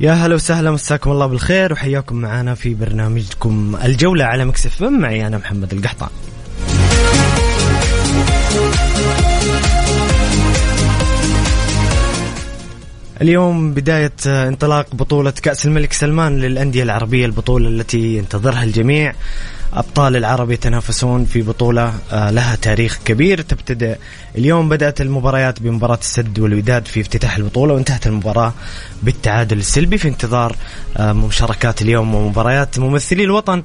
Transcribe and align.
يا 0.00 0.12
هلا 0.12 0.34
وسهلا 0.34 0.70
مساكم 0.70 1.10
الله 1.10 1.26
بالخير 1.26 1.72
وحياكم 1.72 2.16
معنا 2.16 2.54
في 2.54 2.74
برنامجكم 2.74 3.76
الجولة 3.84 4.24
على 4.24 4.44
مكسف 4.44 4.82
معي 4.82 5.26
أنا 5.26 5.38
محمد 5.38 5.72
القحطان. 5.72 6.08
اليوم 13.20 13.74
بداية 13.74 14.12
انطلاق 14.26 14.94
بطولة 14.94 15.30
كأس 15.30 15.66
الملك 15.66 15.92
سلمان 15.92 16.38
للأندية 16.38 16.82
العربية 16.82 17.26
البطولة 17.26 17.68
التي 17.68 18.16
ينتظرها 18.16 18.64
الجميع. 18.64 19.14
أبطال 19.72 20.16
العرب 20.16 20.50
يتنافسون 20.50 21.24
في 21.24 21.42
بطولة 21.42 21.94
آه، 22.12 22.30
لها 22.30 22.56
تاريخ 22.56 22.98
كبير. 23.04 23.40
تبتدأ 23.40 23.98
اليوم 24.38 24.68
بدأت 24.68 25.00
المباريات 25.00 25.62
بمباراة 25.62 25.98
السد 26.00 26.38
والوداد 26.38 26.86
في 26.86 27.00
افتتاح 27.00 27.36
البطولة 27.36 27.74
وانتهت 27.74 28.06
المباراة 28.06 28.52
بالتعادل 29.02 29.58
السلبي 29.58 29.98
في 29.98 30.08
انتظار 30.08 30.56
آه، 30.96 31.12
مشاركات 31.12 31.82
اليوم 31.82 32.14
ومباريات 32.14 32.78
ممثلي 32.78 33.24
الوطن 33.24 33.62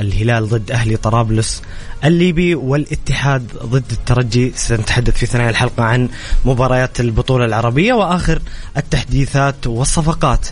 الهلال 0.00 0.48
ضد 0.48 0.70
أهلي 0.70 0.96
طرابلس 0.96 1.62
الليبي 2.04 2.54
والاتحاد 2.54 3.46
ضد 3.64 3.92
الترجي. 3.92 4.52
سنتحدث 4.56 5.16
في 5.16 5.26
ثنايا 5.26 5.50
الحلقة 5.50 5.82
عن 5.82 6.08
مباريات 6.44 7.00
البطولة 7.00 7.44
العربية 7.44 7.92
وآخر 7.92 8.42
التحديثات 8.76 9.66
والصفقات 9.66 10.46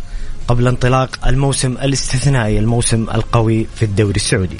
قبل 0.49 0.69
انطلاق 0.69 1.27
الموسم 1.27 1.73
الاستثنائي 1.73 2.59
الموسم 2.59 3.03
القوي 3.15 3.67
في 3.77 3.85
الدوري 3.85 4.17
السعودي. 4.17 4.57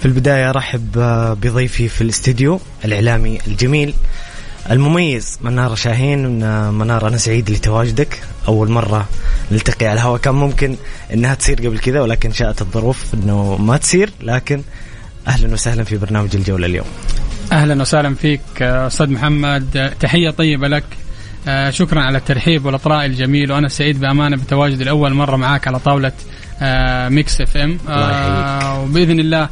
في 0.00 0.06
البداية 0.06 0.50
أرحب 0.50 0.92
بضيفي 1.42 1.88
في 1.88 2.00
الاستديو 2.00 2.60
الإعلامي 2.84 3.38
الجميل 3.46 3.94
المميز 4.70 5.38
منار 5.42 5.74
شاهين 5.74 6.28
منار 6.72 7.08
أنا 7.08 7.16
سعيد 7.16 7.50
لتواجدك. 7.50 8.22
أول 8.48 8.70
مرة 8.70 9.08
نلتقي 9.52 9.86
على 9.86 10.00
الهواء. 10.00 10.20
كان 10.20 10.34
ممكن 10.34 10.76
إنها 11.14 11.34
تصير 11.34 11.56
قبل 11.56 11.78
كذا 11.78 12.00
ولكن 12.00 12.32
شاءت 12.32 12.62
الظروف 12.62 13.14
إنه 13.14 13.56
ما 13.56 13.76
تصير. 13.76 14.10
لكن 14.20 14.62
أهلا 15.28 15.52
وسهلا 15.52 15.84
في 15.84 15.96
برنامج 15.96 16.36
الجولة 16.36 16.66
اليوم. 16.66 16.86
أهلا 17.52 17.82
وسهلا 17.82 18.14
فيك 18.14 18.62
أستاذ 18.62 19.10
محمد. 19.10 19.92
تحية 20.00 20.30
طيبة 20.30 20.68
لك. 20.68 20.84
آه، 21.48 21.70
شكرا 21.70 22.00
على 22.00 22.18
الترحيب 22.18 22.66
والإطراء 22.66 23.06
الجميل. 23.06 23.52
وأنا 23.52 23.68
سعيد 23.68 24.00
بأمانة 24.00 24.36
بتواجدي 24.36 24.84
لأول 24.84 25.14
مرة 25.14 25.36
معاك 25.36 25.68
على 25.68 25.78
طاولة 25.78 26.12
آه، 26.60 27.08
Mix 27.08 27.40
FM. 27.40 27.78
آه، 27.88 28.82
وبإذن 28.82 29.20
الله 29.20 29.48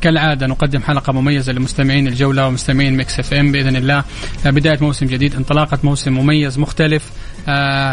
كالعادة 0.00 0.46
نقدم 0.46 0.82
حلقة 0.82 1.12
مميزة 1.12 1.52
لمستمعين 1.52 2.08
الجولة 2.08 2.46
ومستمعين 2.46 2.96
Mix 2.96 3.18
FM 3.18 3.52
بإذن 3.52 3.76
الله. 3.76 4.04
بداية 4.44 4.78
موسم 4.80 5.06
جديد 5.06 5.34
انطلاقة 5.34 5.78
موسم 5.84 6.12
مميز 6.12 6.58
مختلف 6.58 7.10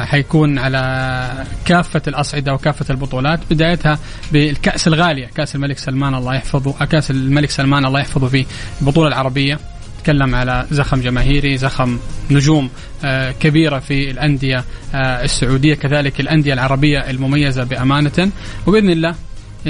حيكون 0.05 0.59
على 0.59 1.45
كافة 1.65 2.01
الأصعدة 2.07 2.53
وكافة 2.53 2.85
البطولات. 2.89 3.39
بدايتها 3.49 3.99
بالكأس 4.31 4.87
الغاليه 4.87 5.25
كأس 5.25 5.55
الملك 5.55 5.77
سلمان 5.77 6.15
الله 6.15 6.35
يحفظه 6.35 6.85
كأس 6.85 7.11
الملك 7.11 7.49
سلمان 7.49 7.85
الله 7.85 7.99
يحفظه 7.99 8.27
في 8.27 8.45
البطولة 8.81 9.07
العربية. 9.07 9.59
نتكلم 9.99 10.35
على 10.35 10.65
زخم 10.71 11.01
جماهيري 11.01 11.57
زخم 11.57 11.99
نجوم 12.31 12.69
آه، 13.05 13.31
كبيرة 13.31 13.79
في 13.79 14.11
الأندية 14.11 14.63
السعودية 14.95 15.73
كذلك 15.73 16.19
الأندية 16.19 16.53
العربية 16.53 16.99
المميزة 17.09 17.63
بأمانة. 17.63 18.31
وبإذن 18.67 18.89
الله 18.89 19.15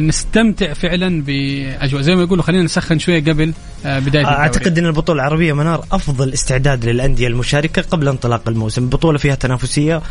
نستمتع 0.01 0.73
فعلا 0.73 1.21
بأجواء. 1.21 2.01
زي 2.01 2.15
ما 2.15 2.21
يقولوا 2.21 2.43
خلينا 2.43 2.63
نسخن 2.63 2.99
شوية 2.99 3.23
قبل 3.23 3.53
بداية 3.83 3.97
الدوري. 3.97 4.25
أعتقد 4.25 4.77
إن 4.77 4.85
البطولة 4.85 5.21
العربية 5.21 5.53
منار 5.53 5.85
أفضل 5.91 6.33
استعداد 6.33 6.85
للأندية 6.85 7.27
المشاركة 7.27 7.81
قبل 7.81 8.07
انطلاق 8.07 8.41
الموسم، 8.47 8.83
البطولة 8.83 9.17
فيها 9.17 9.35
تنافسية 9.35 10.01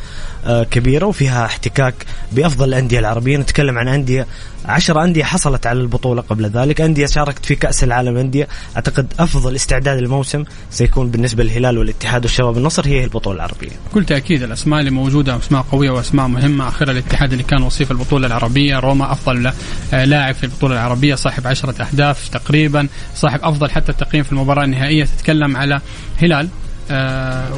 كبيرة 0.71 1.07
وفيها 1.07 1.45
احتكاك 1.45 1.95
بأفضل 2.33 2.69
الأندية 2.69 2.99
العربية، 2.99 3.37
نتكلم 3.37 3.79
عن 3.79 3.89
أندية 3.89 4.27
عشر 4.65 5.05
أندية 5.05 5.25
حصلت 5.25 5.67
على 5.67 5.81
البطولة 5.81 6.23
قبل 6.23 6.47
ذلك. 6.47 6.81
أندية 6.81 7.07
شاركت 7.07 7.47
في 7.47 7.55
كأس 7.55 7.85
العالم 7.85 8.17
أندية. 8.17 8.49
أعتقد 8.77 9.13
أفضل 9.19 9.55
استعداد 9.55 9.99
الموسم 9.99 10.45
سيكون 10.71 11.11
بالنسبة 11.11 11.45
للهلال 11.45 11.79
والاتحاد 11.79 12.25
والشباب 12.25 12.57
النصر 12.57 12.87
هي 12.87 13.05
البطولة 13.05 13.37
العربية. 13.37 13.71
بكل 13.91 14.05
تأكيد 14.05 14.43
الأسماء 14.43 14.81
اللي 14.81 14.91
موجودة 14.91 15.37
أسماء 15.37 15.63
قوية 15.63 15.91
وأسماء 15.91 16.27
مهمة. 16.27 16.69
أخيرا 16.69 16.91
الاتحاد 16.91 17.33
اللي 17.33 17.45
كان 17.45 17.63
وصيف 17.63 17.91
البطولة 17.91 18.27
العربية 18.27 18.79
روما 18.79 19.13
أفضل 19.13 19.53
آه، 19.93 20.05
لاعب 20.05 20.35
في 20.35 20.45
البطولة 20.45 20.75
العربية 20.75 21.15
صاحب 21.15 21.47
عشرة 21.47 21.83
أهداف 21.83 22.29
تقريبا 22.29 22.89
صاحب 23.15 23.41
أفضل 23.43 23.56
حتى 23.65 23.93
التقييم 23.93 24.25
في 24.25 24.33
المباراة 24.33 24.65
النهائية 24.65 25.05
تتكلم 25.05 25.57
على 25.57 25.81
هلال. 26.17 26.49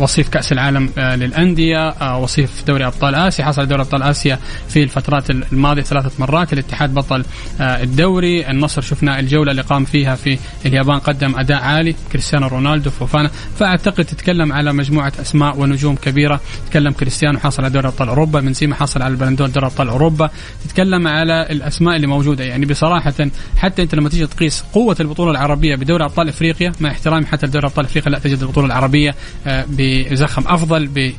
وصيف 0.00 0.28
كأس 0.28 0.52
العالم 0.52 0.90
آه، 0.98 1.16
للأندية 1.16 1.88
آه، 1.88 2.18
وصيف 2.18 2.64
دوري 2.66 2.86
أبطال 2.86 3.14
آسيا. 3.14 3.44
حصل 3.44 3.66
دوري 3.66 3.82
أبطال 3.82 4.02
آسيا 4.02 4.38
في 4.68 4.82
الفترات 4.82 5.30
الماضية 5.30 5.82
ثلاثة 5.82 6.10
مرات 6.18 6.52
الاتحاد 6.52 6.94
بطل 6.94 7.24
الدوري. 7.60 8.50
النصر 8.50 8.82
شفنا 8.82 9.20
الجولة 9.20 9.50
اللي 9.50 9.62
قام 9.62 9.84
فيها 9.84 10.14
في 10.14 10.38
اليابان 10.66 10.98
قدم 10.98 11.38
أداء 11.38 11.62
عالي. 11.62 11.94
كريستيانو 12.12 12.46
رونالدو 12.46 12.90
فوفانا. 12.90 13.30
فأعتقد 13.58 14.04
تتكلم 14.04 14.52
على 14.52 14.72
مجموعة 14.72 15.12
أسماء 15.20 15.60
ونجوم 15.60 15.96
كبيرة. 15.96 16.40
تتكلم 16.66 16.92
كريستيانو 16.92 17.38
حصل 17.38 17.62
على 17.62 17.72
دوري 17.72 17.88
أبطال 17.88 18.08
أوروبا. 18.08 18.40
بنزيما 18.40 18.74
حصل 18.74 19.02
على 19.02 19.12
البلندور 19.12 19.48
دوري 19.48 19.66
أبطال 19.66 19.88
أوروبا. 19.88 20.30
تتكلم 20.64 21.08
على 21.08 21.46
الأسماء 21.50 21.96
اللي 21.96 22.06
موجودة. 22.06 22.44
يعني 22.44 22.66
بصراحة 22.66 23.14
حتى 23.56 23.82
أنت 23.82 23.94
لما 23.94 24.08
تيجي 24.08 24.26
تقيس 24.26 24.64
قوة 24.72 24.96
البطولة 25.00 25.30
العربية 25.30 25.76
بدوري 25.76 26.04
أبطال 26.04 26.28
إفريقيا 26.28 26.72
مع 26.80 26.90
احترامي 26.90 27.26
حتى 27.26 27.46
لدوري 27.46 27.66
أبطال 27.66 27.84
إفريقيا 27.84 28.10
لا 28.10 28.18
تجد 28.18 28.42
البطولة 28.42 28.66
العربية 28.66 29.10
آه، 29.10 29.14
بزخم 29.46 30.42
أفضل 30.46 31.12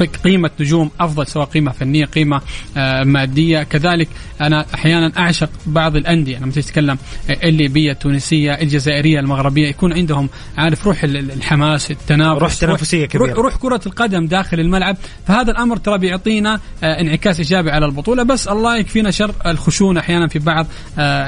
بقيمه 0.00 0.50
نجوم 0.60 0.90
أفضل 1.00 1.26
سواء 1.26 1.46
قيمة 1.46 1.72
فنية 1.72 2.04
قيمة 2.04 2.40
آه، 2.76 3.04
مادية. 3.04 3.62
كذلك 3.62 4.08
أنا 4.40 4.66
أحيانا 4.74 5.12
أعشق 5.18 5.50
بعض 5.66 5.96
الأندية 5.96 6.38
لما 6.38 6.52
تتكلم 6.52 6.98
الليبية 7.30 7.92
التونسية 7.92 8.52
الجزائرية 8.52 9.20
المغربية 9.20 9.68
يكون 9.68 9.92
عندهم 9.92 10.28
عارف 10.58 10.86
روح 10.86 11.04
الحماس 11.04 11.90
التنافس 11.90 12.42
روح 12.42 12.54
تنافسية 12.54 13.06
كبيرة. 13.06 13.32
روح 13.32 13.56
كرة 13.56 13.80
القدم 13.86 14.26
داخل 14.26 14.60
الملعب. 14.60 14.96
فهذا 15.26 15.50
الأمر 15.50 15.76
ترى 15.76 15.98
بيعطينا 15.98 16.60
انعكاس 16.82 17.38
إيجابي 17.38 17.70
على 17.70 17.86
البطولة. 17.86 18.22
بس 18.22 18.48
الله 18.48 18.76
يكفينا 18.76 19.10
شر 19.10 19.34
الخشونة 19.46 20.00
أحيانا 20.00 20.28
في 20.28 20.38
بعض 20.38 20.66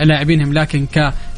لاعبينهم 0.05 0.53
لكن 0.53 0.87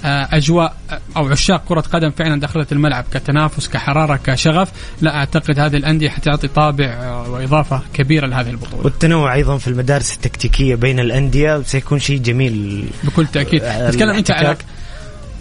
كاجواء 0.04 0.76
أو 1.16 1.28
عشاق 1.28 1.62
كرة 1.68 1.80
قدم 1.80 2.10
فعلا 2.10 2.40
دخلت 2.40 2.72
الملعب 2.72 3.04
كتنافس 3.12 3.68
كحرارة 3.68 4.16
كشغف. 4.24 4.72
لا 5.00 5.16
أعتقد 5.16 5.58
هذه 5.58 5.76
الأندية 5.76 6.08
حتعطي 6.08 6.48
طابع 6.48 6.86
آه، 6.86 7.30
وإضافة 7.30 7.82
كبيرة 7.94 8.26
لهذه 8.26 8.50
البطولة. 8.50 8.84
والتنوع 8.84 9.34
أيضا 9.34 9.58
في 9.58 9.68
المدارس 9.68 10.14
التكتيكية 10.14 10.74
بين 10.74 11.00
الأندية 11.00 11.62
سيكون 11.62 11.98
شيء 11.98 12.18
جميل. 12.18 12.88
بكل 13.04 13.26
تأكيد. 13.26 13.60
تتكلم 13.60 14.10
أنت 14.10 14.30
على 14.30 14.56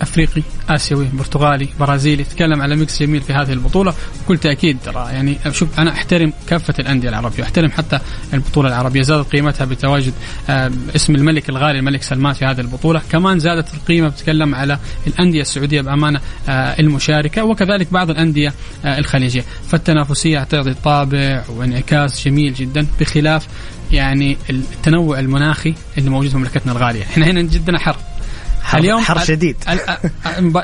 أفريقي 0.02 0.42
آسيوي 0.70 1.08
برتغالي 1.14 1.68
برازيلي 1.80 2.24
تتكلم 2.24 2.62
على 2.62 2.76
ميكس 2.76 3.04
جميل 3.04 3.22
في 3.22 3.34
هذه 3.34 3.54
البطولة. 3.54 3.94
بكل 4.26 4.38
تأكيد 4.38 4.78
ترى 4.86 5.08
يعني 5.12 5.38
شوف 5.52 5.80
أنا 5.80 5.92
أحترم 5.92 6.34
كافة 6.48 6.74
الأندية 6.80 7.10
العربية 7.10 7.44
واحترم 7.44 7.72
حتى 7.72 8.00
البطولة 8.34 8.70
العربية. 8.70 9.02
زادت 9.02 9.32
قيمتها 9.32 9.66
بتواجد 9.66 10.14
آه، 10.50 10.72
اسم 10.96 11.16
الملك 11.16 11.50
الغالي 11.50 11.80
الملك 11.80 12.04
سلمان 12.04 12.34
في 12.34 12.46
هذه 12.46 12.62
البطولة. 12.62 13.02
كمان 13.12 13.40
زادت 13.40 13.74
القيمة 13.74 14.08
بتتكلم 14.08 14.56
على 14.56 14.80
الأندية 15.08 15.42
السعودية 15.42 15.82
بأمانة 15.82 16.20
آه، 16.50 16.52
المشاركة 16.80 17.44
وكذلك 17.44 17.94
بعض 17.94 18.10
الأندية 18.10 18.54
آه، 18.86 19.00
الخليجية. 19.00 19.44
فالتنافسية 19.70 20.44
تعطي 20.44 20.74
طابع 20.74 21.44
وانعكاس 21.50 22.26
جميل 22.26 22.54
جدا 22.54 22.88
بخلاف 23.00 23.48
يعني 23.92 24.38
التنوع 24.50 25.20
المناخي 25.20 25.74
اللي 25.98 26.10
موجود 26.10 26.30
في 26.32 26.38
مملكتنا 26.38 26.72
الغالية. 26.72 27.04
إحنا 27.04 27.26
هنا 27.26 27.42
جدا 27.42 27.78
حر 27.78 27.96
حر 28.64 28.78
اليوم 28.78 29.02
حر 29.02 29.20
شديد. 29.20 29.56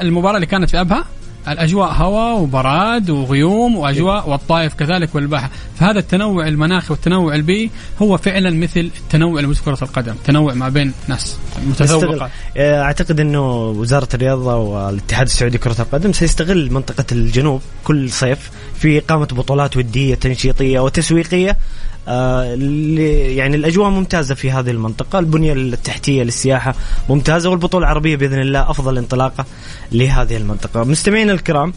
المباراة 0.01 0.35
اللي 0.35 0.45
كانت 0.45 0.69
في 0.69 0.81
أبها 0.81 1.05
الأجواء 1.47 1.91
هواء 1.91 2.39
وبراد 2.39 3.09
وغيوم 3.09 3.75
وأجواء 3.75 4.29
والطائف 4.29 4.73
كذلك 4.73 5.15
والباحة. 5.15 5.49
فهذا 5.79 5.99
التنوع 5.99 6.47
المناخي 6.47 6.93
والتنوع 6.93 7.35
البيئي 7.35 7.69
هو 8.01 8.17
فعلا 8.17 8.49
مثل 8.49 8.79
التنوع 8.79 9.53
في 9.53 9.63
كرة 9.63 9.77
القدم 9.81 10.15
تنوع 10.25 10.53
ما 10.53 10.69
بين 10.69 10.93
ناس 11.07 11.37
متذوقه 11.67 12.29
آه، 12.57 12.81
أعتقد 12.81 13.19
إنه 13.19 13.55
وزارة 13.55 14.07
الرياضة 14.13 14.55
والاتحاد 14.55 15.25
السعودي 15.25 15.57
لكرة 15.57 15.75
القدم 15.81 16.13
سيستغل 16.13 16.73
منطقة 16.73 17.05
الجنوب 17.11 17.61
كل 17.83 18.11
صيف 18.11 18.51
في 18.79 18.97
إقامة 18.97 19.25
بطولات 19.25 19.77
ودية 19.77 20.15
تنشيطية 20.15 20.79
وتسويقية 20.79 21.57
يعني 22.07 23.55
الأجواء 23.55 23.89
ممتازة 23.89 24.35
في 24.35 24.51
هذه 24.51 24.71
المنطقة، 24.71 25.19
البنية 25.19 25.53
التحتية 25.53 26.23
للسياحة 26.23 26.75
ممتازة 27.09 27.49
والبطولة 27.49 27.85
العربية 27.85 28.15
بإذن 28.15 28.39
الله 28.39 28.71
أفضل 28.71 28.97
انطلاقة 28.97 29.45
لهذه 29.91 30.37
المنطقة. 30.37 30.83
مستمعينا 30.83 31.33
الكرام 31.33 31.73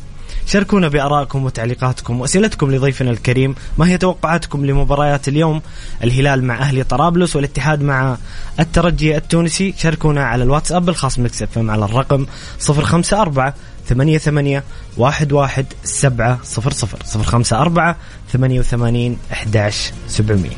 شاركونا 0.46 0.88
بآرائكم 0.88 1.44
وتعليقاتكم 1.44 2.20
وأسئلتكم 2.20 2.74
لضيفنا 2.74 3.10
الكريم، 3.10 3.54
ما 3.78 3.88
هي 3.88 3.98
توقعاتكم 3.98 4.66
لمباريات 4.66 5.28
اليوم؟ 5.28 5.62
الهلال 6.04 6.44
مع 6.44 6.58
أهلي 6.58 6.84
طرابلس 6.84 7.36
والاتحاد 7.36 7.82
مع 7.82 8.16
الترجي 8.60 9.16
التونسي، 9.16 9.74
شاركونا 9.78 10.24
على 10.24 10.44
الواتساب 10.44 10.88
الخاص 10.88 11.18
Mix 11.18 11.42
FM 11.42 11.58
على 11.58 11.84
الرقم 11.84 12.26
054 12.68 13.52
ثمانية 13.86 14.18
ثمانية 14.18 14.64
واحد 14.96 15.32
واحد 15.32 15.66
سبعة 15.84 16.38
صفر 16.44 16.72
صفر 16.72 16.98
صفر 17.04 17.22
خمسة 17.22 17.60
أربعة 17.60 17.96
ثمانية 18.32 18.60
وثمانين 18.60 19.18
أحداش 19.32 19.92
سبعمية. 20.08 20.56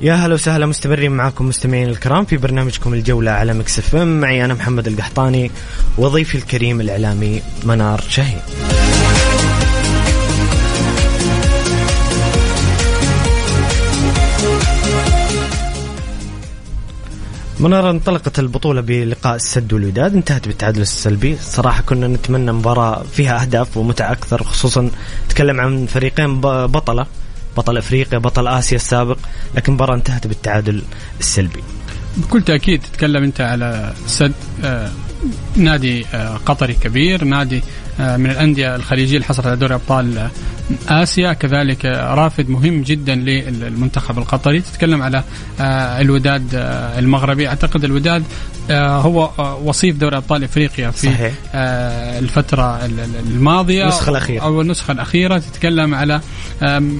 يا 0.00 0.14
هلا 0.14 0.34
وسهلا 0.34 0.66
مستمرين 0.66 1.10
معاكم 1.10 1.48
مستمعين 1.48 1.88
الكرام 1.88 2.24
في 2.24 2.36
برنامجكم 2.36 2.94
الجولة 2.94 3.30
على 3.30 3.54
Mix 3.54 3.78
FM. 3.78 4.20
معي 4.20 4.44
أنا 4.44 4.54
محمد 4.54 4.86
القحطاني 4.86 5.50
وضيفي 5.98 6.34
الكريم 6.34 6.80
الإعلامي 6.80 7.42
منار 7.64 8.00
شاهين 8.08 8.40
منار 17.60 17.90
انطلقت 17.90 18.38
البطولة 18.38 18.80
بلقاء 18.80 19.36
السد 19.36 19.72
والوداد 19.72 20.14
انتهت 20.14 20.46
بالتعادل 20.48 20.80
السلبي. 20.80 21.36
صراحة 21.42 21.82
كنا 21.82 22.08
نتمنى 22.08 22.52
مباراة 22.52 23.02
فيها 23.02 23.42
أهداف 23.42 23.76
ومتعة 23.76 24.12
أكثر 24.12 24.42
خصوصا 24.42 24.90
تكلم 25.28 25.60
عن 25.60 25.86
فريقين 25.86 26.40
بطلة. 26.40 27.06
بطل 27.56 27.76
أفريقيا 27.76 28.18
بطل 28.18 28.48
آسيا 28.48 28.76
السابق 28.76 29.18
لكن 29.54 29.72
المباراه 29.72 29.94
انتهت 29.94 30.26
بالتعادل 30.26 30.82
السلبي. 31.20 31.62
بكل 32.16 32.42
تأكيد 32.42 32.80
تتكلم 32.82 33.22
أنت 33.22 33.40
على 33.40 33.92
سد 34.06 34.32
آه 34.64 34.90
نادي 35.56 36.06
آه 36.14 36.36
قطري 36.36 36.74
كبير 36.74 37.24
نادي 37.24 37.62
من 37.98 38.30
الأندية 38.30 38.76
الخليجية 38.76 39.16
اللي 39.16 39.26
حصلت 39.26 39.46
على 39.46 39.56
دوري 39.56 39.74
أبطال 39.74 40.28
آسيا. 40.88 41.32
كذلك 41.32 41.84
رافد 41.94 42.48
مهم 42.48 42.82
جدا 42.82 43.14
للمنتخب 43.14 44.18
القطري. 44.18 44.60
تتكلم 44.60 45.02
على 45.02 45.24
آه، 45.60 46.00
الوداد 46.00 46.54
آه، 46.54 46.98
المغربي. 46.98 47.48
أعتقد 47.48 47.84
الوداد 47.84 48.24
آه، 48.70 48.96
هو 48.98 49.30
وصيف 49.64 49.96
دوري 49.96 50.16
أبطال 50.16 50.44
إفريقيا 50.44 50.90
في 50.90 51.06
صحيح. 51.06 51.32
الفترة 51.54 52.84
الماضية. 53.26 53.82
النسخة 53.82 54.10
الأخيرة. 54.10 54.42
أو 54.42 54.60
النسخة 54.60 54.92
الأخيرة. 54.92 55.38
تتكلم 55.38 55.94
على 55.94 56.20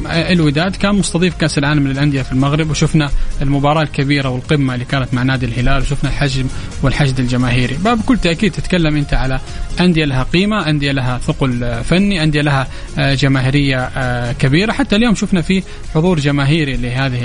الوداد. 0.07 0.77
كان 0.77 0.95
مستضيف 0.95 1.35
كأس 1.37 1.59
العالم 1.59 1.89
للأندية 1.89 2.23
في 2.23 2.33
المغرب. 2.33 2.71
وشفنا 2.71 3.11
المباراة 3.43 3.83
الكبيرة 3.83 4.29
والقمة 4.29 4.75
اللي 4.75 4.85
كانت 4.85 5.15
مع 5.15 5.23
نادي 5.23 5.47
الهلال. 5.47 5.83
وشفنا 5.83 6.11
الحجم 6.11 6.47
والحشد 6.83 7.21
الجماهيري. 7.21 7.75
بكل 7.85 8.19
تأكيد 8.19 8.53
تتكلم 8.53 8.97
أنت 8.97 9.15
على 9.15 9.41
أندية 9.81 10.05
لها 10.05 10.23
قيمة 10.23 10.69
أندية 10.69 10.86
لها 10.93 11.19
ثقل 11.19 11.83
فني 11.85 12.23
انديه 12.23 12.41
لها 12.41 12.67
جماهيريه 12.99 13.47
جماهيرية 13.47 13.79
آه، 13.97 14.33
كبيرة. 14.33 14.73
حتى 14.73 14.97
اليوم 14.97 15.15
شفنا 15.15 15.43
في 15.43 15.63
حضور 15.95 16.21
جماهيري 16.21 16.77
لهذه 16.77 17.25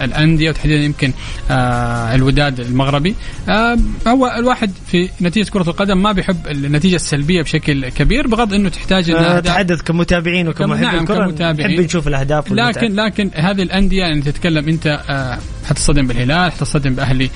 الأندية 0.00 0.50
وتحديدا 0.50 0.84
يمكن 0.84 1.12
آه، 1.50 2.14
الوداد 2.14 2.60
المغربي. 2.60 3.14
آه، 3.48 3.78
هو 4.08 4.34
الواحد 4.38 4.72
في 4.86 5.08
نتيجة 5.22 5.50
كرة 5.50 5.70
القدم 5.70 6.02
ما 6.02 6.12
بيحب 6.12 6.46
النتيجة 6.46 6.96
السلبية 6.96 7.42
بشكل 7.42 7.88
كبير 7.88 8.26
بغض 8.26 8.54
إنه 8.54 8.68
تحتاج 8.68 9.10
انها 9.10 9.40
تحدث 9.40 9.82
كمتابعين 9.82 10.48
وكمحبين 10.48 10.84
نعم 10.84 11.04
كمتابعين. 11.04 11.70
نحب 11.70 11.84
نشوف 11.84 12.08
الأهداف 12.08 12.52
لكن 12.52 12.94
لكن 12.94 13.30
هذه 13.34 13.62
الأندية 13.62 14.00
يعني 14.02 14.22
تتكلم 14.22 14.68
أنت 14.68 15.00
حتصطدم 15.68 16.06
بالهلال 16.06 16.52
حتصطدم 16.52 16.94
باهلي 16.94 17.30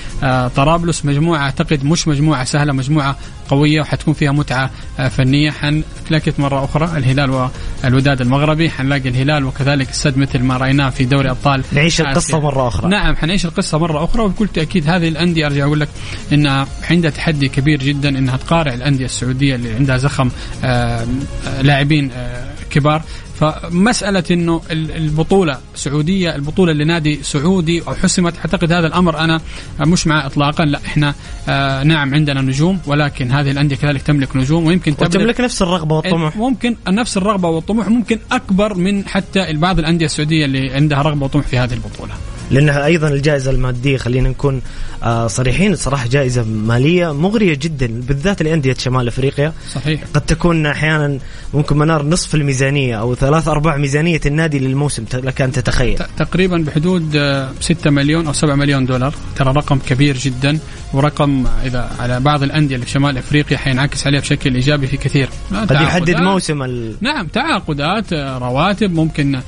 طرابلس. 0.57 1.05
مجموعة 1.05 1.41
أعتقد 1.41 1.85
مش 1.85 2.09
مجموعة 2.09 2.45
سهلة 2.45 2.73
مجموعة 2.73 3.17
قوية 3.49 3.81
وحتكون 3.81 4.15
فيها 4.15 4.33
متعة 4.33 4.71
فنية. 5.09 5.51
حنتلاقيت 5.51 6.41
مرة 6.41 6.65
أخرى 6.65 6.99
الهلال 6.99 7.49
والوداد 7.85 8.21
المغربي. 8.21 8.71
حنلاقي 8.71 9.09
الهلال 9.09 9.45
وكذلك 9.45 9.91
السد 9.91 10.19
مثل 10.19 10.43
ما 10.43 10.57
رأيناه 10.57 10.91
في 10.91 11.05
دوري 11.05 11.31
أبطال 11.31 11.63
نعيش 11.73 12.01
القصة 12.01 12.41
مرة 12.41 12.69
أخرى. 12.69 12.91
نعم 12.91 13.17
حنعيش 13.17 13.47
القصة 13.47 13.79
مرة 13.79 14.05
أخرى. 14.05 14.23
وبكل 14.23 14.49
تأكيد 14.49 14.89
هذه 14.89 15.09
الأندية 15.09 15.47
أرجع 15.47 15.65
أقول 15.65 15.81
لك 15.81 15.89
انها 16.33 16.67
عندها 16.91 17.11
تحدي 17.11 17.49
كبير 17.49 17.83
جدا 17.83 18.09
إنها 18.09 18.37
تقارع 18.37 18.75
الأندية 18.75 19.05
السعودية 19.05 19.55
اللي 19.55 19.75
عندها 19.75 19.97
زخم 19.97 20.31
آه، 20.65 21.07
آه، 21.47 21.63
لاعبين 21.63 22.11
آه، 22.17 22.45
كبار. 22.71 23.03
فمسألة 23.41 24.25
أنه 24.31 24.63
البطولة 24.71 25.59
سعودية 25.75 26.35
البطولة 26.35 26.73
لنادي 26.73 27.23
سعودي 27.23 27.83
أو 27.89 27.95
حسمت 27.95 28.37
أعتقد 28.37 28.73
هذا 28.73 28.87
الأمر 28.87 29.19
أنا 29.19 29.41
مش 29.81 30.07
مع 30.07 30.27
إطلاقا. 30.27 30.65
لا 30.65 30.81
إحنا 30.87 31.15
آه 31.49 31.83
نعم 31.83 32.15
عندنا 32.15 32.41
نجوم 32.41 32.81
ولكن 32.87 33.31
هذه 33.31 33.51
الأندية 33.51 33.77
كذلك 33.77 34.03
تملك 34.03 34.37
نجوم 34.37 34.67
ويمكن 34.67 34.97
تملك 34.97 35.41
نفس 35.41 35.63
الرغبة 35.63 35.95
والطموح. 35.97 36.37
ممكن 36.37 36.77
نفس 36.89 37.17
الرغبة 37.17 37.49
والطموح 37.49 37.89
ممكن 37.89 38.19
أكبر 38.33 38.75
من 38.75 39.09
حتى 39.09 39.53
بعض 39.53 39.79
الأندية 39.79 40.07
السعودية 40.07 40.45
اللي 40.45 40.75
عندها 40.75 41.03
رغبة 41.03 41.25
وطموح 41.25 41.47
في 41.47 41.59
هذه 41.59 41.75
البطولة. 41.75 42.15
لأنها 42.51 42.85
أيضا 42.87 43.09
الجائزة 43.09 43.51
المادية 43.51 43.97
خلينا 43.97 44.29
نكون 44.29 44.63
آه، 45.03 45.27
صريحين 45.27 45.77
صراحة 45.77 46.07
جائزة 46.09 46.45
مالية 46.45 47.13
مغرية 47.13 47.55
جدا 47.55 47.87
بالذات 47.87 48.43
لأندية 48.43 48.75
شمال 48.75 49.09
أفريقيا. 49.09 49.53
صحيح. 49.73 50.01
قد 50.15 50.21
تكون 50.21 50.67
أحيانا 50.67 51.19
ممكن 51.55 51.79
منار 51.79 52.03
نصف 52.07 52.35
الميزانية 52.35 53.01
أو 53.01 53.15
ثلاث 53.15 53.49
أرباع 53.49 53.77
ميزانية 53.77 54.21
النادي 54.27 54.59
للموسم 54.59 55.05
لك 55.15 55.41
أن 55.41 55.53
تتخيل. 55.53 55.99
تقريبا 56.17 56.57
بحدود 56.57 57.17
آه، 57.17 57.51
6 57.61 57.91
مليون 57.91 58.27
أو 58.27 58.33
7 58.33 58.55
مليون 58.55 58.87
دولار. 58.87 59.15
ترى 59.37 59.53
رقم 59.53 59.79
كبير 59.79 60.17
جدا 60.17 60.59
ورقم 60.93 61.45
إذا 61.65 61.91
على 62.01 62.21
بعض 62.21 62.43
الأندية 62.43 62.75
اللي 62.75 62.87
في 62.87 62.93
شمال 62.93 63.19
أفريقيا 63.19 63.59
حينعكس 63.59 64.07
عليها 64.07 64.21
بشكل 64.21 64.55
إيجابي 64.55 64.87
في 64.87 64.97
كثير. 64.97 65.29
قد 65.53 65.71
يحدد 65.71 66.17
موسم 66.17 66.63
ال... 66.63 66.95
نعم 67.01 67.27
تعاقدات 67.27 68.13
آه، 68.13 68.39
رواتب 68.39 68.95
ممكن 68.95 69.35
آه، 69.35 69.43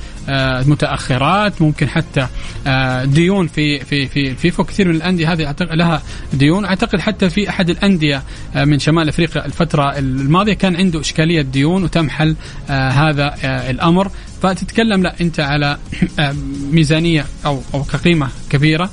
متأخرات 0.65 1.61
ممكن 1.61 1.89
حتى 1.89 2.27
آه، 2.67 3.05
ديون 3.05 3.47
في 3.47 3.79
في 3.79 4.07
في 4.07 4.29
الفيفا 4.29 4.63
كثير 4.63 4.87
من 4.87 4.95
الأندية. 4.95 5.33
هذه 5.33 5.55
لها 5.61 6.01
ديون. 6.33 6.65
أعتقد 6.65 6.99
حتى 6.99 7.29
في 7.29 7.49
أحد 7.49 7.69
الأندية 7.69 8.23
آه، 8.55 8.65
من 8.65 8.79
شمال 8.79 9.09
أفريقيا 9.09 9.45
الفترة 9.45 9.97
الماضية 9.97 10.53
كان 10.53 10.75
عنده 10.75 10.99
إشكالية 10.99 11.41
ديون 11.41 11.83
وتم 11.83 12.09
حل 12.09 12.35
آه، 12.69 12.89
هذا 12.89 13.35
آه، 13.43 13.71
الأمر. 13.71 14.11
فتتكلم 14.41 15.03
لا 15.03 15.15
أنت 15.21 15.39
على 15.39 15.77
آه، 16.19 16.35
ميزانية 16.71 17.25
أو 17.45 17.61
أو 17.73 17.83
كقيمة 17.83 18.27
كبيرة. 18.49 18.89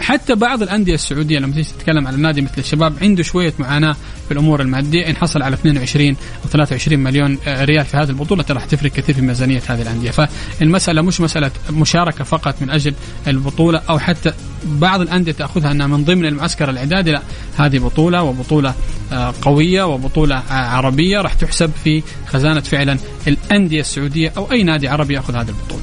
حتى 0.00 0.34
بعض 0.34 0.62
الأندية 0.62 0.94
السعودية 0.94 1.38
لما 1.38 1.54
تيجي 1.54 1.68
تتكلم 1.78 2.06
على 2.06 2.16
نادي 2.16 2.40
مثل 2.40 2.54
الشباب 2.58 2.94
عنده 3.02 3.22
شوية 3.22 3.54
معاناة 3.58 3.96
في 4.28 4.32
الأمور 4.32 4.60
المادية. 4.60 5.10
إن 5.10 5.16
حصل 5.16 5.42
على 5.42 5.54
22 5.54 6.08
أو 6.08 6.48
23 6.50 6.98
مليون 6.98 7.38
آه، 7.46 7.64
ريال 7.64 7.84
في 7.84 7.96
هذه 7.96 8.08
البطولة 8.08 8.42
ترى 8.42 8.60
تفرق 8.70 8.92
كثير 8.92 9.14
في 9.14 9.20
ميزانية 9.20 9.62
هذه 9.66 9.82
الأندية. 9.82 10.10
فالمسألة 10.10 11.02
مش 11.02 11.20
مسألة 11.20 11.50
مشاركة 11.70 12.24
فقط 12.24 12.54
من 12.62 12.70
أجل 12.70 12.94
البطولة 13.26 13.82
أو 13.90 13.98
حتى 13.98 14.32
بعض 14.66 15.00
الأندية 15.00 15.32
تأخذها 15.32 15.70
أنها 15.70 15.86
من 15.86 16.04
ضمن 16.04 16.26
المعسكر 16.26 16.70
الإعدادي. 16.70 17.10
لا 17.10 17.22
هذه 17.56 17.78
بطولة 17.78 18.22
وبطولة 18.22 18.74
آه، 19.12 19.34
قوية 19.42 19.82
وبطولة 19.82 20.36
آه، 20.36 20.52
عربية 20.52 21.20
راح 21.20 21.32
تحسب 21.34 21.70
في 21.84 22.02
خزانة 22.26 22.60
فعلا 22.60 22.98
الأندية 23.28 23.80
السعودية 23.80 24.32
أو 24.36 24.52
أي 24.52 24.62
نادي 24.62 24.88
عربي 24.88 25.14
يأخذ 25.14 25.34
هذه 25.34 25.48
البطولة. 25.48 25.82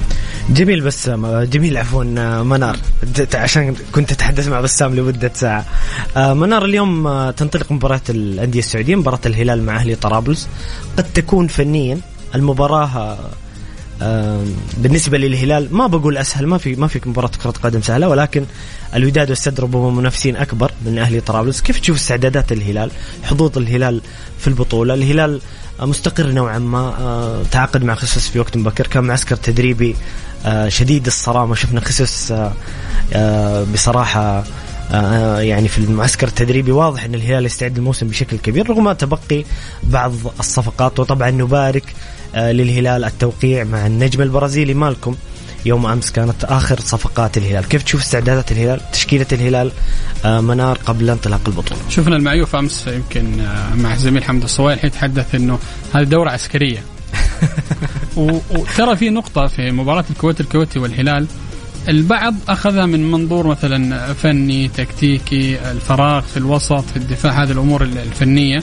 جميل 0.50 0.80
بسام 0.80 1.42
جميل 1.42 1.76
عفوا 1.76 2.04
آه، 2.18 2.42
منار. 2.42 2.76
عشان 3.34 3.74
كنت 3.92 4.12
أتحدث 4.12 4.48
مع 4.48 4.60
بسام 4.60 4.94
لمدة 4.94 5.30
ساعة. 5.34 5.64
آه، 6.16 6.34
منار 6.34 6.64
اليوم 6.64 7.06
آه، 7.06 7.30
تنطلق 7.30 7.72
مباراة 7.72 8.00
الأندية 8.10 8.58
السعودية 8.58 8.96
مباراة 8.96 9.20
الهلال 9.26 9.62
مع 9.62 9.76
أهلي 9.76 9.94
طرابلس. 9.94 10.48
قد 10.96 11.04
تكون 11.04 11.46
فنيا 11.46 11.98
المباراة 12.34 12.86
آه، 12.86 13.12
آه، 13.12 13.18
بالنسبة 14.76 15.18
للهلال 15.18 15.68
ما 15.76 15.86
بقول 15.86 16.18
أسهل 16.18 16.46
ما 16.46 16.58
في 16.58 16.74
ما 16.76 16.86
في 16.86 17.00
مباراة 17.06 17.30
كرة 17.42 17.50
قدم 17.50 17.82
سهلة 17.82 18.08
ولكن 18.08 18.44
الوداد 18.94 19.30
والسد 19.30 19.60
ربما 19.60 19.90
منافسين 19.90 20.36
أكبر 20.36 20.72
من 20.86 20.98
أهلي 20.98 21.20
طرابلس. 21.20 21.60
كيف 21.60 21.80
تشوف 21.80 21.96
استعدادات 21.96 22.52
الهلال؟ 22.52 22.90
حظوظ 23.22 23.58
الهلال 23.58 24.00
في 24.38 24.48
البطولة؟ 24.48 24.94
الهلال 24.94 25.40
مستقر 25.80 26.26
نوعا 26.26 26.58
ما 26.58 26.78
آه، 26.78 27.42
تعاقد 27.50 27.84
مع 27.84 27.94
خصوص 27.94 28.28
في 28.28 28.38
وقت 28.38 28.56
مبكر 28.56 28.86
كان 28.86 29.04
معسكر 29.04 29.36
تدريبي 29.36 29.96
آه، 30.46 30.68
شديد 30.68 31.06
الصرامه 31.06 31.54
شفنا 31.54 31.80
خصوص 31.80 32.32
آه، 33.12 33.64
بصراحة 33.72 34.44
يعني 35.40 35.68
في 35.68 35.78
المعسكر 35.78 36.28
التدريبي 36.28 36.72
واضح 36.72 37.04
إن 37.04 37.14
الهلال 37.14 37.46
يستعد 37.46 37.76
الموسم 37.76 38.08
بشكل 38.08 38.38
كبير 38.38 38.70
رغم 38.70 38.92
تبقي 38.92 39.44
بعض 39.82 40.12
الصفقات 40.40 41.00
وطبعا 41.00 41.30
نبارك 41.30 41.94
للهلال 42.36 43.04
التوقيع 43.04 43.64
مع 43.64 43.86
النجم 43.86 44.22
البرازيلي 44.22 44.74
مالكم. 44.74 45.16
يوم 45.66 45.86
أمس 45.86 46.10
كانت 46.10 46.44
آخر 46.44 46.80
صفقات 46.80 47.36
الهلال، 47.38 47.68
كيف 47.68 47.82
تشوف 47.82 48.00
استعدادات 48.00 48.52
الهلال؟ 48.52 48.80
تشكيلة 48.92 49.26
الهلال 49.32 49.72
آه، 50.24 50.40
منار 50.40 50.78
قبل 50.86 51.10
انطلاق 51.10 51.40
البطولة. 51.46 51.80
شفنا 51.88 52.16
المعيوف 52.16 52.56
أمس 52.56 52.86
يمكن 52.86 53.40
آه، 53.40 53.74
مع 53.74 53.92
الزميل 53.94 54.24
حمد 54.24 54.42
الصويل. 54.42 54.78
يتحدث 54.84 55.34
إنه 55.34 55.58
هذه 55.94 56.04
دورة 56.04 56.30
عسكرية. 56.30 56.82
وترى 58.16 58.96
في 58.96 59.10
نقطة 59.10 59.46
في 59.46 59.70
مباراة 59.70 60.04
الكويت 60.10 60.40
الكويتي 60.40 60.78
والهلال. 60.78 61.26
البعض 61.88 62.34
أخذها 62.48 62.86
من 62.86 63.10
منظور 63.10 63.46
مثلا 63.46 64.12
فني 64.12 64.68
تكتيكي 64.68 65.70
الفراغ 65.70 66.20
في 66.20 66.36
الوسط 66.36 66.80
في 66.84 66.96
الدفاع. 66.96 67.42
هذه 67.42 67.50
الأمور 67.52 67.82
ال- 67.82 67.98
الفنية. 67.98 68.62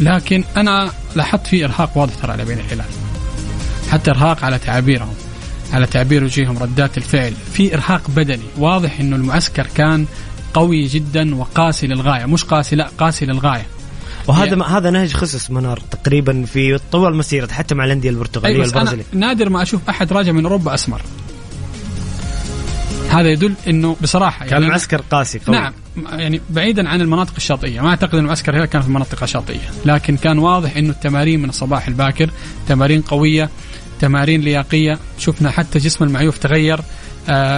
لكن 0.00 0.44
أنا 0.56 0.90
لاحظت 1.16 1.46
في 1.46 1.64
إرهاق 1.64 1.98
واضح 1.98 2.14
ترى 2.14 2.32
على 2.32 2.44
بين 2.44 2.58
الهلال 2.58 2.86
حتى 3.90 4.10
إرهاق 4.10 4.44
على 4.44 4.58
تعابيرهم 4.58 5.14
على 5.72 5.86
تعبير 5.86 6.24
وجيههم 6.24 6.58
ردات 6.58 6.98
الفعل. 6.98 7.32
في 7.52 7.74
إرهاق 7.74 8.10
بدني 8.10 8.42
واضح 8.56 9.00
إنه 9.00 9.16
المعسكر 9.16 9.66
كان 9.74 10.06
قوي 10.54 10.86
جدا 10.86 11.34
وقاسي 11.34 11.86
للغاية. 11.86 12.26
مش 12.26 12.44
قاسي 12.44 12.76
لا 12.76 12.90
قاسي 12.98 13.26
للغاية. 13.26 13.66
وهذا 14.26 14.46
يعني- 14.46 14.62
هذا 14.64 14.90
نهج 14.90 15.12
خصص 15.12 15.50
منار 15.50 15.80
تقريبا 15.90 16.44
في 16.44 16.78
طول 16.92 17.16
مسيرة 17.16 17.46
حتى 17.52 17.74
مع 17.74 17.84
الأندية 17.84 18.10
البرتغالية 18.10 18.56
أي 18.56 18.60
بس 18.60 18.68
أنا 18.70 18.76
والبرازيليه. 18.78 19.04
نادر 19.12 19.48
ما 19.48 19.62
أشوف 19.62 19.80
أحد 19.88 20.12
راجع 20.12 20.32
من 20.32 20.44
أوروبا 20.44 20.74
أسمر. 20.74 21.02
هذا 23.10 23.28
يدل 23.30 23.54
إنه 23.68 23.96
بصراحة 24.02 24.46
كان 24.46 24.62
أنا- 24.62 24.68
معسكر 24.70 25.02
قاسي 25.10 25.38
قوي. 25.38 25.56
نعم. 25.56 25.72
يعني 26.12 26.40
بعيدا 26.50 26.88
عن 26.88 27.00
المناطق 27.00 27.32
الشاطئية. 27.36 27.80
ما 27.80 27.88
أعتقد 27.88 28.14
إن 28.14 28.20
المعسكر 28.20 28.56
هنا 28.56 28.66
كان 28.66 28.82
في 28.82 28.88
المناطق 28.88 29.22
الشاطئيه 29.22 29.70
لكن 29.84 30.16
كان 30.16 30.38
واضح 30.38 30.76
إنه 30.76 30.90
التمارين 30.90 31.42
من 31.42 31.48
الصباح 31.48 31.88
الباكر 31.88 32.30
تمارين 32.68 33.00
قوية 33.00 33.50
تمارين 34.00 34.40
لياقية. 34.40 34.98
شفنا 35.18 35.50
حتى 35.50 35.78
جسم 35.78 36.04
المعيوف 36.04 36.38
تغير. 36.38 36.80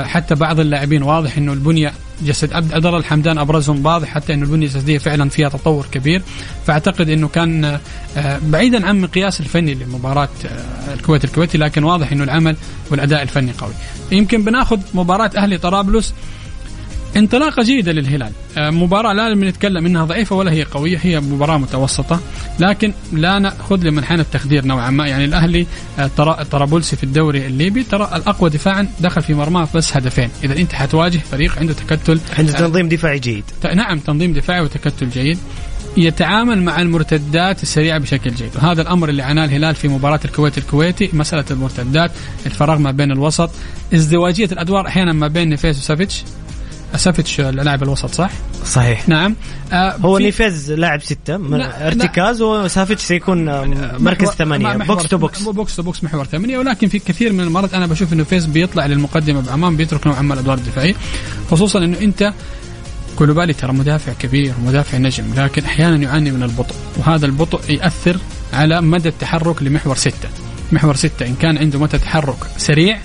حتى 0.05 0.35
بعض 0.35 0.61
اللاعبين 0.61 1.03
واضح 1.03 1.37
إنه 1.37 1.53
البنية 1.53 1.93
جسد 2.23 2.53
عبد 2.53 2.87
الحمدان 2.87 3.39
أبرزهم 3.39 3.87
واضح 3.87 4.09
حتى 4.09 4.35
إنه 4.35 4.43
البنية 4.43 4.67
الجسدية 4.67 4.99
فعلا 4.99 5.29
فيها 5.29 5.49
تطور 5.49 5.87
كبير. 5.93 6.23
فأعتقد 6.67 7.09
إنه 7.09 7.29
كان 7.29 7.79
آه 8.17 8.39
بعيدا 8.43 8.87
عن 8.87 9.01
مقياس 9.01 9.41
الفني 9.41 9.75
لمباراة 9.75 10.29
آه 10.47 10.95
الكويت 10.95 11.25
الكويتي 11.25 11.59
لكن 11.59 11.85
واضح 11.85 12.13
إنه 12.13 12.25
العمل 12.25 12.57
والأداء 12.91 13.23
الفني 13.23 13.53
قوي. 13.59 13.73
يمكن 14.13 14.45
بناخذ 14.45 14.79
مباراة 14.95 15.31
أهلي 15.37 15.59
طرابلس. 15.59 16.15
انطلاقة 17.17 17.63
جيدة 17.63 17.93
للهلال. 17.93 18.33
آه، 18.59 18.71
مباراة 18.71 19.13
لا 19.13 19.35
بنتكلم 19.35 19.87
إنها 19.87 20.05
ضعيفة 20.05 20.37
ولا 20.37 20.53
هي 20.53 20.63
قوية 20.63 20.99
هي 21.03 21.21
مباراة 21.21 21.59
متوسطة. 21.59 22.21
لكن 22.59 22.93
لا 23.13 23.39
نأخذ 23.39 23.85
لمنحنى 23.85 24.21
التخدير 24.21 24.65
نوعا 24.65 24.91
ما. 24.91 25.07
يعني 25.07 25.25
الأهلي 25.25 25.67
آه، 25.99 26.11
ترى 26.17 26.45
طرابلسي 26.51 26.97
في 26.97 27.05
الدوري 27.05 27.47
الليبي 27.47 27.83
ترى 27.83 28.11
الأقوى 28.15 28.51
دفاعا 28.51 28.89
دخل 29.01 29.23
في 29.23 29.35
مرماه 29.35 29.69
بس 29.75 29.97
هدفين. 29.97 30.29
إذا 30.45 30.57
أنت 30.57 30.73
حتواجه 30.73 31.19
فريق 31.19 31.59
عنده 31.59 31.75
تكتل 31.75 32.21
عنده 32.39 32.53
تنظيم 32.53 32.89
دفاعي 32.89 33.19
جيد. 33.19 33.45
نعم 33.75 33.99
تنظيم 33.99 34.33
دفاعي 34.33 34.61
وتكتل 34.61 35.11
جيد. 35.11 35.39
يتعامل 35.97 36.63
مع 36.63 36.81
المرتدات 36.81 37.63
السريعة 37.63 37.99
بشكل 37.99 38.31
جيد. 38.31 38.51
وهذا 38.57 38.83
الأمر 38.83 39.09
اللي 39.09 39.23
عاناه 39.23 39.45
الهلال 39.45 39.75
في 39.75 39.89
مباراة 39.89 40.21
الكويت 40.25 40.59
الكويتي 40.59 41.11
مسألة 41.13 41.45
المرتدات 41.51 42.11
الفراغ 42.47 42.79
ما 42.79 42.91
بين 42.91 43.13
الوسط 43.13 43.51
ازدواجية 43.95 44.49
الأدوار 44.53 44.87
أحيانا 44.87 45.13
ما 45.13 45.29
بين 45.29 45.49
نيفيز 45.49 45.79
وسافيتش. 45.79 46.23
سافيتش 46.97 47.41
لاعب 47.41 47.83
الوسط 47.83 48.15
صح؟ 48.15 48.31
صحيح. 48.65 49.09
نعم. 49.09 49.35
آه 49.73 49.97
هو 49.97 50.17
في- 50.19 50.23
نيفيز 50.25 50.73
لاعب 50.73 51.03
ستة 51.03 51.37
لا، 51.37 51.87
ارتكاز 51.87 52.43
وسافيتش 52.43 53.03
سيكون 53.03 53.49
آه، 53.49 53.65
مركز 53.99 54.23
محور- 54.29 54.35
ثمانية. 54.37 54.77
box 54.77 55.03
to 55.09 55.19
box. 55.19 55.43
box 55.43 55.77
to 55.77 55.83
box 55.83 56.05
محور 56.05 56.25
ثمانية. 56.25 56.59
ولكن 56.59 56.89
في 56.89 56.99
كثير 56.99 57.33
من 57.33 57.41
المرات 57.41 57.75
أنا 57.75 57.87
بشوف 57.87 58.13
إنه 58.13 58.25
نيفيز 58.25 58.47
بيطلع 58.47 58.87
للمقدمة 58.87 59.41
بعمان 59.41 59.77
بيترك 59.77 60.07
نوعا 60.07 60.23
ما 60.23 60.35
الادوار 60.35 60.59
الدفاعيه 60.59 60.95
خصوصا 61.51 61.79
إنه 61.79 61.99
أنت 62.01 62.33
كوليبالي 63.17 63.53
ترى 63.53 63.73
مدافع 63.73 64.13
كبير 64.13 64.55
ومدافع 64.63 64.99
نجم 64.99 65.25
لكن 65.37 65.65
أحيانا 65.65 65.97
يعاني 65.97 66.31
من 66.31 66.43
البطء. 66.43 66.75
وهذا 66.97 67.27
البطء 67.27 67.61
ياثر 67.73 68.17
على 68.53 68.81
مدى 68.83 69.09
التحرك 69.09 69.63
لمحور 69.63 69.97
ستة. 69.97 70.29
محور 70.73 70.97
ستة 70.97 71.27
إن 71.27 71.35
كان 71.35 71.59
عنده 71.59 71.79
مدى 71.79 71.99
تحرك 71.99 72.37
سريع 72.57 72.99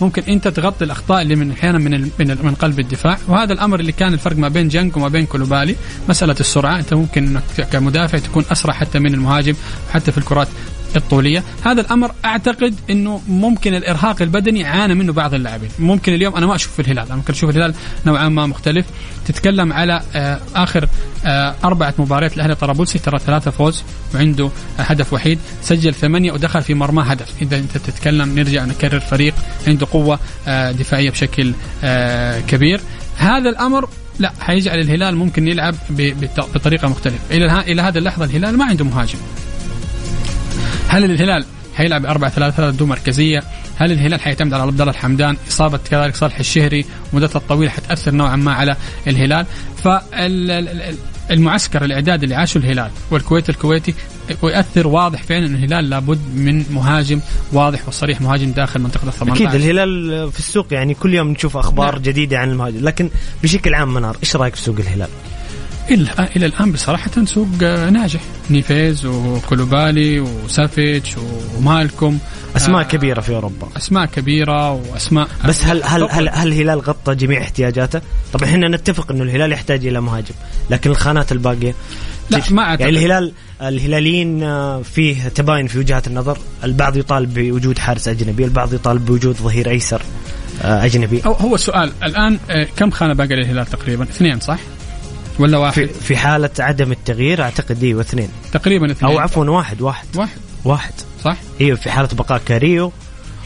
ممكن 0.00 0.22
انت 0.28 0.48
تغطي 0.48 0.84
الاخطاء 0.84 1.22
اللي 1.22 1.36
من 1.36 1.50
أحيانا 1.50 1.78
من 1.78 1.94
ال- 1.94 2.08
من 2.18 2.30
ال- 2.30 2.46
من 2.46 2.54
قلب 2.54 2.80
الدفاع. 2.80 3.18
وهذا 3.28 3.52
الامر 3.52 3.80
اللي 3.80 3.92
كان 3.92 4.12
الفرق 4.12 4.36
ما 4.36 4.48
بين 4.48 4.68
جنك 4.68 4.96
وما 4.96 5.08
بين 5.08 5.26
كولوبالي. 5.26 5.76
مسألة 6.08 6.36
السرعة 6.40 6.78
انت 6.78 6.94
ممكن 6.94 7.26
انك 7.26 7.68
كمدافع 7.72 8.18
تكون 8.18 8.44
أسرع 8.52 8.74
حتى 8.74 8.98
من 8.98 9.14
المهاجم 9.14 9.54
حتى 9.92 10.12
في 10.12 10.18
الكرات. 10.18 10.48
الطولية. 10.96 11.44
هذا 11.64 11.80
الأمر 11.80 12.14
أعتقد 12.24 12.74
إنه 12.90 13.20
ممكن 13.28 13.74
الإرهاق 13.74 14.22
البدني 14.22 14.64
عانى 14.64 14.94
منه 14.94 15.12
بعض 15.12 15.34
اللاعبين. 15.34 15.70
ممكن 15.78 16.14
اليوم 16.14 16.36
أنا 16.36 16.46
ما 16.46 16.54
أشوف 16.54 16.80
الهلال. 16.80 17.06
أنا 17.06 17.16
ممكن 17.16 17.32
أشوف 17.32 17.50
الهلال 17.50 17.74
نوعا 18.06 18.28
ما 18.28 18.46
مختلف. 18.46 18.86
تتكلم 19.26 19.72
على 19.72 20.02
آه 20.14 20.40
آخر 20.54 20.88
آه 21.24 21.54
أربعة 21.64 21.94
مباريات 21.98 22.36
الأهلي 22.36 22.54
طرابلسي 22.54 22.98
ترى 22.98 23.18
ثلاثة 23.18 23.50
فوز 23.50 23.82
وعنده 24.14 24.50
هدف 24.78 25.12
وحيد. 25.12 25.38
سجل 25.62 25.94
ثمانية 25.94 26.32
ودخل 26.32 26.62
في 26.62 26.74
مرمى 26.74 27.02
هدف. 27.06 27.28
إذا 27.42 27.58
أنت 27.58 27.76
تتكلم 27.76 28.38
نرجع 28.38 28.64
نكرر 28.64 29.00
فريق 29.00 29.34
عنده 29.66 29.86
قوة 29.92 30.18
آه 30.48 30.72
دفاعية 30.72 31.10
بشكل 31.10 31.52
كبير. 32.48 32.80
هذا 33.16 33.50
الأمر 33.50 33.88
لا 34.18 34.32
حيجعل 34.40 34.80
الهلال 34.80 35.16
ممكن 35.16 35.48
يلعب 35.48 35.74
بطريقة 36.54 36.88
مختلفة. 36.88 37.18
إلى 37.60 37.82
هذه 37.82 37.98
اللحظة 37.98 38.24
الهلال 38.24 38.58
ما 38.58 38.64
عنده 38.64 38.84
مهاجم. 38.84 39.18
هل 40.88 41.04
الهلال 41.04 41.44
حيلعب 41.74 42.06
4 42.06 42.30
3 42.30 42.56
3 42.56 42.76
بدون 42.76 42.88
مركزية 42.88 43.42
هل 43.76 43.92
الهلال 43.92 44.20
حيعتمد 44.20 44.52
على 44.52 44.62
عبد 44.62 44.80
الله 44.80 44.92
الحمدان 44.92 45.36
إصابة 45.48 45.78
كذلك 45.90 46.16
صالح 46.16 46.38
الشهري 46.38 46.84
مدتها 47.12 47.38
الطويلة 47.38 47.70
حتأثر 47.70 48.14
نوعا 48.14 48.36
ما 48.36 48.52
على 48.52 48.76
الهلال 49.06 49.46
فالمعسكر 51.28 51.84
الإعداد 51.84 52.22
اللي 52.22 52.34
عاشه 52.34 52.58
الهلال 52.58 52.90
والكويت 53.10 53.50
الكويتي 53.50 53.94
ويؤثر 54.42 54.86
واضح 54.86 55.22
فعلا 55.22 55.46
أن 55.46 55.54
الهلال 55.54 55.90
لابد 55.90 56.20
من 56.34 56.64
مهاجم 56.70 57.20
واضح 57.52 57.88
وصريح 57.88 58.20
مهاجم 58.20 58.50
داخل 58.50 58.80
منطقة 58.80 59.08
ال 59.08 59.12
18 59.12 59.46
أكيد 59.46 59.54
الهلال 59.54 60.32
في 60.32 60.38
السوق 60.38 60.66
يعني 60.70 60.94
كل 60.94 61.14
يوم 61.14 61.28
نشوف 61.28 61.56
أخبار 61.56 61.92
نعم. 61.92 62.02
جديدة 62.02 62.38
عن 62.38 62.50
المهاجم 62.50 62.84
لكن 62.84 63.10
بشكل 63.42 63.74
عام 63.74 63.94
منار 63.94 64.16
إيش 64.22 64.36
رأيك 64.36 64.54
في 64.54 64.62
سوق 64.62 64.76
الهلال؟ 64.78 65.08
إلى 65.90 66.08
إلى 66.36 66.46
الآن 66.46 66.72
بصراحة 66.72 67.10
سوق 67.24 67.48
ناجح 67.90 68.20
نيفيز 68.50 69.06
وكوليبالي 69.06 70.20
وسافيتش 70.20 71.14
ومالكم 71.56 72.18
أسماء 72.56 72.80
آه، 72.80 72.84
كبيرة 72.84 73.20
في 73.20 73.34
أوروبا 73.34 73.68
أسماء 73.76 74.06
كبيرة 74.06 74.72
وأسماء 74.72 75.28
بس 75.48 75.64
هل 75.64 75.82
هل. 75.84 76.02
هل, 76.10 76.28
هل 76.28 76.48
الهلال 76.48 76.80
غطى 76.80 77.14
جميع 77.14 77.40
احتياجاته؟ 77.42 78.00
طبعا 78.32 78.48
إحنا 78.48 78.68
نتفق 78.68 79.12
إنه 79.12 79.22
الهلال 79.22 79.52
يحتاج 79.52 79.86
إلى 79.86 80.00
مهاجم، 80.00 80.34
لكن 80.70 80.90
الخانات 80.90 81.32
الباقية 81.32 81.74
لا؟ 82.30 82.40
ما 82.50 82.62
أعتقد 82.62 82.80
يعني 82.80 82.92
الهلال 82.98 83.32
الهلاليين 83.62 84.42
آه، 84.42 84.82
فيه 84.82 85.28
تباين 85.28 85.66
في 85.66 85.78
وجهات 85.78 86.06
النظر، 86.06 86.38
البعض 86.64 86.96
يطالب 86.96 87.34
بوجود 87.34 87.78
حارس 87.78 88.08
أجنبي، 88.08 88.44
البعض 88.44 88.74
يطالب 88.74 89.04
بوجود 89.06 89.36
ظهير 89.36 89.70
أيسر 89.70 90.02
آه، 90.62 90.84
أجنبي. 90.84 91.20
هو- 91.26 91.32
هو 91.32 91.54
السؤال 91.54 91.92
الآن 92.02 92.38
آه، 92.50 92.66
كم 92.76 92.90
خانة 92.90 93.12
باقي 93.12 93.34
للهلال 93.36 93.66
تقريبا؟ 93.66 94.04
اثنين 94.04 94.40
صح؟ 94.40 94.58
ولا 95.38 95.58
واحد؟ 95.58 95.72
في 95.74 95.86
في 95.86 96.16
حالة 96.16 96.50
عدم 96.58 96.92
التغيير 96.92 97.42
أعتقد 97.42 97.84
أيوه 97.84 98.00
اثنين 98.00 98.28
تقريبا 98.52 98.90
اثنين. 98.92 99.12
أو 99.12 99.18
عفوا 99.18 99.44
واحد 99.44 99.82
واحد. 99.82 100.06
واحد. 100.16 100.38
واحد. 100.64 100.92
صح؟ 101.24 101.36
أيوه 101.60 101.76
في 101.76 101.90
حالة 101.90 102.08
بقاء 102.12 102.40
كاريلو 102.46 102.92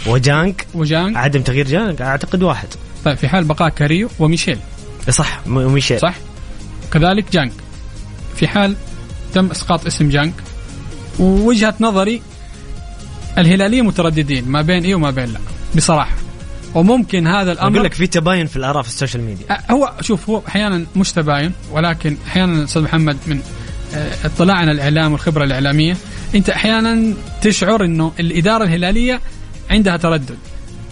وجانج 0.07 0.67
وجانج 0.75 1.17
عدم 1.17 1.43
تغيير 1.43 1.69
جانج 1.69 2.03
أعتقد 2.03 2.43
واحد. 2.43 2.69
طيب 3.05 3.17
في 3.17 3.29
حال 3.29 3.45
بقاء 3.45 3.69
كاريلو 3.69 4.09
وميشايل. 4.19 4.59
صح 5.11 5.41
م- 5.47 5.57
وميشايل 5.57 6.01
صح؟ 6.01 6.15
كذلك 6.93 7.33
جانج 7.33 7.53
في 8.37 8.49
حال 8.49 8.77
تم 9.35 9.51
إسقاط 9.51 9.87
اسم 9.87 10.09
جانج 10.09 10.33
ووجهة 11.19 11.75
نظري 11.81 12.23
الهلالية 13.39 13.83
مترددين 13.83 14.49
ما 14.49 14.63
بين 14.63 14.85
إيه 14.85 14.95
وما 14.95 15.11
بين 15.11 15.25
لا 15.33 15.41
بصراحة. 15.77 16.17
وممكن 16.75 17.27
هذا 17.27 17.53
الامر 17.53 17.77
أقول 17.77 17.85
لك 17.85 17.95
في 17.95 18.07
تباين 18.07 18.47
في 18.47 18.57
الآراء 18.57 18.83
في 18.83 18.89
ال 18.89 18.93
social 18.93 19.23
media. 19.23 19.47
أه، 19.51 19.73
هو 19.73 19.93
شوف 20.01 20.31
هو 20.31 20.43
أحيانا 20.49 20.87
مش 20.97 21.13
تباين 21.13 21.53
ولكن 21.73 22.17
أحيانا 22.27 22.65
أستاذ 22.65 22.83
محمد 22.83 23.17
من 23.27 23.41
أه، 23.95 24.11
اطلاعنا 24.25 24.73
الإعلام 24.73 25.13
والخبرة 25.13 25.45
الإعلامية 25.45 25.97
أنت 26.35 26.51
أحيانا 26.51 27.15
تشعر 27.43 27.85
إنه 27.85 28.13
الإدارة 28.21 28.65
الهلالية 28.65 29.21
عندها 29.71 29.97
تردد 29.97 30.37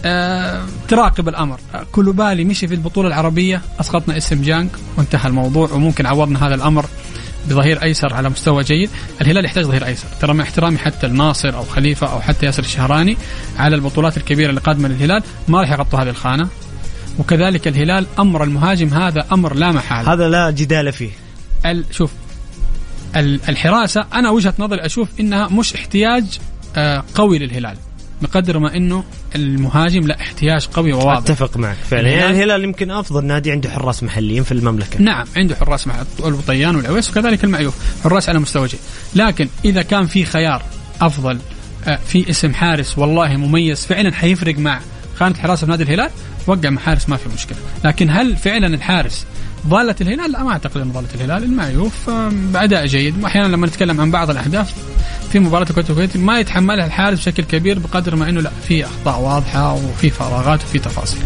أه 0.05 0.65
تراقب 0.87 1.29
الأمر. 1.29 1.59
أه، 1.75 1.85
كولوبالي 1.91 2.43
مشي 2.43 2.67
في 2.67 2.73
البطولة 2.73 3.07
العربية 3.07 3.61
أسقطنا 3.79 4.17
اسم 4.17 4.41
جانك 4.41 4.71
وانتهى 4.97 5.27
الموضوع 5.27 5.71
وممكن 5.71 6.05
عوضنا 6.05 6.47
هذا 6.47 6.55
الأمر. 6.55 6.85
بظهير 7.49 7.83
أيسر 7.83 8.13
على 8.13 8.29
مستوى 8.29 8.63
جيد، 8.63 8.89
الهلال 9.21 9.45
يحتاج 9.45 9.63
ظهير 9.63 9.85
أيسر، 9.85 10.07
ترى 10.21 10.33
مع 10.33 10.43
احترامي 10.43 10.77
حتى 10.77 11.07
الناصر 11.07 11.55
أو 11.57 11.63
خليفة 11.63 12.11
أو 12.11 12.21
حتى 12.21 12.45
ياسر 12.45 12.63
الشهراني 12.63 13.17
على 13.57 13.75
البطولات 13.75 14.17
الكبيرة 14.17 14.49
اللي 14.49 14.61
قادمة 14.61 14.87
للهلال 14.87 15.23
ما 15.47 15.61
راح 15.61 15.71
يغطوا 15.71 15.99
هذه 15.99 16.09
الخانة، 16.09 16.47
وكذلك 17.19 17.67
الهلال 17.67 18.05
أمر 18.19 18.43
المهاجم 18.43 18.93
هذا 18.93 19.25
أمر 19.31 19.53
لا 19.53 19.71
محالة. 19.71 20.13
هذا 20.13 20.29
لا 20.29 20.51
جدال 20.51 20.91
فيه. 20.91 21.09
ال- 21.65 21.85
شوف 21.91 22.11
ال- 23.15 23.39
الحراسة 23.49 24.05
أنا 24.13 24.29
وجهة 24.29 24.53
نظري 24.59 24.85
أشوف 24.85 25.09
إنها 25.19 25.47
مش 25.47 25.73
احتياج 25.73 26.39
آه، 26.75 27.03
قوي 27.15 27.39
للهلال. 27.39 27.77
بقدر 28.21 28.59
ما 28.59 28.75
إنه 28.77 29.03
المهاجم 29.35 30.07
لا 30.07 30.21
احتياج 30.21 30.65
قوي 30.73 30.93
وواضح. 30.93 31.17
أتفق 31.17 31.57
معك 31.57 31.77
فعلا. 31.89 32.09
يعني 32.09 32.31
الهلال- 32.43 32.63
يمكن 32.63 32.91
أفضل 32.91 33.25
نادي 33.25 33.51
عنده 33.51 33.69
حراس 33.69 34.03
محليين 34.03 34.43
في 34.43 34.51
المملكة. 34.51 35.01
نعم 35.01 35.25
عنده 35.35 35.55
حراس 35.55 35.87
مع 35.87 35.95
البطيان 36.25 36.75
والعويس 36.75 37.09
وكذلك 37.09 37.43
المعيوف. 37.43 37.75
حراس 38.03 38.29
على 38.29 38.39
مستوى 38.39 38.67
جيد 38.67 38.79
لكن 39.15 39.47
إذا 39.65 39.81
كان 39.81 40.05
في 40.05 40.25
خيار 40.25 40.63
أفضل 41.01 41.39
آه، 41.87 41.99
في 42.07 42.29
اسم 42.29 42.53
حارس 42.53 42.97
والله 42.97 43.37
مميز 43.37 43.85
فعلا 43.85 44.13
حيفرق 44.13 44.57
مع 44.59 44.79
خانة 45.15 45.35
حراسه 45.35 45.65
في 45.65 45.71
نادي 45.71 45.83
الهلال 45.83 46.09
وقع 46.47 46.69
مع 46.69 46.81
حارس 46.81 47.09
ما 47.09 47.17
في 47.17 47.29
مشكلة. 47.33 47.57
لكن 47.85 48.09
هل 48.09 48.35
فعلا 48.37 48.67
الحارس 48.67 49.25
ضالة 49.67 49.95
الهلال؟ 50.01 50.31
لا 50.31 50.43
ما 50.43 50.51
أعتقد 50.51 50.81
إن 50.81 50.91
ضالة 50.91 51.07
الهلال 51.15 51.43
المعيوف 51.43 52.09
بأداء 52.29 52.85
جيد. 52.85 53.23
واحيانا 53.23 53.47
لما 53.47 53.67
نتكلم 53.67 54.01
عن 54.01 54.11
بعض 54.11 54.29
الأهداف 54.29 54.73
في 55.31 55.39
مباراة 55.39 55.65
الكويت 55.69 55.89
والكويت 55.89 56.17
ما 56.17 56.39
يتحملها 56.39 56.85
الحارس 56.85 57.19
بشكل 57.19 57.43
كبير 57.43 57.79
بقدر 57.79 58.15
ما 58.15 58.29
إنه 58.29 58.41
لا 58.41 58.51
في 58.67 58.85
أخطاء 58.85 59.19
واضحة 59.19 59.73
وفي 59.73 60.09
فراغات 60.09 60.63
وفي 60.63 60.79
تفاصيل. 60.79 61.19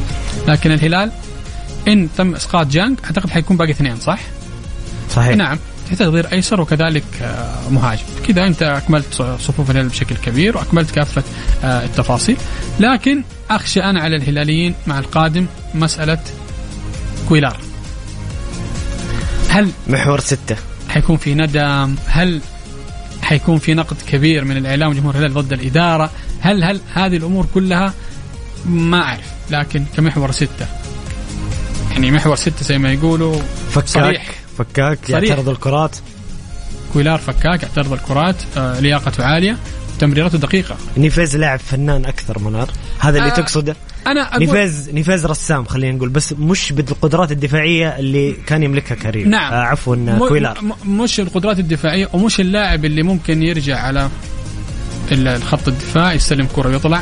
لكن 0.47 0.71
الهلال 0.71 1.11
إن 1.87 2.09
تم 2.17 2.35
إسقاط 2.35 2.67
جانج 2.67 2.99
أعتقد 3.05 3.29
حيكون 3.29 3.57
باقي 3.57 3.71
اثنين 3.71 3.99
صح؟ 3.99 4.19
صحيح. 5.15 5.35
نعم. 5.35 5.59
تحتاج 5.89 6.07
غير 6.07 6.31
أيسر 6.31 6.61
وكذلك 6.61 7.03
آه، 7.21 7.69
مهاجم. 7.69 8.03
كذا 8.27 8.47
أنت 8.47 8.63
أكملت 8.63 9.13
صفوف 9.39 9.71
الهلال 9.71 9.89
بشكل 9.89 10.15
كبير 10.15 10.57
وأكملت 10.57 10.91
كافة 10.91 11.23
آه، 11.63 11.85
التفاصيل. 11.85 12.37
لكن 12.79 13.23
أخشى 13.49 13.83
أنا 13.83 14.01
على 14.01 14.15
الهلاليين 14.15 14.73
مع 14.87 14.99
القادم 14.99 15.45
مسألة 15.75 16.19
كويلار. 17.29 17.70
هل 19.51 19.71
محور 19.87 20.19
ستة. 20.19 20.55
حيكون 20.89 21.17
في 21.17 21.35
ندم؟ 21.35 21.95
هل 22.07 22.41
حيكون 23.21 23.57
في 23.57 23.73
نقد 23.73 23.97
كبير 24.07 24.45
من 24.45 24.57
الإعلام 24.57 24.89
وجمهور 24.89 25.15
الهلال 25.15 25.33
ضد 25.33 25.53
الإدارة؟ 25.53 26.11
هل 26.41 26.63
هل 26.63 26.79
هذه 26.93 27.17
الأمور 27.17 27.45
كلها؟ 27.53 27.93
ما 28.65 29.01
أعرف 29.03 29.25
لكن 29.49 29.85
كمحور 29.97 30.31
ستة. 30.31 30.67
يعني 31.91 32.11
محور 32.11 32.35
ستة 32.35 32.63
زي 32.63 32.77
ما 32.77 32.91
يقولوا. 32.91 33.41
فكاك 33.71 33.87
صريح. 33.87 34.29
فكاك 34.57 34.99
صريح. 35.07 35.29
يعترض 35.29 35.49
الكرات. 35.49 35.95
كويلار 36.93 37.19
فكاك 37.19 37.63
اعترض 37.63 37.93
الكرات 37.93 38.35
آه، 38.57 38.79
لياقته 38.79 39.25
عالية 39.25 39.57
تمريراته 39.99 40.37
دقيقة. 40.37 40.77
نيفيز 40.97 41.37
لاعب 41.37 41.59
فنان 41.59 42.05
أكثر 42.05 42.39
منار. 42.39 42.69
هذا 42.99 43.17
اللي 43.17 43.31
آه، 43.31 43.35
تقصده؟ 43.35 43.75
أنا 44.07 44.21
أقول 44.21 44.39
نيفيز 44.39 44.89
نيفيز 44.89 45.25
رسام 45.25 45.65
خلينا 45.65 45.97
نقول 45.97 46.09
بس 46.09 46.33
مش 46.33 46.71
بالقدرات 46.71 47.31
الدفاعية 47.31 47.99
اللي 47.99 48.35
كان 48.47 48.63
يملكها 48.63 48.95
كريم. 48.95 49.29
نعم. 49.29 49.53
آه 49.53 49.61
عفوا 49.63 50.17
كويلار. 50.17 50.57
مش 50.85 51.19
القدرات 51.19 51.59
الدفاعية 51.59 52.09
ومش 52.13 52.39
اللاعب 52.39 52.85
اللي 52.85 53.03
ممكن 53.03 53.43
يرجع 53.43 53.79
على 53.79 54.09
ال- 55.11 55.27
الخط 55.27 55.67
الدفاع 55.67 56.13
يستلم 56.13 56.47
كرة 56.55 56.69
ويطلع. 56.69 57.01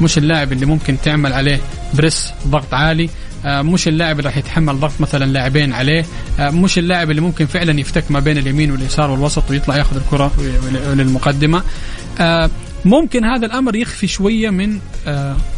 مش 0.00 0.18
اللاعب 0.18 0.52
اللي 0.52 0.66
ممكن 0.66 0.96
تعمل 1.04 1.32
عليه 1.32 1.60
press 1.94 2.30
ضغط 2.48 2.74
عالي. 2.74 3.10
آه، 3.44 3.62
مش 3.62 3.88
اللاعب 3.88 4.18
اللي 4.18 4.28
راح 4.28 4.36
يتحمل 4.36 4.80
ضغط 4.80 4.92
مثلا 5.00 5.24
لاعبين 5.24 5.72
عليه. 5.72 6.04
آه، 6.40 6.50
مش 6.50 6.78
اللاعب 6.78 7.10
اللي 7.10 7.20
ممكن 7.22 7.46
فعلا 7.46 7.80
يفتك 7.80 8.04
ما 8.10 8.20
بين 8.20 8.38
اليمين 8.38 8.70
واليسار 8.70 9.10
والوسط 9.10 9.50
ويطلع 9.50 9.76
ياخذ 9.76 9.96
الكرة 9.96 10.32
للمقدمة. 10.94 11.62
آه، 12.20 12.50
ممكن 12.84 13.24
هذا 13.24 13.46
الأمر 13.46 13.76
يخفي 13.76 14.06
شوية 14.06 14.50
من 14.50 14.78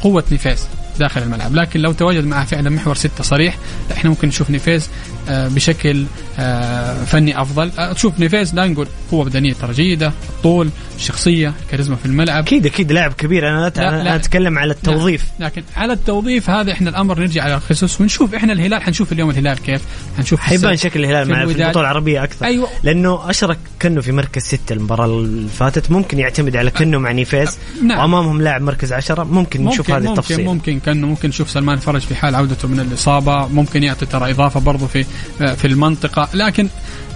قوة 0.02 0.24
نيفيز. 0.30 0.66
داخل 0.98 1.22
الملعب. 1.22 1.54
لكن 1.54 1.80
لو 1.80 1.92
تواجد 1.92 2.24
معه 2.24 2.44
فعلا 2.44 2.70
محور 2.70 2.94
ستة 2.94 3.24
صريح 3.24 3.56
إحنا 3.92 4.10
ممكن 4.10 4.28
نشوف 4.28 4.50
نيفيز 4.50 4.88
بشكل 5.28 6.04
آه، 6.38 7.04
فني 7.04 7.42
أفضل. 7.42 7.70
آه، 7.78 7.92
تشوف 7.92 8.20
نيفيز 8.20 8.54
لا 8.54 8.66
نقول 8.66 8.86
قوة 9.10 9.24
بدنية 9.24 9.52
ترى 9.52 9.72
جيدة 9.72 10.12
الطول 10.28 10.68
الشخصيه 10.96 11.54
كاريزما 11.70 11.96
في 11.96 12.06
الملعب. 12.06 12.42
أكيد 12.44 12.66
أكيد 12.66 12.92
لاعب 12.92 13.12
كبير. 13.12 13.48
أنا 13.48 13.60
لا, 13.60 13.80
لا، 13.80 13.88
أنا 13.88 14.02
لا. 14.02 14.16
أتكلم 14.16 14.58
على 14.58 14.72
التوظيف. 14.72 15.24
لكن 15.40 15.62
على 15.76 15.92
التوظيف 15.92 16.50
هذا 16.50 16.72
إحنا 16.72 16.90
الأمر 16.90 17.20
نرجع 17.20 17.42
على 17.42 17.54
الخصوص 17.54 18.00
ونشوف 18.00 18.34
إحنا 18.34 18.52
الهلال 18.52 18.82
حنشوف 18.82 19.12
اليوم 19.12 19.30
الهلال 19.30 19.58
كيف. 19.58 19.82
حنشوف 20.16 20.40
حيبان. 20.40 20.76
شكل 20.76 21.04
الهلال 21.04 21.26
في 21.26 21.32
مع. 21.32 21.42
البطولة 21.42 21.80
العربية 21.80 22.24
أكثر. 22.24 22.46
أيوه. 22.46 22.68
لأنه 22.82 23.30
أشرك 23.30 23.58
كنو 23.82 24.00
في 24.00 24.12
مركز 24.12 24.42
ستة 24.42 24.72
المباراة 24.72 25.06
اللي 25.06 25.48
فاتت 25.48 25.90
ممكن 25.90 26.18
يعتمد 26.18 26.56
على 26.56 26.70
كنو 26.70 26.98
مع 26.98 27.12
نيفيز. 27.12 27.58
نعم. 27.82 27.98
وأمامهم 27.98 28.42
لاعب 28.42 28.62
مركز 28.62 28.92
عشرة. 28.92 29.24
ممكن, 29.24 29.64
نشوف 29.64 29.78
ممكن 29.78 29.92
هذه 29.92 30.00
ممكن 30.00 30.12
التفصيل. 30.12 30.44
ممكن 30.44 30.80
كان 30.80 31.00
ممكن 31.00 31.28
نشوف 31.28 31.50
سلمان 31.50 31.78
فرج 31.78 32.00
في 32.00 32.14
حال 32.14 32.34
عودته 32.34 32.68
من 32.68 32.80
الإصابة. 32.80 33.46
ممكن 33.46 33.82
يعطي 33.82 34.06
ترى 34.06 34.30
إضافة 34.30 34.60
برضه 34.60 34.86
في 34.86 35.04
في 35.38 35.66
المنطقة. 35.66 36.28
لكن 36.34 36.68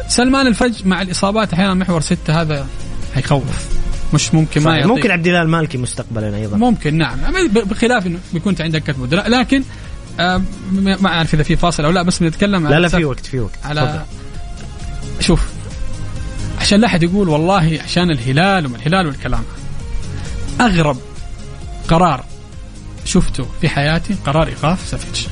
سلمان 0.08 0.46
الفرج 0.46 0.86
مع 0.86 1.02
الإصابات 1.02 1.52
أحيانا 1.52 1.74
محور 1.74 2.00
ستة 2.00 2.40
هذا 2.40 2.66
هيخوف. 3.14 3.66
مش 4.14 4.34
ممكن 4.34 4.60
ما 4.62 4.70
صحيح. 4.70 4.78
يعطي 4.78 4.92
ممكن 4.92 5.10
عبد 5.10 5.26
الله 5.26 5.42
المالكي 5.42 5.78
مستقبلا 5.78 6.36
أيضا. 6.36 6.56
ممكن 6.56 6.98
نعم. 6.98 7.18
بخلاف 7.54 8.06
إنه 8.06 8.18
بيكون 8.32 8.50
أنت 8.52 8.60
عندك 8.60 8.82
كتب 8.82 9.02
بدلاء 9.02 9.28
لكن 9.28 9.62
آه، 10.20 10.42
ما 10.72 11.08
أعرف 11.08 11.34
إذا 11.34 11.42
في 11.42 11.56
فاصل 11.56 11.84
أو 11.84 11.90
لا 11.90 12.02
بس 12.02 12.18
بنتكلم 12.18 12.68
لا 12.68 12.74
على 12.74 12.82
لا 12.82 12.88
في 12.88 13.04
وقت 13.04 13.26
في 13.26 13.40
وقت. 13.40 13.58
على 13.64 14.04
شوف 15.20 15.42
عشان 16.60 16.80
لا 16.80 16.86
أحد 16.86 17.02
يقول 17.02 17.28
والله 17.28 17.80
عشان 17.84 18.10
الهلال 18.10 18.66
وما 18.66 18.76
الهلال 18.76 19.06
والكلام. 19.06 19.42
أغرب 20.60 20.96
قرار 21.88 22.24
شفته 23.04 23.46
في 23.60 23.68
حياتي 23.68 24.16
قرار 24.26 24.46
إيقاف 24.46 24.88
سافيتش. 24.88 25.26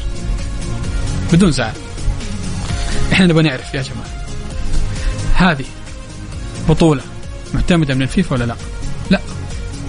بدون 1.33 1.50
زعل. 1.50 1.72
إحنا 3.12 3.27
نبغى 3.27 3.43
نعرف 3.43 3.75
يا 3.75 3.83
جماعة. 3.83 4.25
هذه 5.35 5.64
بطولة 6.69 7.03
معتمدة 7.55 7.95
من 7.95 8.03
الفيفا 8.03 8.35
ولا 8.35 8.45
لا؟ 8.45 8.57
لا. 9.11 9.21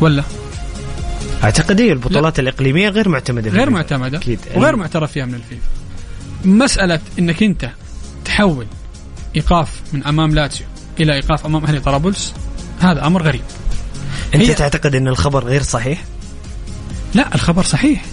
ولا؟ 0.01 0.23
أعتقد 1.43 1.81
هي 1.81 1.91
البطولات 1.91 2.39
الإقليمية 2.39 2.89
غير 2.89 3.09
معتمدة 3.09 3.51
غير. 3.51 3.69
معتمدة. 3.69 4.17
أكيد. 4.17 4.39
وغير 4.55 4.75
معترف 4.75 5.11
فيها 5.11 5.25
من 5.25 5.33
الفيفا. 5.33 5.67
مسألة 6.45 6.99
إنك 7.19 7.43
أنت 7.43 7.69
تحول 8.25 8.67
إيقاف 9.35 9.69
من 9.93 10.03
أمام 10.03 10.35
لاتسيو 10.35 10.67
إلى 10.99 11.13
إيقاف 11.13 11.45
أمام 11.45 11.65
أهلي 11.65 11.79
طرابلس 11.79 12.33
هذا 12.79 13.07
أمر 13.07 13.23
غريب. 13.23 13.41
أنت 14.35 14.51
تعتقد 14.51 14.95
إن 14.95 15.07
الخبر 15.07 15.45
غير 15.45 15.63
صحيح؟ 15.63 16.03
لا 17.13 17.35
الخبر 17.35 17.63
صحيح. 17.63 18.05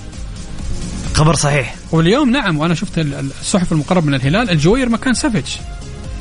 خبر 1.22 1.34
صحيح. 1.34 1.74
واليوم 1.92 2.30
نعم 2.30 2.58
وأنا 2.58 2.74
شفت 2.74 2.98
ال- 2.98 3.14
ال- 3.14 3.30
الصحف 3.40 3.72
المقرب 3.72 4.06
من 4.06 4.14
الهلال 4.14 4.50
الجوير 4.50 4.88
مكان 4.88 5.14
سافيتش. 5.14 5.58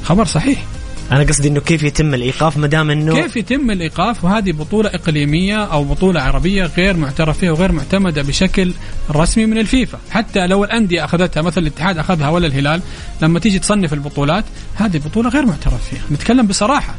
خبر 0.03 0.25
صحيح. 0.25 0.63
أنا 1.11 1.23
قصدي 1.23 1.47
إنه 1.47 1.59
كيف 1.59 1.83
يتم 1.83 2.13
الإيقاف 2.13 2.57
ما 2.57 2.67
دام 2.67 2.89
إنه 2.89 3.21
كيف 3.21 3.35
يتم 3.35 3.71
الإيقاف؟ 3.71 4.23
وهذه 4.23 4.51
بطولة 4.51 4.89
إقليمية 4.89 5.63
أو 5.63 5.83
بطولة 5.83 6.21
عربية 6.21 6.65
غير 6.77 6.97
معترف 6.97 7.37
فيها 7.37 7.51
وغير 7.51 7.71
معتمدة 7.71 8.21
بشكل 8.21 8.73
رسمي 9.11 9.45
من 9.45 9.57
الفيفا، 9.57 9.99
حتى 10.11 10.47
لو 10.47 10.63
الأندية 10.63 11.05
أخذتها 11.05 11.41
مثلا 11.41 11.63
الاتحاد 11.63 11.97
أخذها 11.97 12.29
ولا 12.29 12.47
الهلال 12.47 12.81
لما 13.21 13.39
تيجي 13.39 13.59
تصنف 13.59 13.93
البطولات 13.93 14.45
هذه 14.75 14.97
بطولة 14.97 15.29
غير 15.29 15.45
معترف 15.45 15.89
فيها، 15.89 16.01
نتكلم 16.11 16.47
بصراحة. 16.47 16.95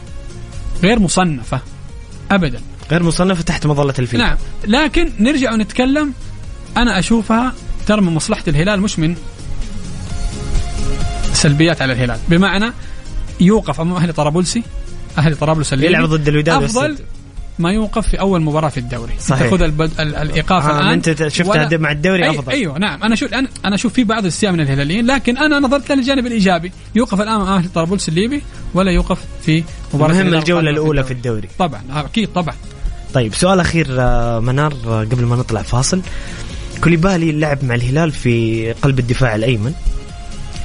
غير 0.83 0.99
مصنفة. 0.99 1.61
ابدا. 2.31 2.61
غير 2.91 3.03
مصنفة 3.03 3.43
تحت 3.43 3.67
مظلة 3.67 3.95
الفيفا. 3.99 4.25
نعم. 4.25 4.37
لكن 4.67 5.11
نرجع 5.21 5.53
ونتكلم. 5.53 6.13
أنا 6.77 6.99
أشوفها 6.99 7.53
ترى 7.87 8.01
من 8.01 8.15
مصلحة 8.15 8.43
الهلال 8.49 8.81
مش 8.81 8.99
من 8.99 9.15
سلبيات 11.33 11.83
على 11.83 11.93
الهلال. 11.93 12.19
بمعنى 12.29 12.73
يوقف 13.41 13.81
أمام 13.81 13.97
أهلي 13.97 14.13
طرابلسي 14.13 14.63
أهلي 15.19 15.35
طرابلس 15.35 15.73
الليبي. 15.73 15.93
يلعب 15.93 16.09
ضد 16.09 16.29
الوداد 16.29 16.63
أفضل. 16.63 16.99
ما 17.59 17.73
يوقف 17.73 18.09
في 18.09 18.21
أول 18.21 18.43
مباراة 18.43 18.69
في 18.69 18.81
الدوري. 18.81 19.13
صحيح. 19.21 19.43
تاخذ 19.43 19.63
البد... 19.63 20.01
ال... 20.01 20.17
الإيقاف 20.17 20.67
آه، 20.67 20.81
الآن 20.81 20.93
أنت 20.93 21.29
شفتها 21.29 21.67
ولا- 21.67 21.79
مع 21.79 21.91
الدوري 21.91 22.25
أي... 22.25 22.31
أفضل. 22.31 22.53
أيوه 22.53 22.79
نعم. 22.79 23.03
أنا 23.03 23.15
شوف 23.15 23.35
أنا 23.35 23.49
أنا 23.65 23.75
أشوف 23.75 23.93
في 23.93 24.05
بعض 24.05 24.25
السياق 24.25 24.53
من 24.53 24.61
الهلاليين 24.61 25.07
لكن 25.07 25.39
أنا 25.39 25.59
نظرت 25.59 25.93
للجانب 25.93 26.27
الإيجابي. 26.27 26.73
يوقف 26.95 27.21
الآن 27.21 27.35
أمام 27.35 27.49
أهلي 27.49 27.69
طرابلس 27.69 28.09
الليبي 28.09 28.43
ولا 28.75 28.91
يوقف 28.91 29.19
في 29.43 29.65
مباراة 29.95 30.13
الهلال 30.13 30.35
الجولة 30.35 30.71
الأولى 30.71 31.05
في 31.05 31.11
الدوري. 31.11 31.49
طبعا 31.59 31.83
أكيد 31.91 32.29
طبعا. 32.29 32.55
طيب 33.15 33.35
سؤال 33.35 33.61
أخير 33.61 33.87
آه، 33.91 34.41
منار 34.41 34.75
آه، 34.87 35.01
قبل 35.01 35.25
ما 35.25 35.37
نطلع 35.37 35.63
فاصل. 35.63 36.01
كوليبالي 36.83 37.33
لعب 37.33 37.65
مع 37.65 37.75
الهلال 37.75 38.13
في 38.13 38.73
قلب 38.73 38.99
الدفاع 38.99 39.35
الأيمن. 39.35 39.73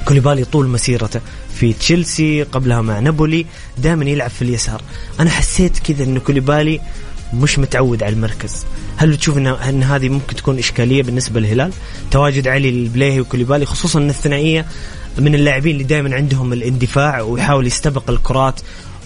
كوليبالي 0.04 0.44
طول 0.44 0.68
مسيرته 0.68 1.20
في 1.54 1.72
تشيلسي 1.72 2.42
قبلها 2.42 2.80
مع 2.80 2.98
نابولي 2.98 3.46
دائما 3.78 4.04
يلعب 4.04 4.30
في 4.30 4.42
اليسار. 4.42 4.82
أنا 5.20 5.30
حسيت 5.30 5.78
كذا 5.78 6.04
انه 6.04 6.20
كوليبالي 6.20 6.80
مش 7.34 7.58
متعود 7.58 8.02
على 8.02 8.12
المركز. 8.12 8.66
هل 8.96 9.10
بتشوف 9.10 9.38
ان 9.38 9.46
إن 9.46 9.82
هذه 9.82 10.08
ممكن 10.08 10.36
تكون 10.36 10.58
إشكالية 10.58 11.02
بالنسبة 11.02 11.40
للهلال؟ 11.40 11.72
تواجد 12.10 12.48
علي 12.48 12.68
البليهي 12.68 13.20
وكوليبالي 13.20 13.66
خصوصا 13.66 13.98
إن 13.98 14.10
الثنائية 14.10 14.66
من 15.18 15.34
اللاعبين 15.34 15.72
اللي 15.72 15.84
دائما 15.84 16.14
عندهم 16.14 16.52
الاندفاع 16.52 17.20
ويحاول 17.20 17.66
يستبق 17.66 18.10
الكرات. 18.10 18.60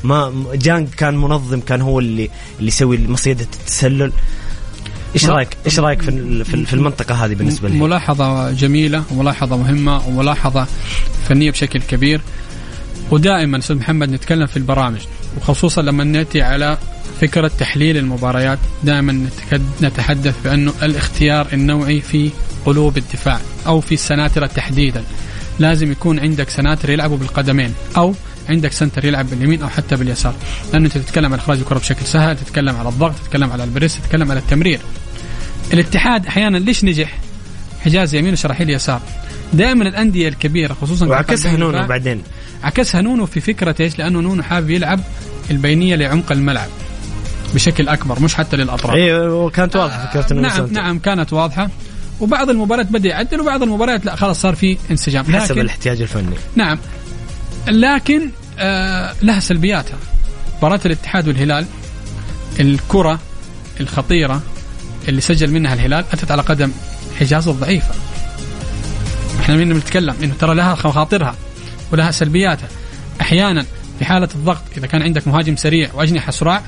ما 0.04 0.44
جانج 0.54 0.88
كان 0.88 1.16
منظم 1.16 1.60
كان 1.60 1.80
هو 1.80 1.98
اللي 1.98 2.30
اللي 2.58 2.68
يسوي 2.68 2.98
مصيدة 3.08 3.46
التسلل. 3.60 4.12
إيش 5.14 5.26
رايك 5.26 5.48
إيش 5.66 5.78
رأيك 5.78 6.02
في 6.02 6.44
في 6.44 6.54
ال- 6.54 6.66
في 6.66 6.74
المنطقة 6.74 7.24
هذه 7.24 7.34
بالنسبة 7.34 7.68
لي؟ 7.68 7.78
ملاحظة 7.78 8.52
جميلة 8.52 9.04
وملاحظة 9.10 9.56
مهمة 9.56 10.08
وملاحظة 10.08 10.66
فنية 11.28 11.50
بشكل 11.50 11.80
كبير. 11.80 12.20
ودائما 13.10 13.58
أستاذ 13.58 13.76
محمد 13.76 14.10
نتكلم 14.10 14.46
في 14.46 14.56
البرامج 14.56 15.00
وخصوصا 15.36 15.82
لما 15.82 16.04
نأتي 16.04 16.42
على 16.42 16.78
فكرة 17.20 17.50
تحليل 17.58 17.96
المباريات 17.96 18.58
دائما 18.84 19.26
نتحدث 19.82 20.34
بأنه 20.44 20.72
الاختيار 20.82 21.46
النوعي 21.52 22.00
في 22.00 22.30
قلوب 22.66 22.96
الدفاع 22.98 23.40
أو 23.66 23.80
في 23.80 23.94
السناترة 23.94 24.46
تحديدا. 24.46 25.02
لازم 25.58 25.92
يكون 25.92 26.18
عندك 26.20 26.48
سناتر 26.50 26.90
يلعبوا 26.90 27.16
بالقدمين 27.16 27.74
أو 27.96 28.14
عندك 28.48 28.72
سنتر 28.72 29.04
يلعب 29.04 29.30
باليمين 29.30 29.62
أو 29.62 29.68
حتى 29.68 29.96
باليسار. 29.96 30.34
لأنه 30.72 30.86
أنت 30.86 30.98
تتكلم 30.98 31.32
عن 31.32 31.38
إخراج 31.38 31.58
الكرة 31.58 31.78
بشكل 31.78 32.06
سهل 32.06 32.36
تتكلم 32.36 32.76
على 32.76 32.88
الضغط 32.88 33.14
تتكلم 33.24 33.52
على 33.52 33.64
ال 33.64 33.70
press 33.70 33.98
تتكلم 34.00 34.30
على 34.30 34.40
التمرير. 34.40 34.80
الاتحاد 35.72 36.26
أحيانا 36.26 36.58
ليش 36.58 36.84
نجح؟ 36.84 37.18
حجازي 37.84 38.14
يمين 38.14 38.32
وشراحيل 38.32 38.70
يسار. 38.70 39.00
دائما 39.52 39.88
الأندية 39.88 40.28
الكبيرة 40.28 40.74
خصوصا 40.74 41.06
وعكسها 41.06 41.56
نونو 41.56 41.86
بعدين. 41.86 42.22
عكسها 42.62 43.00
نونو 43.00 43.26
في 43.26 43.40
فكرة 43.40 43.74
إيش؟ 43.80 43.98
لأنه 43.98 44.20
نونو 44.20 44.42
حابب 44.42 44.70
يلعب 44.70 45.00
البينية 45.50 45.94
لعمق 45.94 46.32
الملعب 46.32 46.68
بشكل 47.54 47.88
أكبر 47.88 48.20
مش 48.20 48.34
حتى 48.34 48.56
للأطراف. 48.56 48.94
أيوه 48.94 49.34
وكانت 49.34 49.76
واضحة 49.76 50.06
فكرة 50.06 50.32
إنه 50.32 50.40
نعم 50.40 50.56
سنتر. 50.56 50.72
نعم 50.72 50.98
كانت 50.98 51.32
واضحة. 51.32 51.70
وبعض 52.20 52.50
المباريات 52.50 52.86
بدأ 52.86 53.08
يعدل 53.08 53.40
وبعض 53.40 53.62
المباريات 53.62 54.06
لا 54.06 54.16
خلاص 54.16 54.40
صار 54.40 54.54
في 54.54 54.78
انسجام. 54.90 55.24
حسب 55.24 55.52
لكن 55.52 55.60
الاحتياج 55.60 56.00
الفني. 56.00 56.36
نعم. 56.56 56.78
لكن 57.68 58.30
آه 58.58 59.14
لها 59.22 59.40
سلبياتها. 59.40 59.98
مباراة 60.58 60.80
الاتحاد 60.86 61.28
والهلال 61.28 61.66
الكرة 62.60 63.20
الخطيرة 63.80 64.42
اللي 65.08 65.20
سجل 65.20 65.50
منها 65.50 65.74
الهلال 65.74 66.04
أتت 66.12 66.30
على 66.30 66.42
قدم 66.42 66.70
حجاز 67.20 67.48
الضعيفة. 67.48 67.94
إحنا 69.40 69.56
من 69.56 69.72
بنتكلم 69.74 70.14
إنه 70.22 70.34
ترى 70.40 70.54
لها 70.54 70.74
خواطرها 70.74 71.34
ولها 71.92 72.10
سلبياتها. 72.10 72.68
أحيانا 73.20 73.66
في 73.98 74.04
حالة 74.04 74.28
الضغط 74.34 74.62
إذا 74.76 74.86
كان 74.86 75.02
عندك 75.02 75.28
مهاجم 75.28 75.56
سريع 75.56 75.90
وأجنحة 75.94 76.32
سرعة 76.32 76.62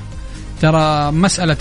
ترى 0.61 1.11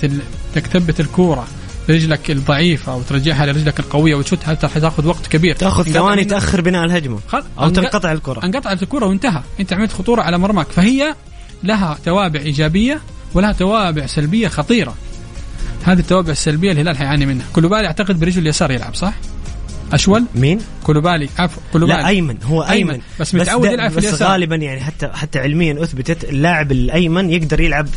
ال- 0.05 0.21
إنك 0.57 0.67
تثبت 0.67 1.01
الكورة 1.01 1.47
برجلك 1.89 2.31
الضعيفة 2.31 2.97
وترجعها 2.97 3.47
لرجلك 3.47 3.81
القوية 3.81 4.15
وتشوتها 4.15 4.55
ترى 4.55 4.71
حتاخذ 4.71 5.07
وقت 5.07 5.27
كبير؟ 5.27 5.57
تأخذ 5.57 5.85
ثواني 5.93 6.25
تأخر 6.25 6.61
بناء 6.61 6.85
الهجمة 6.85 7.19
خل- 7.29 7.45
أو 7.59 7.69
تنقطع 7.69 8.13
الكرة. 8.13 8.45
إنقطعت 8.45 8.83
الكرة 8.83 9.07
وانتهى. 9.07 9.43
أنت 9.61 9.73
عملت 9.73 9.93
خطورة 9.93 10.23
على 10.23 10.39
مرماك. 10.39 10.67
فهي 10.67 11.15
لها 11.63 11.99
توابع 12.05 12.41
إيجابية 12.41 13.01
ولها 13.35 13.53
توابع 13.53 14.07
سلبية 14.07 14.49
خطيرة. 14.49 14.95
هذه 15.85 15.99
التوابع 15.99 16.33
السلبية 16.33 16.73
الهلال 16.73 16.97
حيعاني 16.97 17.27
منها. 17.27 17.47
كوليبالي 17.53 17.87
أعتقد 17.87 18.21
برجله 18.21 18.43
اليسار 18.43 18.71
يلعب 18.71 18.95
صح؟ 18.95 19.15
أشول؟ 19.93 20.25
مين؟ 20.35 20.59
كوليبالي 20.85 21.29
عفوا 21.39 21.63
كوليبالي 21.73 21.99
لا 21.99 22.09
أيمن. 22.09 22.37
هو 22.43 22.63
أيمن, 22.63 22.91
أيمن. 22.91 23.03
بس 23.21 23.35
متعود 23.35 23.65
يلعب 23.65 23.91
في 23.91 23.97
بس 23.97 24.05
اليسار. 24.05 24.29
غالبا 24.29 24.57
يعني 24.57 24.81
حتى 24.81 25.09
حتى 25.09 25.39
علميا 25.39 25.83
أثبتت 25.83 26.25
اللاعب 26.25 26.73
الأيمن 26.73 27.31
يقدر 27.31 27.61
يلعب 27.61 27.89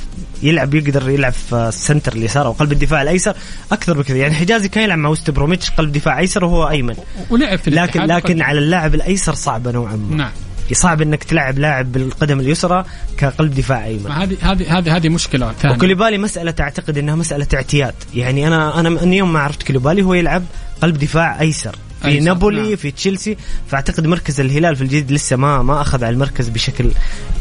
يلعب 0.44 0.74
يقدر 0.74 1.10
يلعب 1.10 1.34
في 1.34 1.56
السنتر 1.56 2.14
اليسار 2.14 2.46
أو 2.46 2.52
قلب 2.52 2.72
الدفاع 2.72 3.02
الأيسر 3.02 3.36
أكثر 3.72 3.98
بكثير. 3.98 4.16
يعني 4.16 4.34
حجازي 4.34 4.70
كان 4.70 4.84
يلعب 4.84 4.98
مع 4.98 5.10
وست 5.10 5.30
بروميتش 5.30 5.70
قلب 5.70 5.92
دفاع 5.92 6.20
أيسر 6.20 6.46
وهو 6.46 6.70
أيمن. 6.70 6.96
ولعب 7.30 7.60
في 7.60 7.72
لكن 7.72 8.02
لكن 8.02 8.42
على 8.42 8.60
اللاعب 8.60 8.96
الأيسر 8.96 9.34
صعبة 9.34 9.72
نوعا 9.72 9.96
ما. 9.96 10.16
نعم. 10.16 10.32
صعب 10.74 11.02
إنك 11.02 11.24
تلعب 11.24 11.60
لاعب 11.60 11.92
بالقدم 11.92 12.40
اليسرى 12.40 12.86
كقلب 13.18 13.54
دفاع 13.54 13.86
أيمن. 13.86 14.12
هذه 14.12 14.38
هذه 14.42 14.78
هذه 14.78 14.96
هذه 14.96 15.10
مشكلة 15.10 15.52
ثانية. 15.52 15.76
وكوليبالي 15.76 16.18
مسألة 16.18 16.54
أعتقد 16.60 16.98
أنها 16.98 17.16
مسألة 17.16 17.48
اعتياد. 17.54 17.94
يعني 18.16 18.48
أنا 18.48 18.80
أنا 18.80 18.90
من 18.90 19.14
يوم 19.14 19.34
ما 19.34 19.40
عرفت 19.40 19.64
كوليبالي 19.64 20.02
هو 20.02 20.14
يلعب 20.14 20.44
قلب 20.82 20.98
دفاع 20.98 21.42
أيسر. 21.42 21.76
في 22.02 22.08
أيسر، 22.08 22.26
نابولي 22.26 22.62
نعم. 22.62 22.76
في 22.76 22.92
تشيلسي 22.92 23.38
فأعتقد 23.68 24.08
مركز 24.08 24.40
الهلال 24.40 24.76
في 24.76 24.82
الجديد 24.82 25.12
لسه 25.12 25.36
ما 25.36 25.64
ما 25.64 25.82
أخذ 25.82 26.04
على 26.04 26.14
المركز 26.14 26.50
بشكل 26.50 26.92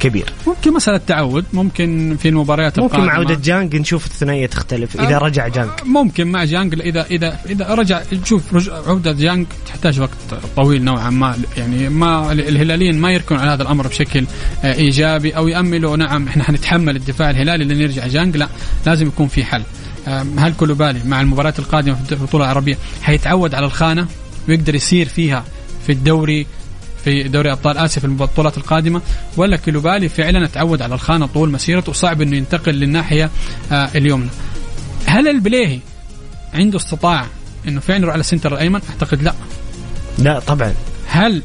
كبير. 0.01 0.33
ممكن 0.47 0.73
مسألة 0.73 1.01
تعود 1.07 1.45
ممكن 1.53 2.17
في 2.23 2.29
المباريات 2.29 2.79
ممكن 2.79 2.95
القادمة. 2.95 3.07
مع 3.13 3.19
عودة 3.19 3.35
جانج 3.45 3.77
نشوف 3.77 4.07
الثنائية 4.07 4.47
تختلف 4.47 5.01
أه. 5.01 5.19
رجع 5.19 5.49
جانج. 5.49 5.71
ممكن 5.85 6.27
مع 6.27 6.45
جانج 6.45 6.81
اذا 6.81 7.07
اذا 7.11 7.39
إذا 7.51 7.75
رجع 7.75 8.03
شوف 8.25 8.55
رج- 8.55 8.71
عودة 8.71 9.13
جانج 9.13 9.47
تحتاج 9.67 10.01
وقت 10.01 10.11
طويل 10.57 10.85
نوعا 10.85 11.11
ما 11.11 11.37
يعني 11.57 11.89
ما 11.89 12.33
الهلاليين 12.33 12.99
ما 12.99 13.13
يركنوا 13.13 13.41
على 13.41 13.51
هذا 13.51 13.63
الأمر 13.63 13.87
بشكل 13.87 14.27
آه، 14.65 14.75
إيجابي 14.75 15.37
أو 15.37 15.49
يأملوا 15.49 15.97
نعم 15.97 16.29
إحنا 16.29 16.45
حنتحمل 16.45 16.97
الدفاع 16.97 17.31
الهلالي 17.31 17.65
لن 17.65 17.81
يرجع 17.81 18.07
جانج 18.07 18.37
لا 18.37 18.49
لازم 18.87 19.07
يكون 19.07 19.29
في 19.29 19.45
حل. 19.45 19.63
هل 20.39 20.53
كولوبالي 20.59 21.01
مع 21.05 21.21
المباريات 21.21 21.59
القادمة 21.59 21.95
في 21.95 22.13
البطولة 22.13 22.45
العربية 22.45 22.79
حيتعود 23.03 23.55
على 23.55 23.67
الخانة؟ 23.67 24.07
ويقدر 24.49 24.75
يسير 24.75 25.09
فيها 25.09 25.45
في 25.87 25.93
الدوري 25.93 26.47
في 27.05 27.23
دوري 27.23 27.53
أبطال 27.53 27.79
آسيا 27.79 28.01
في 28.01 28.07
البطولات 28.07 28.59
القادمة 28.59 29.03
ولا 29.37 29.57
كيلوبالي 29.57 30.09
فعلا 30.09 30.47
تعود 30.47 30.83
على 30.83 30.95
الخانة 30.95 31.27
طول 31.27 31.51
مسيرته 31.51 31.91
وصعب 31.91 32.23
إنه 32.23 32.37
ينتقل 32.37 32.73
للناحية 32.73 33.31
آه 33.73 33.89
اليمنى. 33.95 34.29
هل 35.07 35.29
البليهي 35.29 35.79
عنده 36.55 36.77
استطاعه 36.77 37.27
إنه 37.69 37.81
فعلا 37.81 38.01
يروح 38.01 38.13
على 38.13 38.21
السنتر 38.21 38.53
الأيمن؟ 38.55 38.81
أعتقد 38.91 39.23
لا. 39.23 39.35
لا 40.19 40.39
طبعا 40.39 40.75
هل 41.07 41.43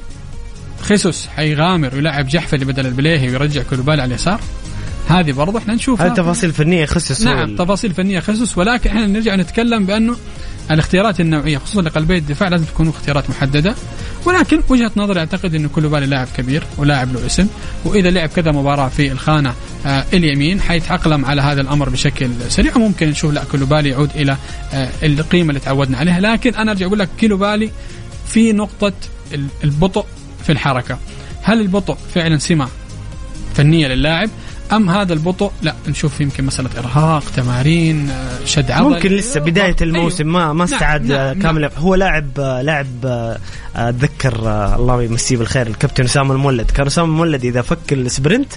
خيسوس 0.82 1.28
حيغامر 1.28 1.96
ويلعب 1.96 2.28
جحفلي 2.28 2.66
بدل 2.66 2.86
البليهي 2.86 3.30
ويرجع 3.30 3.64
كوليبالي 3.64 4.02
على 4.02 4.10
اليسار؟ 4.10 4.42
هذه 5.08 5.32
برضه 5.32 5.60
إحنا 5.60 5.74
نشوفها. 5.76 6.08
هذه 6.08 6.14
تفاصيل 6.14 6.54
فنية 6.54 6.86
خصص 6.86 7.22
نعم 7.22 7.56
تفاصيل 7.56 7.94
فنية 7.94 8.20
خصوص 8.20 8.58
ولكن 8.58 8.90
إحنا 8.90 9.08
نرجع 9.08 9.36
نتكلم 9.36 9.86
بانه 9.86 10.18
الاختيارات 10.72 11.20
النوعية 11.20 11.58
خصوصا 11.58 11.82
لقلبي 11.82 12.18
الدفاع 12.18 12.50
لازم 12.50 12.66
تكون 12.66 12.90
اختيارات 12.90 13.30
محددة. 13.30 13.76
ولكن 14.26 14.62
وجهة 14.70 14.92
نظري 14.96 15.20
أعتقد 15.20 15.56
إنه 15.56 15.70
كوليبالي 15.70 16.06
لاعب 16.06 16.28
كبير 16.38 16.64
ولاعب 16.78 17.14
له 17.14 17.26
اسم. 17.26 17.48
وإذا 17.86 18.12
لعب 18.12 18.30
كذا 18.30 18.52
مباراة 18.52 18.90
في 18.90 19.12
الخانة 19.12 19.54
آه 19.86 20.06
اليمين 20.14 20.62
حيتاقلم 20.62 21.26
على 21.26 21.42
هذا 21.42 21.62
الأمر 21.62 21.90
بشكل 21.90 22.30
سريع. 22.48 22.76
وممكن 22.76 23.10
نشوف 23.10 23.34
لا 23.34 23.44
كوليبالي 23.44 23.90
يعود 23.90 24.10
إلى 24.16 24.38
آه 24.74 24.90
القيمة 25.04 25.50
اللي 25.50 25.60
تعودنا 25.60 25.98
عليها. 25.98 26.20
لكن 26.20 26.56
أنا 26.56 26.72
أرجع 26.72 26.86
أقول 26.86 27.00
لك 27.00 27.10
كوليبالي 27.20 27.72
في 28.28 28.52
نقطة 28.52 28.94
البطء 29.64 30.06
في 30.44 30.52
الحركة. 30.52 30.98
هل 31.44 31.62
البطء 31.62 31.98
فعلا 32.16 32.38
سمة 32.38 32.68
فنية 33.56 33.88
للاعب؟ 33.88 34.30
أم 34.74 34.90
هذا 34.90 35.14
البطء؟ 35.14 35.52
لا 35.62 35.76
نشوف 35.88 36.22
يمكن 36.22 36.44
مسألة 36.44 36.70
إرهاق 36.78 37.24
تمارين 37.36 38.12
شد 38.46 38.72
عضل. 38.72 38.90
ممكن 38.90 39.10
لسه 39.10 39.40
بداية 39.40 39.76
الموسم 39.82 40.28
ما 40.28 40.54
ما 40.54 40.54
نعم، 40.54 40.62
استعد 40.62 41.06
نعم، 41.06 41.42
كامل. 41.42 41.62
نعم. 41.62 41.72
هو 41.78 41.96
لاعب 41.96 42.40
لاعب 42.40 42.88
آه، 43.06 43.38
أتذكر 43.76 44.48
آه، 44.48 44.76
الله 44.76 45.04
يمسيه 45.04 45.38
بالخير 45.38 45.68
الكابتن 45.68 46.04
أسامة 46.04 46.34
المولد. 46.34 46.72
كان 46.72 46.88
أسامة 46.88 47.08
المولد 47.08 47.46
إذا 47.46 47.62
فك 47.62 47.94
ال 47.94 48.02
sprint 48.02 48.54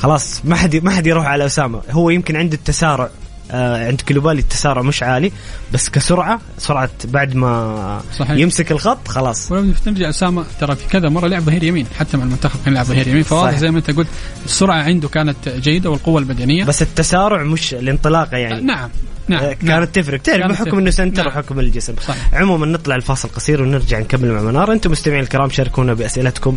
خلاص 0.00 0.40
ما 0.44 0.56
حد 0.56 0.76
ما 0.76 0.90
حد 0.90 1.06
يروح 1.06 1.26
على 1.26 1.46
أسامة. 1.46 1.80
هو 1.90 2.10
يمكن 2.10 2.36
عنده 2.36 2.54
التسارع. 2.54 3.10
عند 3.50 4.00
كلوبالي 4.00 4.40
التسارع 4.40 4.82
مش 4.82 5.02
عالي 5.02 5.32
بس 5.72 5.88
كسرعة 5.88 6.40
سرعة 6.58 6.90
بعد 7.04 7.34
ما 7.34 8.00
صحيح. 8.18 8.30
يمسك 8.30 8.72
الخط 8.72 9.08
خلاص 9.08 9.52
ولو 9.52 9.72
نرجع 9.86 10.08
أسامة 10.08 10.44
ترى 10.60 10.76
في 10.76 10.88
كذا 10.88 11.08
مرة 11.08 11.26
لعب 11.28 11.42
ظهير 11.42 11.62
يمين 11.62 11.86
حتى 11.98 12.16
مع 12.16 12.24
المنتخب 12.24 12.60
كان 12.64 12.72
يلعب 12.72 12.86
ظهير 12.86 13.08
يمين 13.08 13.22
فواضح. 13.22 13.58
زي 13.58 13.70
ما 13.70 13.78
أنت 13.78 13.90
قلت 13.90 14.08
السرعة 14.44 14.82
عنده 14.82 15.08
كانت 15.08 15.48
جيدة 15.48 15.90
والقوة 15.90 16.18
البدنيه 16.20 16.64
بس 16.64 16.82
التسارع 16.82 17.42
مش 17.42 17.74
الانطلاقة 17.74 18.36
يعني 18.36 18.60
نعم 18.62 18.90
نعم 19.28 19.42
آه، 19.44 19.52
كانت 19.52 19.64
نعم. 19.64 19.84
تفرق 19.84 20.20
تعرف 20.20 20.46
بحكم 20.46 20.64
تفرق. 20.64 20.78
إنه 20.78 20.90
سنتر 20.90 21.22
نعم. 21.22 21.32
وحكم 21.32 21.60
الجسم 21.60 21.94
صحيح. 22.06 22.34
عموما 22.34 22.66
نطلع 22.66 22.94
الفاصل 22.96 23.28
قصير 23.28 23.62
ونرجع 23.62 23.98
نكمل 23.98 24.32
مع 24.32 24.42
منار 24.42 24.72
أنتم 24.72 24.90
مستمعين 24.90 25.22
الكرام 25.22 25.50
شاركونا 25.50 25.94
بأسئلتكم 25.94 26.56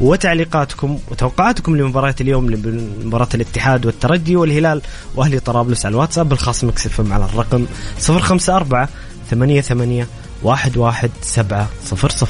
وتعليقاتكم 0.00 0.98
وتوقعاتكم 1.10 1.76
لمباراة 1.76 2.14
اليوم 2.20 2.50
لمباراة 2.50 3.28
الاتحاد 3.34 3.86
والترجي 3.86 4.36
والهلال 4.36 4.82
وأهلي 5.14 5.38
طرابلس 5.40 5.86
على 5.86 5.92
الواتساب 5.92 6.31
الخاص 6.32 6.64
مكسف 6.64 7.12
على 7.12 7.24
الرقم 7.24 7.66
054 8.08 8.86
88 9.30 10.06
11700 10.44 12.28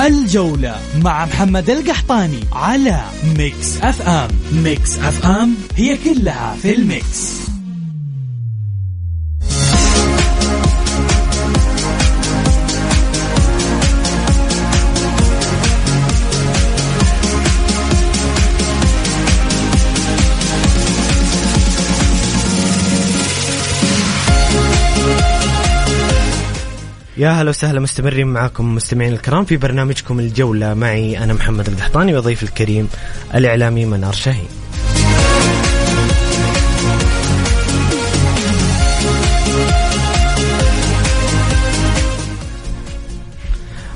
الجولة 0.00 0.80
مع 1.02 1.24
محمد 1.24 1.70
القحطاني 1.70 2.40
على 2.52 3.04
ميكس 3.38 3.82
إف 3.82 4.08
إم. 4.08 4.28
ميكس 4.52 4.98
إف 4.98 5.26
إم 5.26 5.54
هي 5.76 5.96
كلها 5.96 6.56
في 6.62 6.74
ال 6.74 6.90
mix. 6.90 7.55
يا 27.18 27.30
هلا 27.30 27.50
وسهلا 27.50 27.80
مستمرين 27.80 28.26
معكم 28.26 28.74
مستمعين 28.74 29.12
الكرام 29.12 29.44
في 29.44 29.56
برنامجكم 29.56 30.20
الجولة. 30.20 30.74
معي 30.74 31.18
أنا 31.18 31.34
محمد 31.34 31.68
القحطاني 31.68 32.16
وضيف 32.16 32.42
الكريم 32.42 32.88
الإعلامي 33.34 33.84
منار 33.84 34.12
شاهين. 34.12 34.48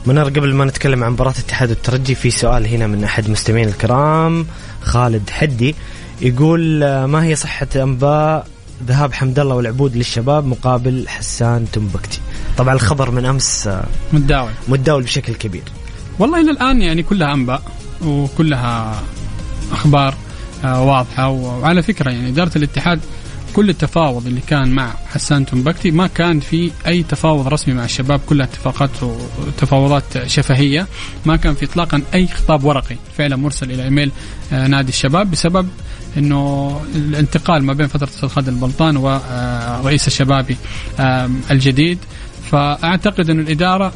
منار 0.06 0.24
قبل 0.24 0.54
ما 0.54 0.64
نتكلم 0.64 1.04
عن 1.04 1.12
مباراة 1.12 1.34
الاتحاد 1.38 1.70
والترجي 1.70 2.14
في 2.14 2.30
سؤال 2.30 2.66
هنا 2.66 2.86
من 2.86 3.04
أحد 3.04 3.30
مستمعين 3.30 3.68
الكرام 3.68 4.46
خالد 4.82 5.30
حدي. 5.30 5.74
يقول 6.20 6.78
ما 7.04 7.24
هي 7.24 7.34
صحة 7.36 7.68
أنباء 7.76 8.46
ذهاب 8.86 9.12
حمد 9.12 9.38
الله 9.38 9.54
والعبود 9.54 9.96
للشباب 9.96 10.46
مقابل 10.46 11.08
حسان 11.08 11.66
تنبكتي؟ 11.72 12.20
طبعا 12.60 12.74
الخبر 12.74 13.10
من 13.10 13.24
أمس 13.24 13.66
آه، 13.66 13.84
متداول. 14.12 14.50
متداول 14.68 15.02
بشكل 15.02 15.34
كبير. 15.34 15.62
والله 16.18 16.40
إلى 16.40 16.50
الآن 16.50 16.82
يعني 16.82 17.02
كلها 17.02 17.34
أنباء 17.34 17.62
وكلها 18.04 19.02
أخبار 19.72 20.14
آه، 20.64 20.82
واضحة 20.82 21.28
وعلى 21.28 21.82
فكرة 21.82 22.10
يعني 22.10 22.28
إدارة 22.28 22.50
الاتحاد 22.56 23.00
كل 23.52 23.70
التفاوض 23.70 24.26
اللي 24.26 24.40
كان 24.40 24.68
مع 24.68 24.94
حسان 25.14 25.46
تنبكتي 25.46 25.90
ما 25.90 26.06
كان 26.06 26.40
في 26.40 26.70
أي 26.86 27.02
تفاوض 27.02 27.48
رسمي 27.48 27.74
مع 27.74 27.84
الشباب 27.84 28.20
كلها 28.28 28.46
اتفاقات 28.46 28.90
وتفاوضات 29.02 30.26
شفهية. 30.26 30.86
ما 31.26 31.36
كان 31.36 31.54
في 31.54 31.64
اطلاقا 31.64 32.02
أي 32.14 32.26
خطاب 32.28 32.64
ورقي 32.64 32.96
فعلا 33.18 33.36
مرسل 33.36 33.70
إلى 33.70 33.84
إيميل 33.84 34.10
آه، 34.52 34.66
نادي 34.66 34.88
الشباب 34.88 35.30
بسبب 35.30 35.68
إنه 36.16 36.80
الانتقال 36.94 37.64
ما 37.64 37.72
بين 37.72 37.86
فترة 37.86 38.28
خالد 38.28 38.48
البلطان 38.48 38.96
ورئيس 38.96 40.06
الشبابي 40.06 40.56
الجديد. 41.50 41.98
فأعتقد 42.50 43.30
أن 43.30 43.40
الإدارة 43.40 43.92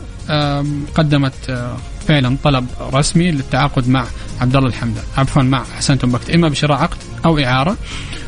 قدمت 0.94 1.32
آه، 1.50 1.76
فعلا 2.08 2.36
طلب 2.44 2.66
رسمي 2.80 3.30
للتعاقد 3.30 3.88
مع 3.88 4.06
عبد 4.40 4.56
الله 4.56 4.68
الحمدان 4.68 5.04
عفوا 5.16 5.42
مع 5.42 5.64
حسن 5.78 5.98
تنبكت 5.98 6.30
إما 6.30 6.48
بشراء 6.48 6.78
عقد 6.78 6.96
أو 7.24 7.38
إعارة. 7.38 7.76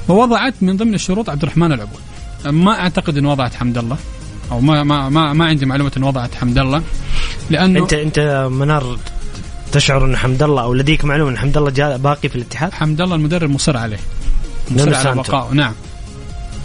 ووضعت 0.08 0.54
من 0.60 0.76
ضمن 0.76 0.94
الشروط 0.94 1.30
عبد 1.30 1.42
الرحمن 1.42 1.72
العبود. 1.72 2.00
ما 2.44 2.80
أعتقد 2.80 3.18
أن 3.18 3.26
وضعت 3.26 3.54
حمد 3.54 3.78
الله 3.78 3.96
أو 4.52 4.60
ما 4.60 4.82
ما 4.82 5.08
ما, 5.08 5.32
ما 5.32 5.44
عندي 5.44 5.66
معلومة 5.66 5.92
أن 5.96 6.02
وضعت 6.02 6.34
حمد 6.34 6.58
الله 6.58 6.82
لأنه 7.50 7.80
أنت 7.80 7.92
أنت 7.92 8.48
منار 8.50 8.98
تشعر 9.72 10.04
أن 10.04 10.16
حمد 10.16 10.42
الله 10.42 10.62
أو 10.62 10.74
لديك 10.74 11.04
معلومة 11.04 11.30
أن 11.30 11.38
حمد 11.38 11.56
الله 11.56 11.70
جاء 11.70 11.96
باقي 11.96 12.28
في 12.28 12.36
الاتحاد؟ 12.36 12.72
حمد 12.72 13.00
الله 13.00 13.16
المدرب 13.16 13.50
مصر 13.50 13.76
عليه. 13.76 13.98
مصر 14.70 14.94
على. 14.94 15.14
بقائه 15.14 15.54
نعم. 15.54 15.74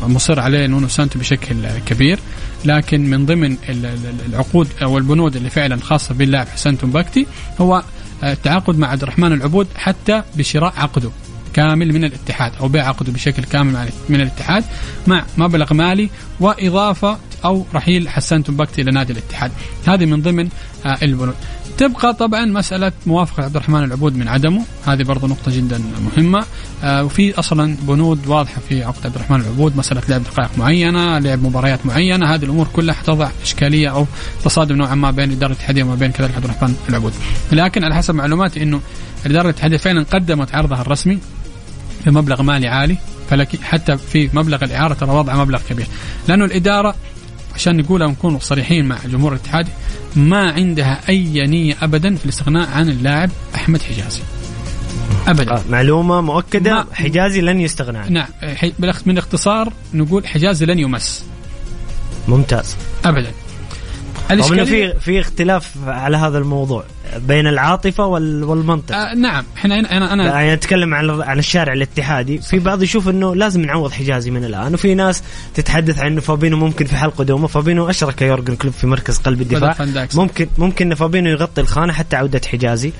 مصر 0.08 0.39
عليه 0.39 0.67
نونو 0.67 0.88
سانتو 0.88 1.19
بشكل 1.19 1.56
كبير. 1.86 2.19
لكن 2.65 3.10
من 3.10 3.26
ضمن 3.26 3.52
ال- 3.69 3.86
ال- 3.86 4.26
العقود 4.30 4.67
أو 4.82 4.97
البنود 4.97 5.36
اللي 5.36 5.50
فعلا 5.50 5.78
خاصة 5.82 6.13
باللاعب 6.13 6.47
حسن 6.47 6.78
تنبكتي 6.78 7.28
هو 7.62 7.84
التعاقد 8.24 8.78
مع 8.78 8.88
عبد 8.88 9.02
الرحمن 9.04 9.34
العبود 9.34 9.67
حتى 9.76 10.24
بشراء 10.36 10.74
عقده 10.78 11.10
كامل 11.54 11.93
من 11.93 12.04
الاتحاد 12.04 12.52
أو 12.60 12.67
بيع 12.67 12.88
عقده 12.88 13.12
بشكل 13.12 13.43
كامل 13.43 13.89
من 14.10 14.21
الاتحاد 14.21 14.63
مع 15.08 15.24
مبلغ 15.38 15.74
مالي 15.74 16.10
وإضافة 16.39 17.17
أو 17.45 17.65
رحيل 17.75 18.10
حسان 18.10 18.43
تنبكتي 18.43 18.82
إلى 18.82 18.91
نادي 18.91 19.13
الاتحاد. 19.13 19.51
هذه 19.88 20.06
من 20.06 20.21
ضمن 20.21 20.49
آه، 20.86 20.97
البنود. 21.04 21.36
تبقى 21.77 22.13
طبعا 22.13 22.45
مسألة 22.45 22.91
موافقة 23.06 23.43
عبد 23.43 23.56
الرحمن 23.56 23.84
العبود 23.84 24.15
من 24.15 24.27
عدمه. 24.27 24.63
هذه 24.86 25.04
برضو 25.04 25.27
نقطة 25.27 25.56
جدا 25.56 25.82
مهمة. 26.17 26.45
آه 26.84 27.04
وفي 27.04 27.39
أصلا 27.39 27.75
بنود 27.82 28.27
واضحة 28.27 28.62
في 28.69 28.84
عقد 28.84 29.06
عبد 29.06 29.15
الرحمن 29.15 29.41
العبود. 29.41 29.77
مسألة 29.77 30.01
لعب 30.10 30.23
دقائق 30.23 30.49
معينة 30.58 31.19
لعب 31.19 31.43
مباريات 31.43 31.86
معينة. 31.86 32.36
هذه 32.36 32.43
الأمور 32.43 32.67
كلها 32.73 32.95
حتضع 32.95 33.30
إشكالية 33.43 33.89
أو 33.89 34.06
تصادم 34.43 34.75
نوعا 34.75 34.95
ما 34.95 35.12
بين 35.12 35.30
الإدارة 35.30 35.51
الاتحادية 35.51 35.84
وما 35.84 35.95
بين 35.95 36.12
كذلك 36.12 36.36
عبد 36.36 36.43
الرحمن 36.43 36.75
العبود. 36.89 37.13
لكن 37.51 37.84
على 37.84 37.95
حسب 37.95 38.15
معلوماتي 38.15 38.63
أنه 38.63 38.82
الإدارة 39.25 39.45
الاتحادية 39.45 39.77
فعلا 39.77 40.04
قدمت 40.04 40.56
عرضها 40.56 40.82
الرسمي 40.82 41.19
بمبلغ 42.06 42.41
مالي 42.41 42.67
عالي 42.67 42.97
فلك 43.30 43.62
حتى 43.62 43.97
في 43.97 44.30
مبلغ 44.34 44.63
الإعارة 44.63 44.93
ترى 44.93 45.12
وضع 45.12 45.36
مبلغ 45.36 45.60
كبير. 45.69 45.88
لأنه 46.27 46.45
الإدارة 46.45 46.95
عشان 47.62 47.78
نقولها 47.78 48.08
ونكون 48.08 48.39
صريحين 48.39 48.86
مع 48.86 48.97
جمهور 49.06 49.34
الاتحاد 49.34 49.67
ما 50.15 50.52
عندها 50.52 51.00
أي 51.10 51.47
نية 51.47 51.76
أبدا 51.82 52.15
في 52.15 52.26
الاستغناء 52.26 52.69
عن 52.69 52.89
اللاعب 52.89 53.30
أحمد 53.56 53.82
حجازي. 53.82 54.21
أبدا. 55.28 55.54
آه، 55.56 55.62
معلومة 55.69 56.21
مؤكدة 56.21 56.74
ما- 56.74 56.86
حجازي 56.93 57.41
لن 57.41 57.60
يستغنى 57.60 57.97
عنه. 57.97 58.10
نعم 58.10 58.28
من 59.06 59.17
اختصار 59.17 59.74
نقول 59.93 60.28
حجازي 60.28 60.65
لن 60.65 60.80
يمس. 60.80 61.24
ممتاز. 62.28 62.76
أبدا. 63.06 63.32
انه 64.33 64.43
الإشكالية- 64.47 64.67
في 64.67 64.99
في 64.99 65.19
اختلاف 65.19 65.71
على 65.87 66.17
هذا 66.17 66.37
الموضوع 66.37 66.83
بين 67.27 67.47
العاطفة 67.47 68.05
وال- 68.05 68.43
والمنطق. 68.43 68.95
آه 68.95 69.13
نعم. 69.13 69.43
إحنا 69.57 69.79
أنا 69.79 70.13
أنا, 70.13 70.25
يعني 70.25 70.53
نتكلم 70.55 70.93
عن 70.93 71.21
عن 71.21 71.39
الشارع 71.39 71.73
الاتحادي. 71.73 72.37
في 72.37 72.59
بعض 72.59 72.83
يشوف 72.83 73.09
إنه 73.09 73.35
لازم 73.35 73.61
نعوض 73.61 73.91
حجازي 73.91 74.31
من 74.31 74.45
الآن 74.45 74.73
وفي 74.73 74.93
ناس 74.95 75.23
تتحدث 75.53 75.99
عن 75.99 76.07
إنه 76.11 76.21
فابينو 76.21 76.57
ممكن 76.57 76.85
في 76.85 76.95
حال 76.95 77.11
قدومه 77.15 77.47
فابينو 77.47 77.89
أشرك 77.89 78.21
يورجن 78.21 78.55
كلوب 78.55 78.73
في 78.73 78.87
مركز 78.87 79.17
قلب 79.17 79.41
الدفاع. 79.41 79.75
ممكن 80.15 80.47
ممكن 80.57 80.87
إن 80.87 80.95
فابينو 80.95 81.29
يغطي 81.29 81.61
الخانة 81.61 81.93
حتى 81.93 82.15
عودة 82.15 82.41
حجازي. 82.51 82.91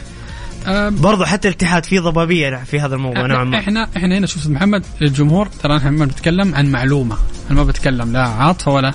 آه 0.68 0.90
برضو 0.90 1.26
حتى 1.26 1.48
الاتحاد 1.48 1.86
في 1.86 2.00
ضبابية 2.00 2.64
في 2.66 2.80
هذا 2.80 2.96
الموضوع 2.96 3.26
نوعا 3.26 3.44
ما. 3.44 3.60
إحنا 3.60 3.88
إحنا 3.98 4.18
هنا 4.18 4.28
شوف 4.28 4.48
محمد 4.48 4.86
للجمهور 5.02 5.48
ترى 5.64 5.78
إحنا 5.78 5.92
ما 5.92 6.06
بنتكلم 6.06 6.56
عن 6.56 6.72
معلومة. 6.72 7.18
أنا 7.52 7.58
ما 7.60 7.64
بتكلم 7.64 8.14
لا 8.14 8.28
عاطفة 8.28 8.72
ولا 8.72 8.94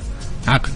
عقل. 0.48 0.68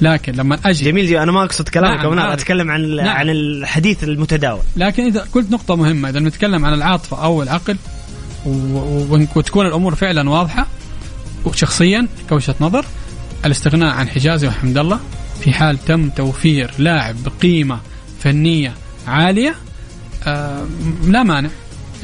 لكن 0.00 0.32
لما 0.32 0.58
أجي 0.64 0.84
جميل 0.84 1.06
جي. 1.06 1.22
أنا 1.22 1.32
ما 1.32 1.44
أقصد 1.44 1.68
كلامك 1.68 1.98
نعم، 1.98 2.14
نعم 2.14 2.26
عارف. 2.26 2.40
أتكلم 2.40 2.70
عن 2.70 2.96
نعم. 2.96 3.16
عن 3.16 3.30
الحديث 3.30 4.04
المتداول 4.04 4.62
لكن 4.76 5.04
إذا 5.04 5.26
قلت 5.32 5.50
نقطة 5.50 5.76
مهمة 5.76 6.08
إذا 6.08 6.20
نتكلم 6.20 6.64
عن 6.64 6.74
العاطفة 6.74 7.24
أو 7.24 7.42
العقل 7.42 7.76
وتكون 9.36 9.66
الأمور 9.66 9.94
فعلا 9.94 10.30
واضحة 10.30 10.66
وشخصيا 11.44 12.08
كوجهة 12.28 12.54
نظر 12.60 12.84
الاستغناء 13.44 13.94
عن 13.94 14.08
حجازي 14.08 14.48
وحمد 14.48 14.78
الله 14.78 15.00
في 15.40 15.52
حال 15.52 15.84
تم 15.84 16.08
توفير 16.08 16.70
لاعب 16.78 17.16
بقيمة 17.24 17.80
فنية 18.20 18.72
عالية 19.06 19.54
آه 20.26 20.66
لا 21.06 21.22
مانع 21.22 21.50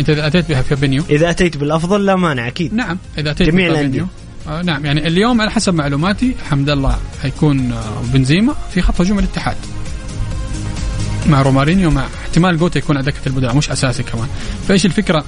انت 0.00 0.11
إذا 0.11 0.26
أتيت 0.26 0.48
بها 0.48 0.62
فابينيو 0.62 1.03
إذا 1.11 1.31
أتيت 1.31 1.57
بالأفضل 1.57 2.07
لا 2.07 2.16
مانع 2.16 2.48
أكيد 2.48 2.74
نعم 2.74 2.98
إذا 3.18 3.31
أتيت 3.31 3.48
جميع 3.50 3.70
بفابينيو 3.70 4.07
آه 4.50 4.62
نعم 4.62 4.86
يعني 4.86 5.06
اليوم 5.06 5.40
على 5.40 5.50
حسب 5.50 5.74
معلوماتي 5.74 6.34
حمد 6.50 6.70
الله 6.70 6.98
حيكون 7.22 7.72
آه 7.72 8.02
بنزيما 8.12 8.54
في 8.74 8.82
خط 8.82 9.00
هجوم 9.00 9.18
الاتحاد. 9.18 9.56
مع 11.26 11.42
رومارينيو 11.42 11.90
مع 11.90 12.06
احتمال 12.24 12.58
جوتا 12.58 12.78
يكون 12.78 12.96
على 12.96 13.06
دكة 13.06 13.20
البدلاء 13.26 13.56
مش 13.56 13.70
أساسي 13.70 14.02
كمان. 14.02 14.28
فإيش 14.68 14.86
الفكرة؟ 14.86 15.24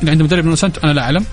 اللي 0.00 0.10
عند 0.10 0.22
مدرب 0.22 0.44
نونو 0.44 0.56
سانتو 0.56 0.80
أنا 0.84 0.92
لا 0.92 1.02
أعلم 1.02 1.24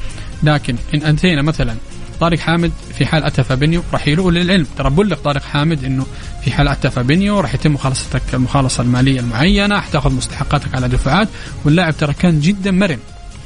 لكن 0.43 0.75
إن 0.93 1.01
انتهينا 1.01 1.41
مثلا 1.41 1.75
طارق 2.19 2.39
حامد 2.39 2.71
في 2.97 3.05
حال 3.05 3.23
أتى 3.23 3.43
فابينيو 3.43 3.83
رحيله 3.93 4.23
وللعلم 4.23 4.65
ترى 4.77 4.89
بلغ 4.89 5.17
طارق 5.17 5.43
حامد 5.43 5.83
إنه 5.83 6.05
في 6.43 6.51
حال 6.51 6.67
أتى 6.67 6.89
فابينيو 6.89 7.39
راح 7.39 7.53
يتم 7.53 7.73
مخالصتك 7.73 8.21
المخالصة 8.33 8.83
المالية 8.83 9.19
المعينة 9.19 9.79
حتاخذ 9.79 10.13
مستحقاتك 10.13 10.75
على 10.75 10.87
دفعات 10.87 11.27
واللاعب 11.65 11.97
ترى 11.97 12.13
كان 12.13 12.39
جدا 12.39 12.71
مرن 12.71 12.99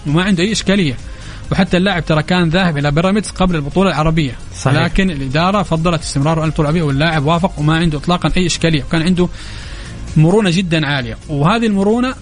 وما 0.07 0.23
عنده 0.23 0.43
أي 0.43 0.51
إشكالية. 0.51 0.97
وحتى 1.51 1.77
اللاعب 1.77 2.05
ترى 2.05 2.23
كان 2.23 2.49
ذاهب 2.49 2.77
إلى 2.77 2.91
بيراميدز 2.91 3.29
قبل 3.29 3.55
البطولة 3.55 3.89
العربية. 3.89 4.36
صحيح. 4.55 4.84
لكن 4.84 5.10
الإدارة 5.12 5.63
فضلت 5.63 6.01
استمراره 6.01 6.39
على 6.39 6.45
البطولة 6.45 6.69
العربية 6.69 6.88
واللاعب 6.88 7.25
وافق 7.25 7.60
وما 7.60 7.77
عنده 7.77 7.97
اطلاقا 7.97 8.31
أي 8.38 8.45
إشكالية 8.45 8.84
وكان 8.84 9.01
عنده 9.01 9.29
مرونة 10.17 10.49
جدا 10.49 10.88
عالية. 10.88 11.17
وهذه 11.29 11.65
المرونة 11.65 12.15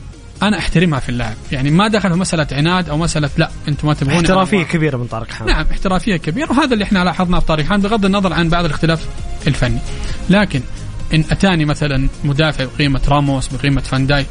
أنا 0.44 0.58
أحترمها 0.58 1.00
في 1.00 1.10
اللاعب. 1.10 1.36
يعني 1.52 1.72
ما 1.72 1.88
دخل 1.88 2.10
في 2.10 2.16
مسألة 2.16 2.48
عناد 2.52 2.90
أو 2.90 2.98
مسألة 2.98 3.30
لا 3.38 3.50
أنتم 3.68 3.88
ما 3.88 3.94
تبغون 3.94 4.16
احترافية 4.16 4.64
كبيرة 4.64 4.98
من 4.98 5.06
طارق 5.06 5.32
حامد. 5.32 5.50
نعم 5.50 5.66
احترافية 5.72 6.18
كبيرة 6.18 6.52
وهذا 6.52 6.74
اللي 6.74 6.84
إحنا 6.84 7.04
لاحظناه 7.04 7.40
في 7.40 7.46
طارق 7.46 7.66
حامد 7.66 7.84
بغض 7.84 8.06
النظر 8.06 8.34
عن 8.34 8.50
بعض 8.50 8.66
الاختلاف 8.66 9.06
الفني. 9.48 9.80
لكن 10.30 10.62
إن 11.14 11.24
أتاني 11.32 11.66
مثلا 11.66 12.10
مدافع 12.24 12.66
بقيمة 12.76 13.02
راموس 13.08 13.48
بقيمة 13.48 13.82
فان 13.82 14.08
دايك 14.08 14.28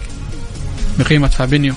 بقيمة 0.99 1.29
فابينيو 1.29 1.75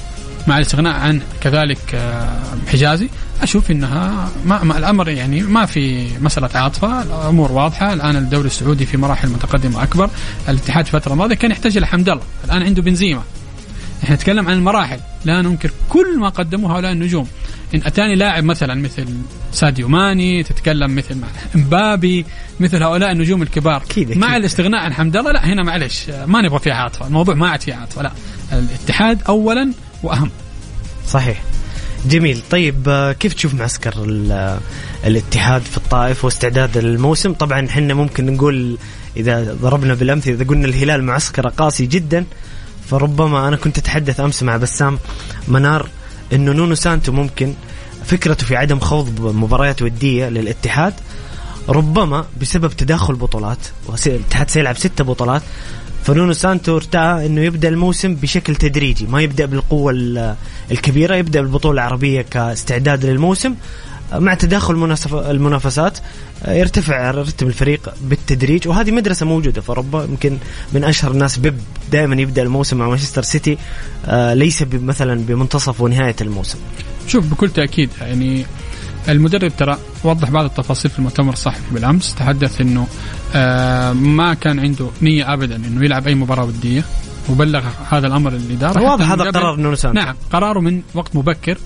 مع 0.47 0.57
الاستغناء 0.57 0.93
عن 0.93 1.21
كذلك 1.41 1.95
آه، 1.95 2.39
حجازي 2.67 3.09
أشوف 3.41 3.71
إنها 3.71 4.29
ما, 4.45 4.63
ما 4.63 4.77
الأمر 4.77 5.09
يعني 5.09 5.41
ما 5.41 5.65
في 5.65 6.07
مسألة 6.21 6.49
عاطفة 6.55 7.01
الأمور 7.01 7.51
واضحة. 7.51 7.93
الآن 7.93 8.15
الدوري 8.15 8.47
السعودي 8.47 8.85
في 8.85 8.97
مراحل 8.97 9.29
متقدمة 9.29 9.83
أكبر. 9.83 10.09
الاتحاد 10.49 10.85
الفترة 10.85 11.13
الماضية 11.13 11.35
كان 11.35 11.51
يحتاج 11.51 11.77
إلى 11.77 11.87
حمد 11.87 12.09
الله 12.09 12.23
الآن 12.45 12.63
عنده 12.63 12.81
بنزيما. 12.81 13.21
إحنا 14.03 14.15
نتكلم 14.15 14.47
عن 14.47 14.53
المراحل. 14.53 14.99
لا 15.25 15.41
ننكر 15.41 15.71
كل 15.89 16.19
ما 16.19 16.29
قدموه 16.29 16.75
هؤلاء 16.75 16.91
النجوم. 16.91 17.27
إن 17.75 17.81
أتاني 17.85 18.15
لاعب 18.15 18.43
مثلا 18.43 18.75
مثل 18.75 19.05
ساديو 19.51 19.87
ماني 19.87 20.43
تتكلم 20.43 20.95
مثل 20.95 21.15
إمبابي 21.55 22.25
مثل 22.59 22.83
هؤلاء 22.83 23.11
النجوم 23.11 23.41
الكبار. 23.41 23.77
أكيد. 23.77 24.17
مع 24.17 24.37
الاستغناء 24.37 24.81
عن 24.81 24.93
حمد 24.93 25.17
الله 25.17 25.31
لا 25.31 25.45
هنا 25.45 25.63
معلش 25.63 26.05
ما 26.25 26.41
نبغى 26.41 26.59
فيها 26.59 26.73
عاطفة. 26.73 27.07
الموضوع 27.07 27.35
ما 27.35 27.49
عاد 27.49 27.61
فيه 27.61 27.73
عاطفة. 27.73 28.01
لا. 28.01 28.11
الاتحاد 28.53 29.21
اولا 29.27 29.71
وأهم. 30.05 30.29
صحيح. 31.07 31.43
جميل. 32.05 32.41
طيب 32.51 32.89
آه، 32.89 33.11
كيف 33.11 33.33
تشوف 33.33 33.53
معسكر 33.53 33.93
آه، 34.31 34.59
الاتحاد 35.05 35.61
في 35.61 35.77
الطائف 35.77 36.25
واستعداد 36.25 36.77
الموسم؟ 36.77 37.33
طبعا 37.33 37.67
إحنا 37.67 37.93
ممكن 37.93 38.25
نقول 38.33 38.77
إذا 39.17 39.53
ضربنا 39.61 39.93
بالأمثلة 39.93 40.33
إذا 40.33 40.45
قلنا 40.45 40.65
الهلال 40.65 41.03
معسكر 41.03 41.47
قاسي 41.47 41.85
جدا 41.85 42.25
فربما 42.89 43.47
أنا 43.47 43.55
كنت 43.55 43.77
أتحدث 43.77 44.19
أمس 44.19 44.43
مع 44.43 44.57
بسام 44.57 44.99
منار 45.47 45.89
إنه 46.33 46.51
نونو 46.51 46.75
سانتو 46.75 47.11
ممكن 47.11 47.53
فكرته 48.05 48.45
في 48.45 48.55
عدم 48.55 48.79
خوض 48.79 49.19
مباريات 49.21 49.81
ودية 49.81 50.29
للاتحاد 50.29 50.93
ربما 51.69 52.25
بسبب 52.41 52.71
تداخل 52.71 53.15
بطولات 53.15 53.57
الاتحاد 54.07 54.49
سيلعب 54.49 54.77
ستة 54.77 55.03
بطولات 55.03 55.41
فنونو 56.05 56.33
سانتو 56.33 56.75
ارتأى 56.77 57.25
إنه 57.25 57.41
يبدأ 57.41 57.69
الموسم 57.69 58.15
بشكل 58.15 58.55
تدريجي. 58.55 59.07
ما 59.07 59.21
يبدأ 59.21 59.45
بالقوة 59.45 59.91
ال- 59.91 60.35
الكبيرة 60.71 61.15
يبدأ 61.15 61.41
بالبطولة 61.41 61.73
العربية 61.73 62.21
كاستعداد 62.21 63.05
للموسم. 63.05 63.55
مع 64.13 64.33
تداخل 64.33 64.97
المنافسات 65.13 65.97
يرتفع 66.47 67.11
رتم 67.11 67.47
الفريق 67.47 67.93
بالتدريج. 68.01 68.67
وهذه 68.67 68.91
مدرسة 68.91 69.25
موجودة 69.25 69.61
في 69.61 69.69
أوروبا. 69.69 70.03
يمكن 70.03 70.37
من 70.73 70.83
أشهر 70.83 71.11
الناس 71.11 71.37
بيب 71.37 71.57
دائما 71.91 72.21
يبدأ 72.21 72.41
الموسم 72.41 72.77
مع 72.77 72.87
مانشستر 72.89 73.21
سيتي. 73.21 73.57
آه، 74.05 74.33
ليس 74.33 74.63
مثلا 74.73 75.21
بمنتصف 75.27 75.81
ونهاية 75.81 76.15
الموسم. 76.21 76.57
شوف 77.07 77.25
بكل 77.25 77.49
تأكيد 77.49 77.89
يعني 78.01 78.45
المدرب 79.09 79.51
ترى 79.57 79.77
وضح 80.03 80.29
بعض 80.29 80.45
التفاصيل 80.45 80.91
في 80.91 80.99
المؤتمر 80.99 81.33
الصحفي 81.33 81.73
بالأمس. 81.73 82.15
تحدث 82.15 82.61
إنه 82.61 82.87
آه 83.35 83.93
ما 83.93 84.33
كان 84.33 84.59
عنده 84.59 84.89
نية 85.01 85.33
ابدا 85.33 85.55
إنه 85.55 85.85
يلعب 85.85 86.07
أي 86.07 86.15
مباراة 86.15 86.45
ودية 86.45 86.83
وبلغ 87.29 87.63
هذا 87.89 88.07
الأمر 88.07 88.31
للاداره 88.31 88.81
واضح 88.81 89.11
هذا 89.11 89.23
قرار 89.23 89.55
نونو 89.55 89.75
نعم 89.93 90.15
قراره 90.33 90.59
من 90.59 90.81
وقت 90.93 91.15
مبكر. 91.15 91.57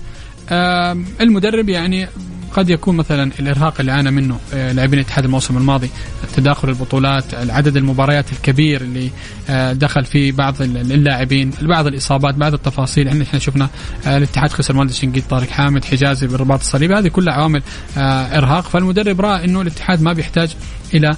آه 0.50 0.96
المدرب 1.20 1.68
يعني 1.68 2.08
قد 2.52 2.70
يكون 2.70 2.96
مثلا 2.96 3.30
الإرهاق 3.38 3.74
اللي 3.80 3.92
عانى 3.92 4.10
منه 4.10 4.38
آه، 4.54 4.72
لاعبين 4.72 4.98
الاتحاد 4.98 5.24
الموسم 5.24 5.56
الماضي 5.56 5.90
تداخل 6.36 6.68
البطولات 6.68 7.24
عدد 7.34 7.76
المباريات 7.76 8.32
الكبير 8.32 8.80
اللي 8.80 9.10
آه، 9.50 9.72
دخل 9.72 10.04
فيه 10.04 10.32
بعض 10.32 10.62
ال- 10.62 10.92
اللاعبين 10.92 11.50
بعض 11.62 11.86
الإصابات 11.86 12.34
بعض 12.34 12.54
التفاصيل. 12.54 13.08
إحنا 13.08 13.22
إحنا 13.22 13.38
شفنا 13.38 13.68
آه، 14.06 14.16
الاتحاد 14.16 14.52
خسر 14.52 14.74
مهندس 14.74 15.00
شنقيط 15.00 15.24
طارق 15.30 15.48
حامد 15.48 15.84
حجازي 15.84 16.26
بالرباط 16.26 16.60
الصليبي. 16.60 16.94
هذه 16.94 17.08
كلها 17.08 17.34
عوامل 17.34 17.62
إرهاق. 17.96 18.68
فالمدرب 18.68 19.20
رأى 19.20 19.44
إنه 19.44 19.60
الاتحاد 19.60 20.02
ما 20.02 20.12
بيحتاج 20.12 20.56
إلى 20.94 21.10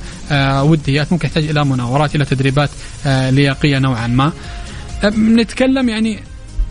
وديات 0.62 1.12
ممكن 1.12 1.29
يحتاج 1.29 1.45
إلى 1.45 1.64
مناورات 1.64 2.14
إلى 2.14 2.25
تدريبات 2.25 2.71
لياقيه 3.07 3.79
نوعا 3.79 4.07
ما. 4.07 4.33
نتكلم 5.18 5.88
يعني 5.88 6.18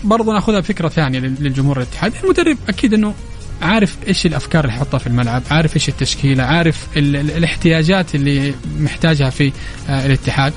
برضو 0.04 0.34
ناخذها 0.34 0.60
بفكره 0.60 0.88
ثانية 0.89 1.19
لل- 1.19 1.36
للجمهور 1.39 1.78
الاتحاد. 1.78 2.13
المدرب 2.24 2.58
أكيد 2.69 2.93
إنه 2.93 3.13
عارف 3.62 3.97
إيش 4.08 4.26
الأفكار 4.26 4.63
اللي 4.65 4.76
يحطها 4.76 4.97
في 4.97 5.08
الملعب 5.08 5.43
عارف 5.52 5.76
إيش 5.76 5.89
التشكيلة 5.89 6.43
عارف 6.43 6.88
ال 6.97 7.15
ال 7.15 7.32
الاحتياجات 7.32 8.15
اللي 8.15 8.54
محتاجها 8.80 9.30
في 9.30 9.52
آه 9.89 10.06
الاتحاد. 10.06 10.54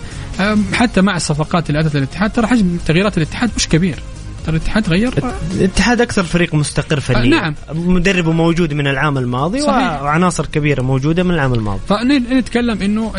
حتى 0.73 1.01
مع 1.01 1.17
الصفقات 1.17 1.71
اللي 1.71 1.81
أتت 1.81 1.97
للاتحاد 1.97 2.33
ترى 2.33 2.47
حجم 2.47 2.79
تغييرات 2.87 3.17
الاتحاد 3.17 3.51
مش 3.57 3.69
كبير. 3.69 3.99
ترى 4.47 4.57
الاتحاد 4.57 4.89
غير 4.89 5.13
الاتحاد 5.55 6.01
أكثر 6.01 6.23
فريق 6.23 6.55
مستقر 6.55 7.01
فنيا 7.01 7.19
آه، 7.21 7.41
نعم. 7.41 7.55
مدربه 7.75 8.33
موجود 8.33 8.75
من 8.75 8.87
العام 8.87 9.19
الماضي 9.19 9.61
صحيح. 9.61 10.03
وعناصر 10.03 10.47
كبيرة 10.47 10.83
موجودة 10.83 11.23
من 11.23 11.31
العام 11.31 11.55
الماضي. 11.55 11.81
فنتكلم 11.89 12.83
إنه 12.83 13.13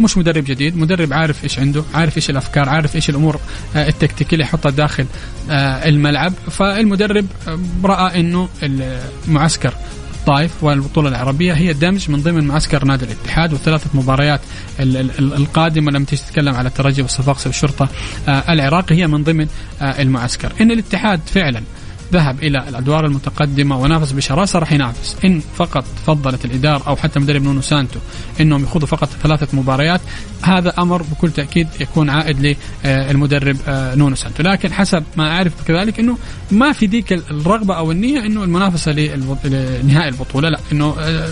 مش 0.00 0.18
مدرب 0.18 0.44
جديد. 0.44 0.76
مدرب 0.76 1.12
عارف 1.12 1.44
إيش 1.44 1.58
عنده 1.58 1.84
عارف 1.94 2.16
إيش 2.16 2.30
الأفكار 2.30 2.68
عارف 2.68 2.96
إيش 2.96 3.10
الأمور 3.10 3.40
آه، 3.76 3.88
التكتيكية 3.88 4.32
اللي 4.32 4.44
يحطها 4.44 4.70
داخل 4.70 5.06
آه، 5.50 5.88
الملعب. 5.88 6.32
فالمدرب 6.50 7.26
آه، 7.48 7.58
رأى 7.84 8.20
إنه 8.20 8.48
المعسكر 8.62 9.74
الطائف 10.22 10.64
والبطولة 10.64 11.08
العربية 11.08 11.52
هي 11.52 11.72
دمج 11.72 12.10
من 12.10 12.22
ضمن 12.22 12.44
معسكر 12.46 12.84
نادي 12.84 13.04
الاتحاد 13.04 13.52
والثلاثة 13.52 13.90
مباريات 13.94 14.40
ال- 14.80 14.96
ال- 14.96 15.18
ال- 15.18 15.34
القادمة 15.34 15.92
لما 15.92 16.04
تيجي 16.04 16.22
تتكلم 16.22 16.54
على 16.54 16.68
الترجي 16.68 17.02
والصفاقسي 17.02 17.48
والشرطة 17.48 17.88
آه، 18.28 18.52
العراقي 18.52 18.94
هي 18.94 19.06
من 19.06 19.22
ضمن 19.24 19.46
آه، 19.82 20.02
المعسكر. 20.02 20.52
إن 20.60 20.70
الاتحاد 20.70 21.20
فعلا 21.26 21.62
ذهب 22.12 22.42
إلى 22.42 22.68
الأدوار 22.68 23.06
المتقدمة 23.06 23.78
ونافس 23.78 24.12
بشراسة 24.12 24.58
راح 24.58 24.72
ينافس. 24.72 25.16
إن 25.24 25.42
فقط 25.56 25.84
فضلت 26.06 26.44
الإدارة 26.44 26.82
أو 26.88 26.96
حتى 26.96 27.20
مدرب 27.20 27.42
نونو 27.42 27.60
سانتو 27.60 27.98
إنهم 28.40 28.62
يخوضوا 28.62 28.88
فقط 28.88 29.08
ثلاثة 29.22 29.56
مباريات 29.56 30.00
هذا 30.42 30.72
أمر 30.78 31.02
بكل 31.02 31.30
تأكيد 31.30 31.68
يكون 31.80 32.10
عائد 32.10 32.56
للمدرب 32.84 33.56
آه، 33.68 33.94
نونو 33.94 34.16
سانتو. 34.16 34.42
لكن 34.42 34.72
حسب 34.72 35.02
ما 35.16 35.30
أعرف 35.36 35.52
كذلك 35.68 35.98
إنه 36.00 36.18
ما 36.50 36.72
في 36.72 36.86
ذيك 36.86 37.12
الرغبة 37.12 37.74
أو 37.76 37.92
النية 37.92 38.26
إنه 38.26 38.44
المنافسة 38.44 38.92
للب- 38.92 39.46
لنهائي 39.46 40.08
البطولة 40.08 40.48
لا 40.48 40.58
إنه 40.72 40.94
آه، 41.00 41.28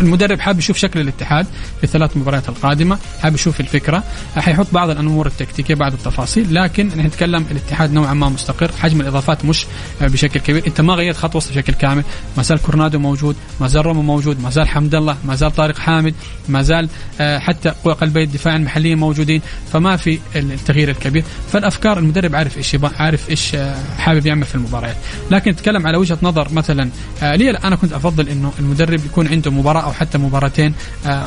المدرب 0.00 0.40
حاب 0.40 0.58
يشوف 0.58 0.76
شكل 0.76 1.00
الاتحاد 1.00 1.46
في 1.78 1.84
الثلاث 1.84 2.16
مباريات 2.16 2.48
القادمة 2.48 2.98
حاب 3.22 3.34
يشوف 3.34 3.60
الفكرة. 3.60 4.02
حيحط 4.36 4.66
بعض 4.72 4.90
الأمور 4.90 5.26
التكتيكية 5.26 5.74
بعض 5.74 5.92
التفاصيل 5.92 6.54
لكن 6.54 6.88
نتكلم 6.88 7.46
الاتحاد 7.50 7.92
نوعا 7.92 8.14
ما 8.14 8.28
مستقر 8.28 8.70
حجم 8.80 9.00
الإضافات 9.00 9.44
مش 9.44 9.66
بشكل 10.00 10.40
كبير. 10.40 10.66
انت 10.66 10.80
ما 10.80 10.94
غيرت 10.94 11.16
خط 11.16 11.36
وسط 11.36 11.50
بشكل 11.50 11.72
كامل. 11.72 12.04
ما 12.36 12.42
زال 12.42 12.62
كورنادو 12.62 12.98
موجود 12.98 13.36
ما 13.60 13.68
زال 13.68 13.86
رامو 13.86 14.02
موجود 14.02 14.40
ما 14.40 14.50
زال 14.50 14.68
حمد 14.68 14.94
الله 14.94 15.16
ما 15.24 15.34
زال 15.34 15.52
طارق 15.52 15.78
حامد 15.78 16.14
ما 16.48 16.62
زال 16.62 16.88
آه، 17.20 17.38
حتى 17.38 17.68
قلبي 17.68 18.22
الدفاع 18.22 18.56
المحليين 18.56 18.98
موجودين. 18.98 19.42
فما 19.72 19.96
في 19.96 20.18
التغيير 20.36 20.90
الكبير. 20.90 21.24
فالأفكار 21.52 21.98
المدرب 21.98 22.34
عارف 22.34 22.58
إيش 22.58 22.76
عارف 22.82 23.30
إيش 23.30 23.54
آه، 23.54 23.76
حابب 23.98 24.26
يعمل 24.26 24.44
في 24.44 24.54
المباريات. 24.54 24.96
لكن 25.30 25.50
نتكلم 25.50 25.86
على 25.86 25.96
وجهة 25.96 26.18
نظر 26.22 26.52
مثلا 26.52 26.90
آه، 27.22 27.34
لي 27.36 27.50
أنا 27.50 27.76
كنت 27.76 27.92
أفضل 27.92 28.28
إنه 28.28 28.52
المدرب 28.58 29.04
يكون 29.04 29.28
عنده 29.28 29.50
مباراة 29.50 29.80
أو 29.80 29.92
حتى 29.92 30.18
مباراتين 30.18 30.74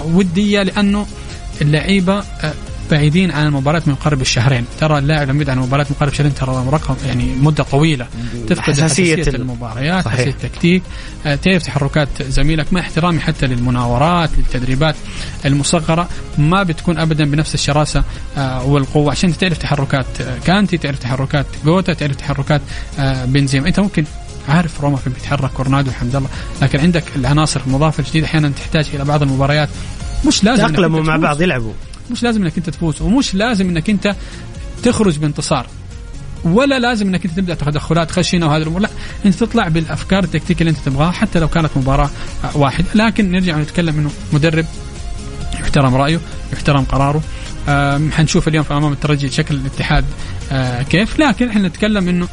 ودية 0.05 0.63
لأنه 0.63 1.05
اللعيبة 1.61 2.23
بعيدين 2.91 3.31
عن 3.31 3.45
المباريات 3.47 3.87
من 3.87 3.95
قرب 3.95 4.21
الشهرين. 4.21 4.65
ترى 4.79 4.97
اللاعب 4.97 5.29
لما 5.29 5.41
يبعد 5.41 5.49
عن 5.49 5.57
المباريات 5.57 5.91
من 5.91 5.97
قرب 5.99 6.09
الشهرين 6.11 6.33
ترى 6.33 6.65
رقم 6.71 6.95
يعني 7.07 7.35
مدة 7.41 7.63
طويلة. 7.63 8.07
تفقد 8.47 8.59
حساسية 8.63 9.15
حساسيه 9.15 9.31
ال- 9.31 9.35
المباريات 9.41 10.05
صحيح. 10.05 10.19
حساسيه 10.19 10.31
التكتيك. 10.31 10.83
آه، 11.25 11.35
تعرف 11.35 11.63
تحركات 11.63 12.07
زميلك 12.21 12.73
مع 12.73 12.79
احترامي 12.79 13.19
حتى 13.19 13.47
للمناورات 13.47 14.29
للتدريبات 14.37 14.95
المصغرة. 15.45 16.09
ما 16.37 16.63
بتكون 16.63 16.97
ابدا 16.97 17.25
بنفس 17.25 17.53
الشراسة 17.53 18.03
آه، 18.37 18.65
والقوة. 18.65 19.11
عشان 19.11 19.37
تعرف 19.37 19.57
تحركات 19.57 20.05
آه، 20.21 20.37
كانتي 20.45 20.77
تعرف 20.77 20.99
تحركات 20.99 21.45
جوتا 21.65 21.93
تعرف 21.93 22.15
تحركات 22.15 22.61
آه، 22.99 23.25
بنزيما. 23.25 23.67
أنت 23.67 23.79
ممكن 23.79 24.03
عارف 24.49 24.81
روما 24.81 24.97
كيف 24.97 25.13
بيتحرك 25.13 25.51
كورنادو 25.51 25.89
الحمد 25.89 26.15
لله. 26.15 26.27
لكن 26.61 26.79
عندك 26.79 27.03
العناصر 27.15 27.61
المضافة 27.67 28.03
الجديدة 28.03 28.25
أحيانا 28.25 28.49
تحتاج 28.49 28.87
إلى 28.93 29.03
بعض 29.05 29.21
المباريات. 29.23 29.69
مش 30.27 30.43
لازم 30.43 30.65
أنت 30.65 30.79
مع. 30.79 31.17
بعض 31.17 31.41
يلعبوا. 31.41 31.73
مش 32.13 32.23
لازم 32.23 32.41
إنك 32.41 32.57
أنت 32.57 32.69
تفوز 32.69 33.01
ومش 33.01 33.35
لازم 33.35 33.69
إنك 33.69 33.89
أنت 33.89 34.15
تخرج 34.83 35.17
بانتصار 35.17 35.67
ولا 36.43 36.79
لازم 36.79 37.07
إنك 37.07 37.25
أنت 37.25 37.37
تبدأ 37.37 37.53
تدخلات 37.53 38.11
خشنه 38.11 38.47
وهذه 38.47 38.61
الأمور 38.61 38.81
لا 38.81 38.89
أنت 39.25 39.35
تطلع 39.35 39.67
بالأفكار 39.67 40.23
التكتيكية 40.23 40.61
اللي 40.61 40.69
أنت 40.69 40.79
تبغاها 40.85 41.11
حتى 41.11 41.39
لو 41.39 41.47
كانت 41.47 41.69
مباراة 41.75 42.09
واحدة. 42.55 42.87
لكن 42.95 43.31
نرجع 43.31 43.57
نتكلم 43.57 43.99
إنه 43.99 44.11
مدرب 44.33 44.65
يحترم 45.53 45.95
رأيه 45.95 46.19
يحترم 46.53 46.83
قراره. 46.83 47.21
حنشوف 48.11 48.47
اليوم 48.47 48.63
في 48.63 48.73
أمام 48.73 48.91
الترجي 48.91 49.29
شكل 49.29 49.55
الاتحاد 49.55 50.05
آه، 50.51 50.81
كيف. 50.81 51.19
لكن 51.19 51.49
إحنا 51.49 51.67
نتكلم 51.67 52.09
إنه 52.09 52.27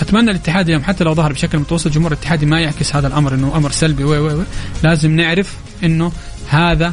أتمنى 0.00 0.30
الاتحاد 0.30 0.66
اليوم 0.68 0.84
حتى 0.84 1.04
لو 1.04 1.14
ظهر 1.14 1.32
بشكل 1.32 1.58
متوسط 1.58 1.88
جمهور 1.88 2.12
الاتحادي 2.12 2.46
ما 2.46 2.60
يعكس 2.60 2.96
هذا 2.96 3.06
الأمر 3.06 3.34
إنه 3.34 3.56
أمر 3.56 3.70
سلبي 3.70 4.04
وي 4.04 4.18
وي 4.18 4.34
وي 4.34 4.44
لازم 4.82 5.16
نعرف 5.16 5.56
إنه 5.84 6.12
هذا 6.48 6.92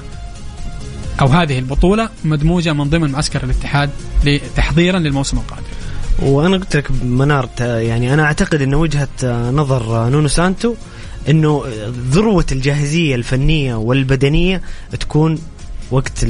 أو 1.22 1.28
هذه 1.28 1.60
البطولة 1.60 2.10
مدموجة 2.26 2.74
من 2.74 2.90
ضمن 2.90 3.12
معسكر 3.12 3.44
الاتحاد 3.44 3.90
تحضيرا 4.56 5.00
للموسم 5.00 5.38
القادم. 5.38 5.64
وأنا 6.22 6.58
قلت 6.58 6.76
لك 6.76 6.92
منار 7.04 7.50
يعني 7.60 8.14
أنا 8.14 8.24
أعتقد 8.24 8.62
إن 8.62 8.74
وجهة 8.74 9.08
نظر 9.52 10.10
نونو 10.10 10.28
سانتو 10.28 10.76
إنه 11.30 11.64
ذروة 12.10 12.46
الجاهزية 12.52 13.16
الفنية 13.16 13.76
والبدنية 13.76 14.62
تكون 15.00 15.40
وقت. 15.92 16.26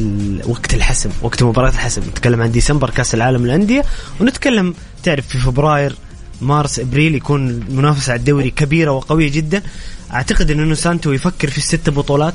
وقت 0.48 0.74
الحسم 0.74 1.10
وقت 1.22 1.44
مباراة 1.44 1.70
الحسم 1.70 2.02
نتكلم 2.02 2.42
عن 2.42 2.52
ديسمبر 2.52 2.90
كأس 2.90 3.14
العالم 3.14 3.46
للأندية 3.46 3.84
ونتكلم 4.22 4.74
تعرف 5.04 5.28
في 5.28 5.38
فبراير 5.38 5.96
مارس 6.42 6.80
إبريل 6.80 7.16
يكون 7.16 7.50
المنافسه 7.50 8.12
على 8.12 8.20
الدوري 8.20 8.50
كبيرة 8.50 8.92
وقوية 8.92 9.32
جدا 9.32 9.62
أعتقد 10.14 10.52
إن 10.52 10.58
نونو 10.58 10.76
سانتو 10.76 11.12
يفكر 11.12 11.50
في 11.50 11.58
الست 11.58 11.90
بطولات 11.90 12.34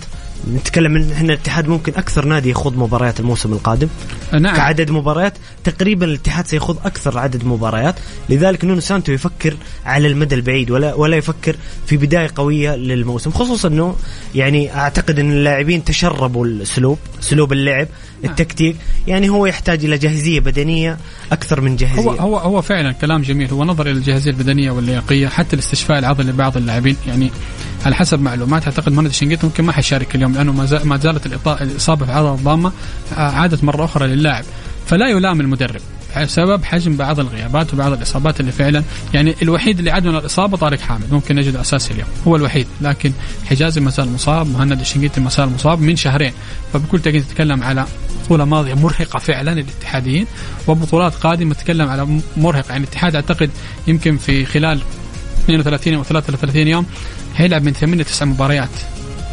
نتكلم 0.51 0.97
إن 0.97 1.13
إحنا 1.13 1.33
الاتحاد 1.33 1.69
ممكن 1.69 1.93
أكثر 1.97 2.25
نادي 2.25 2.51
يخوض 2.51 2.77
مباريات 2.77 3.21
الموسم 3.21 3.53
القادم. 3.53 3.89
نعم. 4.33 4.57
كعدد 4.57 4.91
مباريات 4.91 5.35
تقريبا 5.65 6.07
الاتحاد 6.07 6.47
سيخوض 6.47 6.79
أكثر 6.85 7.19
عدد 7.19 7.45
مباريات. 7.45 7.95
لذلك 8.29 8.65
نونو 8.65 8.81
سانتو 8.81 9.13
يفكر 9.13 9.57
على 9.85 10.09
المدى 10.09 10.35
البعيد 10.35 10.71
ولا 10.71 10.95
ولا 10.95 11.17
يفكر 11.17 11.57
في 11.87 11.97
بداية 11.97 12.31
قوية 12.35 12.77
للموسم 12.77 13.31
خصوصا 13.31 13.69
إنه 13.69 13.97
يعني 14.35 14.75
أعتقد 14.75 15.19
إن 15.19 15.33
اللاعبين 15.33 15.85
تشربوا 15.85 16.47
الأسلوب 16.47 16.99
أسلوب 17.21 17.53
اللعب. 17.53 17.89
التكتيك. 18.25 18.77
يعني 19.07 19.29
هو 19.29 19.47
يحتاج 19.47 19.85
إلى 19.85 19.99
جاهزية 19.99 20.41
بدنية 20.41 20.99
أكثر 21.33 21.61
من 21.61 21.77
جاهزية. 21.77 22.01
هو 22.03 22.11
هو 22.11 22.39
هو 22.39 22.63
فعلا 22.63 22.93
كلام 22.93 23.23
جميل. 23.23 23.51
هو 23.51 23.65
نظر 23.65 23.87
إلى 23.87 23.99
الجاهزية 23.99 24.31
البدنية 24.31 24.71
واللياقية 24.71 25.29
حتى 25.29 25.55
الاستشفاء 25.57 25.99
العضلي 25.99 26.33
لبعض 26.33 26.57
اللاعبين. 26.57 26.97
يعني 27.07 27.31
على 27.87 27.95
حسب 27.95 28.21
معلومات 28.21 28.65
أعتقد 28.65 28.93
مهند 28.93 29.07
الشنقيطي 29.07 29.47
ممكن 29.47 29.65
ما 29.65 29.73
حيشارك 29.73 30.15
اليوم 30.15 30.35
لأنه 30.35 30.53
ما 30.53 30.67
زال- 30.67 30.89
ما 30.89 30.97
زالت 30.97 31.27
الإصابة 31.63 32.05
في 32.07 32.13
العضله 32.13 32.35
الضامة 32.35 32.73
آه، 33.17 33.21
عادت 33.21 33.65
مرة 33.65 33.85
أخرى 33.85 34.07
للاعب. 34.07 34.45
فلا 34.87 35.09
يلام 35.09 35.41
المدرب. 35.41 35.81
بسبب 36.19 36.65
حجم 36.65 36.97
بعض 36.97 37.21
الغيابات 37.21 37.75
وبعض 37.75 37.93
الإصابات 37.93 38.41
اللي 38.41 38.53
فعلا 38.53 38.83
يعني 39.15 39.35
الوحيد 39.43 39.79
اللي 39.79 39.91
عاد 39.91 40.07
من 40.07 40.17
الإصابة 40.17 40.57
طارق 40.57 40.81
حامد. 40.81 41.13
ممكن 41.13 41.37
نجد 41.37 41.57
اساسي 41.57 41.95
اليوم. 41.95 42.09
هو 42.27 42.37
الوحيد. 42.37 42.67
لكن 42.81 43.13
حجازي 43.45 43.81
ما 43.81 43.91
زال 43.91 44.13
مصاب 44.13 44.47
مهند 44.51 44.81
الشنقيطي 44.81 45.21
ما 45.21 45.31
زال 45.31 45.49
مصاب 45.49 45.81
من 45.81 45.97
شهرين. 45.97 46.33
فبكل 46.73 46.99
تأكيد 47.01 47.25
تتكلم 47.25 47.63
على 47.63 47.87
بطوله 48.25 48.45
ماضية 48.45 48.75
مرهقة 48.75 49.19
فعلا 49.19 49.51
للاتحاديين 49.51 50.27
وبطولات 50.69 51.15
قادمة 51.15 51.55
تتكلم 51.55 51.89
على 51.89 52.21
مرهقه 52.37 52.71
يعني 52.71 52.85
الاتحاد 52.85 53.15
أعتقد 53.15 53.51
يمكن 53.87 54.17
في 54.17 54.45
خلال 54.47 54.81
32 55.45 55.95
أو 55.95 56.05
33 56.05 56.69
يوم 56.69 56.87
هيلعب 57.37 57.65
من 57.65 57.73
8 57.73 58.03
9 58.05 58.27
مباريات. 58.27 58.69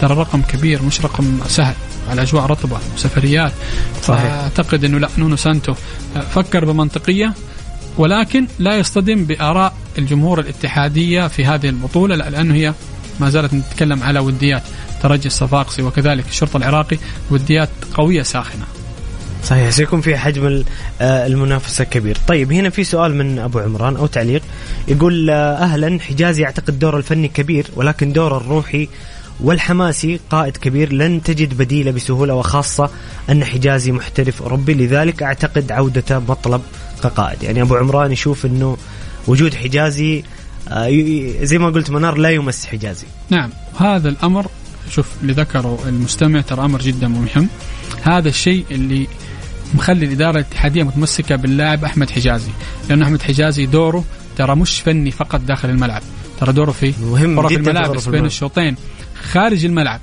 ترى 0.01 0.13
رقم 0.13 0.41
كبير 0.41 0.81
مش 0.81 1.01
رقم 1.01 1.39
سهل. 1.47 1.75
على 2.09 2.21
أجواء 2.21 2.45
رطبة 2.45 2.77
وسفريات 2.95 3.51
صحيح. 4.03 4.23
فأعتقد 4.23 4.83
إنه 4.83 4.99
لا 4.99 5.09
نونو 5.17 5.35
سانتو. 5.35 5.73
فكر 6.31 6.65
بمنطقية 6.65 7.33
ولكن 7.97 8.47
لا 8.59 8.75
يصطدم 8.75 9.23
بآراء 9.25 9.73
الجمهور 9.97 10.39
الاتحادية 10.39 11.27
في 11.27 11.45
هذه 11.45 11.69
البطولة 11.69 12.15
لا 12.15 12.29
لأنه 12.29 12.53
هي 12.53 12.73
ما 13.19 13.29
زالت 13.29 13.53
نتكلم 13.53 14.03
على 14.03 14.19
وديات 14.19 14.63
ترجي 15.03 15.27
الصفاقسي 15.27 15.81
وكذلك 15.81 16.27
الشرطة 16.27 16.57
العراقي 16.57 16.97
وديات 17.31 17.69
قوية 17.93 18.23
ساخنة. 18.23 18.65
صحيح 19.43 19.69
سيكون 19.69 20.01
في 20.01 20.17
حجم 20.17 20.63
آه، 21.01 21.27
المنافسة 21.27 21.83
كبير. 21.83 22.17
طيب 22.27 22.51
هنا 22.51 22.69
في 22.69 22.83
سؤال 22.83 23.15
من 23.15 23.39
أبو 23.39 23.59
عمران 23.59 23.95
أو 23.95 24.05
تعليق. 24.05 24.41
يقول 24.87 25.29
آه، 25.29 25.55
أهلا 25.55 25.99
حجازي 25.99 26.41
يعتقد 26.41 26.79
دور 26.79 26.97
الفني 26.97 27.27
كبير 27.27 27.67
ولكن 27.75 28.13
دور 28.13 28.37
الروحي 28.37 28.87
والحماسي 29.39 30.19
قائد 30.29 30.57
كبير 30.57 30.93
لن 30.93 31.23
تجد 31.23 31.57
بديله 31.57 31.91
بسهولة 31.91 32.33
وخاصة 32.33 32.89
أن 33.29 33.45
حجازي 33.45 33.91
محترف 33.91 34.41
أوروبي 34.41 34.73
لذلك 34.73 35.23
أعتقد 35.23 35.71
عودته 35.71 36.19
مطلب 36.19 36.61
كقائد. 37.03 37.43
يعني 37.43 37.61
أبو 37.61 37.75
عمران 37.75 38.11
يشوف 38.11 38.45
أنه 38.45 38.77
وجود 39.27 39.53
حجازي 39.53 40.23
آه، 40.69 40.89
زي 41.41 41.57
ما 41.57 41.69
قلت 41.69 41.89
منار 41.89 42.17
لا 42.17 42.29
يمس 42.29 42.65
حجازي. 42.65 43.05
نعم 43.29 43.49
هذا 43.79 44.09
الأمر 44.09 44.47
شوف 44.91 45.07
اللي 45.21 45.33
ذكره 45.33 45.79
المستمع 45.87 46.41
ترى 46.41 46.65
أمر 46.65 46.81
جدا 46.81 47.07
مهم. 47.07 47.47
هذا 48.01 48.29
الشيء 48.29 48.65
اللي 48.71 49.07
مخلي 49.73 50.05
الإدارة 50.05 50.35
الاتحادية 50.39 50.83
متمسكة 50.83 51.35
باللاعب 51.35 51.83
أحمد 51.83 52.09
حجازي. 52.09 52.51
لأنه 52.89 53.05
أحمد 53.05 53.21
حجازي 53.21 53.65
دوره 53.65 54.03
ترى 54.37 54.55
مش 54.55 54.81
فني 54.81 55.11
فقط 55.11 55.39
داخل 55.39 55.69
الملعب. 55.69 56.01
ترى 56.39 56.53
دوره 56.53 56.71
في 56.71 56.93
مهم 57.01 57.39
غرف 57.39 57.51
الملابس 57.51 58.07
بين. 58.07 58.25
الشوطين. 58.25 58.75
خارج 59.21 59.65
الملعب. 59.65 59.99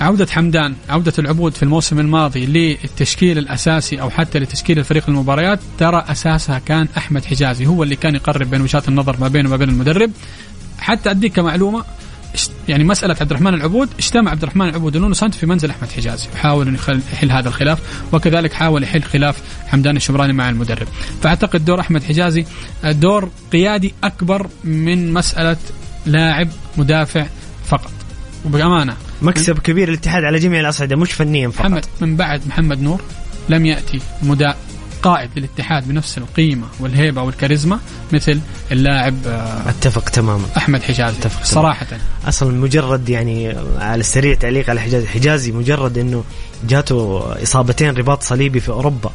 عودة 0.00 0.26
حمدان 0.26 0.74
عودة 0.88 1.12
العبود 1.18 1.54
في 1.54 1.62
الموسم 1.62 2.00
الماضي 2.00 2.46
للتشكيل 2.46 3.38
الأساسي 3.38 4.00
أو 4.00 4.10
حتى 4.10 4.38
لتشكيل 4.38 4.78
الفريق 4.78 5.04
المباريات 5.08 5.60
ترى 5.78 6.04
أساسها 6.08 6.58
كان 6.58 6.88
أحمد 6.96 7.24
حجازي 7.24 7.66
هو 7.66 7.82
اللي 7.82 7.96
كان 7.96 8.14
يقرب 8.14 8.50
بين 8.50 8.60
وجهات 8.60 8.88
النظر 8.88 9.16
ما 9.20 9.28
بينه 9.28 9.48
وما 9.48 9.56
بين 9.56 9.68
المدرب. 9.68 10.10
حتى 10.78 11.10
أديك 11.10 11.32
كمعلومة 11.32 11.84
اشت- 12.34 12.50
يعني 12.68 12.84
مسألة 12.84 13.16
عبد 13.20 13.30
الرحمن 13.30 13.54
العبود 13.54 13.88
اجتمع 13.98 14.30
عبد 14.30 14.42
الرحمن 14.42 14.68
العبود 14.68 14.96
ونونو 14.96 15.14
سانتو 15.14 15.38
في 15.38 15.46
منزل 15.46 15.70
أحمد 15.70 15.88
حجازي 15.90 16.26
وحاول 16.34 16.68
أن 16.68 17.00
يحل 17.12 17.30
هذا 17.30 17.48
الخلاف 17.48 17.78
وكذلك 18.12 18.52
حاول 18.52 18.82
يحل 18.82 19.02
خلاف 19.02 19.36
حمدان 19.66 19.96
الشبراني 19.96 20.32
مع 20.32 20.48
المدرب. 20.50 20.88
فأعتقد 21.22 21.64
دور 21.64 21.80
أحمد 21.80 22.02
حجازي 22.02 22.44
دور 22.84 23.30
قيادي 23.52 23.94
أكبر 24.04 24.46
من 24.64 25.12
مسألة 25.12 25.56
لاعب 26.06 26.48
مدافع 26.76 27.26
فقط. 27.66 27.90
وبأمانة. 28.44 28.96
مكسب 29.22 29.58
كبير 29.58 29.88
الاتحاد 29.88 30.24
على 30.24 30.38
جميع 30.38 30.60
الأصعدة 30.60 30.96
مش 30.96 31.12
فنيا 31.12 31.48
فقط. 31.48 31.60
محمد 31.60 31.86
من 32.00 32.16
بعد 32.16 32.46
محمد 32.46 32.82
نور 32.82 33.00
لم 33.48 33.66
يأتي 33.66 34.00
مدا 34.22 34.54
قائد 35.02 35.30
للاتحاد 35.36 35.88
بنفس 35.88 36.18
القيمة 36.18 36.66
والهيبة 36.80 37.22
والكاريزما 37.22 37.78
مثل 38.12 38.40
اللاعب 38.72 39.14
آه، 39.26 39.68
أتفق 39.70 40.08
تماما. 40.08 40.44
أحمد 40.56 40.82
حجازي 40.82 41.18
أتفق 41.18 41.44
صراحة. 41.44 41.86
أصلا 42.28 42.52
مجرد 42.52 43.08
يعني 43.08 43.56
على 43.78 44.00
السريع 44.00 44.34
تعليق 44.34 44.70
على 44.70 44.80
حجازي 44.80 45.06
حجازي 45.06 45.52
مجرد 45.52 45.98
إنه 45.98 46.24
جاته 46.68 47.22
إصابتين 47.42 47.94
رباط 47.94 48.22
صليبي 48.22 48.60
في 48.60 48.68
أوروبا 48.68 49.10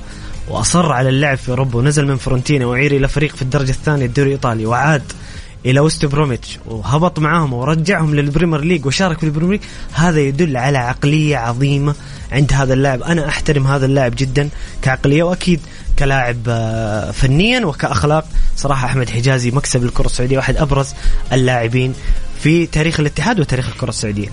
وأصر 0.48 0.92
على 0.92 1.10
اللعب 1.10 1.38
في 1.38 1.50
أوروبا 1.50 1.80
ونزل 1.80 2.08
من 2.08 2.18
فرونتينا 2.18 2.66
وعير 2.66 2.92
إلى 2.92 3.08
فريق 3.08 3.36
في 3.36 3.42
الدرجة 3.42 3.70
الثانية 3.72 4.06
الدوري 4.06 4.28
الإيطالي 4.30 4.66
وعاد 4.66 5.04
إلى 5.66 5.80
وست 5.80 6.06
بروميتش 6.06 6.60
وهبط 6.66 7.20
معاهم 7.20 7.54
ورجعهم 7.54 8.16
لل 8.16 8.26
Premier 8.26 8.62
League 8.62 8.86
وشارك 8.86 9.20
في 9.20 9.26
ال 9.26 9.29
Premier 9.29 9.52
League. 9.52 9.62
هذا 9.94 10.20
يدل 10.20 10.58
على 10.58 10.78
عقلية 10.78 11.38
عظيمة 11.38 11.96
عند 12.32 12.54
هذا 12.54 12.74
اللاعب. 12.74 13.02
أنا 13.04 13.28
أحترم 13.28 13.68
هذا 13.68 13.86
اللاعب 13.86 14.14
جدا 14.16 14.50
كعقلية 14.82 15.24
وأكيد 15.24 15.60
كلاعب 16.00 16.38
آه، 16.48 17.12
فنيا 17.12 17.66
وكأخلاق. 17.66 18.28
صراحة 18.58 18.88
أحمد 18.88 19.10
حجازي 19.10 19.52
مكسب 19.52 19.84
للكرة 19.84 20.06
السعودية 20.06 20.38
واحد 20.38 20.58
أبرز 20.58 20.94
اللاعبين 21.34 21.94
في 22.40 22.66
تاريخ 22.66 23.00
الاتحاد 23.00 23.40
وتاريخ 23.40 23.68
الكرة 23.68 23.90
السعودية. 23.90 24.28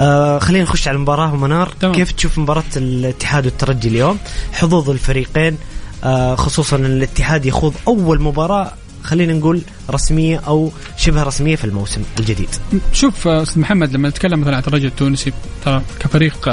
آه 0.00 0.38
خلينا 0.38 0.64
نخش 0.64 0.88
على 0.88 0.94
المباراة 0.94 1.34
ومنار 1.34 1.74
تمام. 1.80 1.94
كيف 1.94 2.12
تشوف 2.12 2.38
مباراة 2.38 2.62
الاتحاد 2.76 3.44
والترجي 3.44 3.88
اليوم؟ 3.88 4.18
حظوظ 4.52 4.90
الفريقين 4.90 5.58
آه 6.04 6.34
خصوصا 6.34 6.76
الاتحاد 6.76 7.46
يخوض 7.46 7.74
أول 7.88 8.22
مباراة 8.22 8.72
خلينا 9.04 9.32
نقول 9.32 9.62
رسمية 9.90 10.38
أو 10.46 10.72
شبه 10.96 11.22
رسمية 11.22 11.56
في 11.56 11.64
الموسم 11.64 12.02
الجديد. 12.18 12.48
شوف 12.92 13.28
آه، 13.28 13.42
أستاذ 13.42 13.60
محمد 13.60 13.92
لما 13.92 14.08
نتكلم 14.08 14.40
مثلا 14.40 14.52
عن 14.52 14.58
الترجي 14.58 14.86
التونسي 14.86 15.32
ترى 15.64 15.82
كفريق 16.00 16.48
آه، 16.48 16.52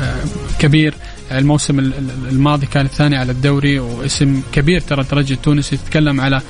آه، 0.00 0.14
كبير 0.58 0.94
الموسم 1.32 1.78
ال- 1.78 1.94
ال- 1.98 2.28
الماضي 2.28 2.66
كان 2.66 2.86
الثاني 2.86 3.16
على 3.16 3.32
الدوري 3.32 3.78
واسم 3.78 4.42
كبير 4.52 4.80
ترى 4.80 5.00
الترجي 5.00 5.34
التونسي. 5.34 5.76
تتكلم 5.76 6.20
على 6.20 6.40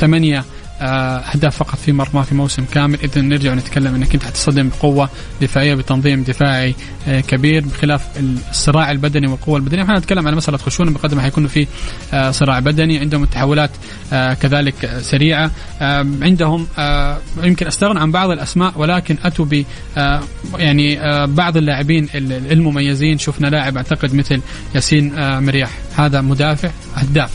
ثمانية 0.00 0.38
آه، 0.38 0.44
أهداف 0.80 1.56
فقط 1.56 1.78
في 1.78 1.92
مرمى 1.92 2.22
في 2.24 2.34
موسم 2.34 2.64
كامل. 2.74 2.98
اذا 3.04 3.20
نرجع 3.20 3.54
نتكلم 3.54 3.94
إنك 3.94 4.14
أنت 4.14 4.24
حتصدم 4.24 4.68
بقوة 4.68 5.08
دفاعية 5.42 5.74
بتنظيم 5.74 6.22
دفاعي 6.22 6.74
آه، 7.08 7.20
كبير 7.20 7.64
بخلاف 7.66 8.02
الصراع 8.50 8.90
البدني 8.90 9.26
والقوة 9.26 9.56
البدنية. 9.56 9.82
إحنا 9.82 9.98
نتكلم 9.98 10.26
على 10.26 10.36
مسألة 10.36 10.58
خشونة 10.58 10.90
بقدر 10.90 11.16
ما 11.16 11.22
حيكون 11.22 11.46
في 11.46 11.66
آه، 12.14 12.30
صراع 12.30 12.58
بدني. 12.58 12.98
عندهم 12.98 13.22
التحولات 13.22 13.70
آه، 14.12 14.34
كذلك 14.34 14.84
آه، 14.84 15.00
سريعة. 15.00 15.50
آه، 15.80 16.06
عندهم 16.22 16.66
آه، 16.78 17.18
يمكن 17.42 17.66
أستغنى 17.66 18.00
عن 18.00 18.12
بعض 18.12 18.30
الأسماء 18.30 18.72
ولكن 18.76 19.16
أتوا 19.24 19.44
ب 19.44 19.64
آه، 19.96 20.20
يعني 20.58 21.00
آه، 21.00 21.24
بعض 21.24 21.56
اللاعبين 21.56 22.08
ال- 22.14 22.52
المميزين. 22.52 23.18
شفنا 23.18 23.46
لاعب 23.46 23.76
أعتقد 23.76 24.14
مثل 24.14 24.40
ياسين 24.74 25.18
آه، 25.18 25.40
مرياح 25.40 25.70
هذا 25.96 26.20
مدافع 26.20 26.70
هداف. 26.96 27.30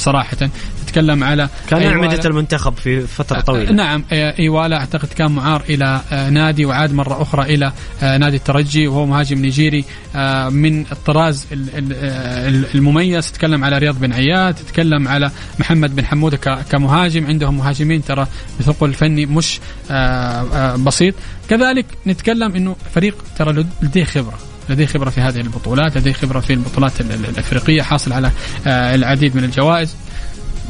صراحة. 0.00 0.36
تتكلم 0.86 1.24
على 1.24 1.48
كان 1.68 1.82
أعمدة 1.82 2.20
المنتخب 2.24 2.74
في 2.76 3.00
فترة 3.06 3.40
طويلة. 3.40 3.72
نعم 3.72 4.04
آه، 4.12 4.34
ايوالا 4.38 4.76
أعتقد 4.76 5.08
كان 5.08 5.32
معار 5.32 5.62
إلى 5.68 6.00
آه، 6.12 6.30
نادي 6.30 6.64
وعاد 6.64 6.92
مرة 6.94 7.22
أخرى 7.22 7.54
إلى 7.54 7.72
آه، 8.02 8.16
نادي 8.16 8.36
الترجي 8.36 8.88
وهو 8.88 9.06
مهاجم 9.06 9.38
نيجيري 9.38 9.84
آه، 10.16 10.48
من 10.48 10.80
الطراز 10.92 11.46
ال- 11.52 11.68
ال- 11.78 11.92
آه، 11.96 12.48
المميز. 12.74 13.32
تتكلم 13.32 13.64
على 13.64 13.78
رياض 13.78 14.00
بن 14.00 14.12
عياد 14.12 14.54
تتكلم 14.54 15.08
على 15.08 15.30
محمد 15.58 15.96
بن 15.96 16.04
حموده 16.06 16.36
كمهاجم. 16.70 17.26
عندهم 17.26 17.56
مهاجمين 17.56 18.04
ترى 18.04 18.26
بثقل 18.60 18.94
فني 18.94 19.26
مش 19.26 19.60
آه، 19.90 19.94
آه، 19.94 20.76
بسيط. 20.76 21.14
كذلك 21.48 21.86
نتكلم 22.06 22.54
إنه 22.54 22.76
فريق 22.94 23.14
ترى 23.38 23.64
لديه 23.82 24.04
خبرة. 24.04 24.38
لديه 24.70 24.86
خبرة 24.86 25.10
في 25.10 25.20
هذه 25.20 25.40
البطولات 25.40 25.96
لديه 25.96 26.12
خبرة 26.12 26.40
في 26.40 26.52
البطولات 26.52 27.00
ال- 27.00 27.12
ال- 27.12 27.24
الأفريقية 27.28 27.82
حاصل 27.82 28.12
على 28.12 28.30
آه، 28.66 28.94
العديد 28.94 29.36
من 29.36 29.44
الجوائز. 29.44 29.94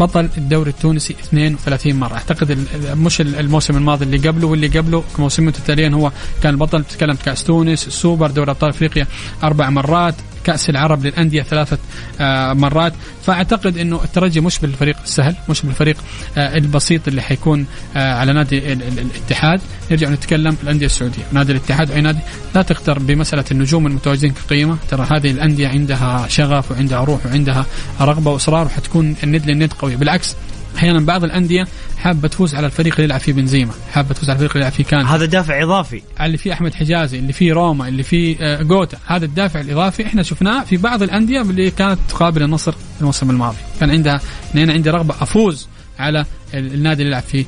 بطل 0.00 0.28
الدوري 0.38 0.70
التونسي 0.70 1.14
32 1.24 1.96
مرة. 1.96 2.14
أعتقد 2.14 2.50
ال- 2.50 2.64
ال- 2.74 2.98
مش 2.98 3.20
ال- 3.20 3.36
الموسم 3.36 3.76
الماضي 3.76 4.04
اللي 4.04 4.28
قبله 4.28 4.46
واللي 4.46 4.66
قبله 4.68 5.04
موسمين 5.18 5.48
متتاليين 5.48 5.94
هو 5.94 6.12
كان 6.42 6.52
البطل 6.54 6.84
تتكلم 6.84 7.16
كاس 7.24 7.44
تونس 7.44 7.86
السوبر 7.86 8.30
دوري 8.30 8.50
أبطال 8.50 8.70
أفريقيا 8.70 9.06
أربع 9.42 9.70
مرات. 9.70 10.14
كأس 10.44 10.70
العرب 10.70 11.06
للأندية 11.06 11.42
ثلاثة 11.42 11.78
آه، 12.20 12.52
مرات. 12.52 12.92
فأعتقد 13.26 13.78
إنه 13.78 14.00
الترجي 14.04 14.40
مش 14.40 14.58
بالفريق 14.58 14.96
السهل 15.04 15.34
مش 15.48 15.62
بالفريق 15.62 15.96
آه، 16.38 16.56
البسيط 16.56 17.08
اللي 17.08 17.22
حيكون 17.22 17.66
آه، 17.96 18.14
على 18.14 18.32
نادي 18.32 18.72
ال- 18.72 18.82
ال- 18.82 18.98
الاتحاد. 18.98 19.60
نرجع 19.90 20.08
نتكلم 20.08 20.56
الأندية 20.62 20.86
السعودية. 20.86 21.22
نادي 21.32 21.52
الاتحاد 21.52 21.90
أي 21.90 22.00
نادي 22.00 22.18
لا 22.54 22.62
تغتر 22.62 22.98
بمسألة 22.98 23.44
النجوم 23.50 23.86
المتواجدين 23.86 24.32
كقيمة. 24.32 24.76
ترى 24.90 25.06
هذه 25.10 25.30
الأندية 25.30 25.68
عندها 25.68 26.26
شغف 26.28 26.70
وعندها 26.70 27.04
روح 27.04 27.26
وعندها 27.26 27.66
رغبة 28.00 28.30
وإصرار 28.30 28.66
وحتكون 28.66 29.16
الند 29.24 29.46
للند 29.46 29.72
قوي. 29.72 29.96
بالعكس 29.96 30.36
أحيانا 30.80 31.00
بعض 31.00 31.24
الأندية 31.24 31.66
حابة 31.98 32.28
تفوز 32.28 32.54
على 32.54 32.66
الفريق 32.66 32.92
اللي 32.94 33.04
يلعب 33.04 33.20
فيه 33.20 33.32
بنزيما 33.32 33.72
حابة 33.92 34.14
تفوز 34.14 34.30
على 34.30 34.34
الفريق 34.36 34.50
اللي 34.52 34.60
يلعب 34.66 34.72
فيه 34.72 34.84
كان. 34.84 35.06
هذا 35.06 35.24
دافع 35.24 35.62
إضافي. 35.62 36.02
اللي 36.20 36.36
فيه 36.38 36.52
أحمد 36.52 36.74
حجازي 36.74 37.18
اللي 37.18 37.32
فيه 37.32 37.52
روما 37.52 37.88
اللي 37.88 38.02
فيه 38.02 38.36
آه، 38.40 38.62
جوتا 38.62 38.98
هذا 39.06 39.24
الدافع 39.24 39.60
الإضافي 39.60 40.06
إحنا 40.06 40.22
شفناه 40.22 40.64
في 40.64 40.76
بعض 40.76 41.02
الأندية 41.02 41.40
اللي 41.40 41.70
كانت 41.70 41.98
تقابل 42.08 42.42
النصر 42.42 42.74
الموسم 43.00 43.30
الماضي. 43.30 43.56
كان 43.80 43.90
عندها 43.90 44.20
ان 44.54 44.60
أنا 44.60 44.72
عندي 44.72 44.90
رغبة 44.90 45.14
أفوز 45.20 45.68
على 45.98 46.24
ال- 46.54 46.74
النادي 46.74 47.02
اللي 47.02 47.10
يلعب 47.12 47.22
فيه 47.22 47.44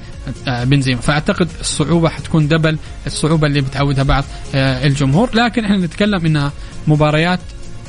آه، 0.49 0.65
بنزيما. 0.65 1.01
فأعتقد 1.01 1.49
الصعوبة 1.61 2.09
حتكون 2.09 2.49
دبل 2.49 2.79
الصعوبة 3.07 3.47
اللي 3.47 3.61
بتعودها 3.61 4.05
بعض 4.05 4.25
آه، 4.55 4.87
الجمهور. 4.87 5.31
لكن 5.35 5.65
إحنا 5.65 5.77
نتكلم 5.77 6.27
إنها 6.27 6.53
مباريات 6.87 7.41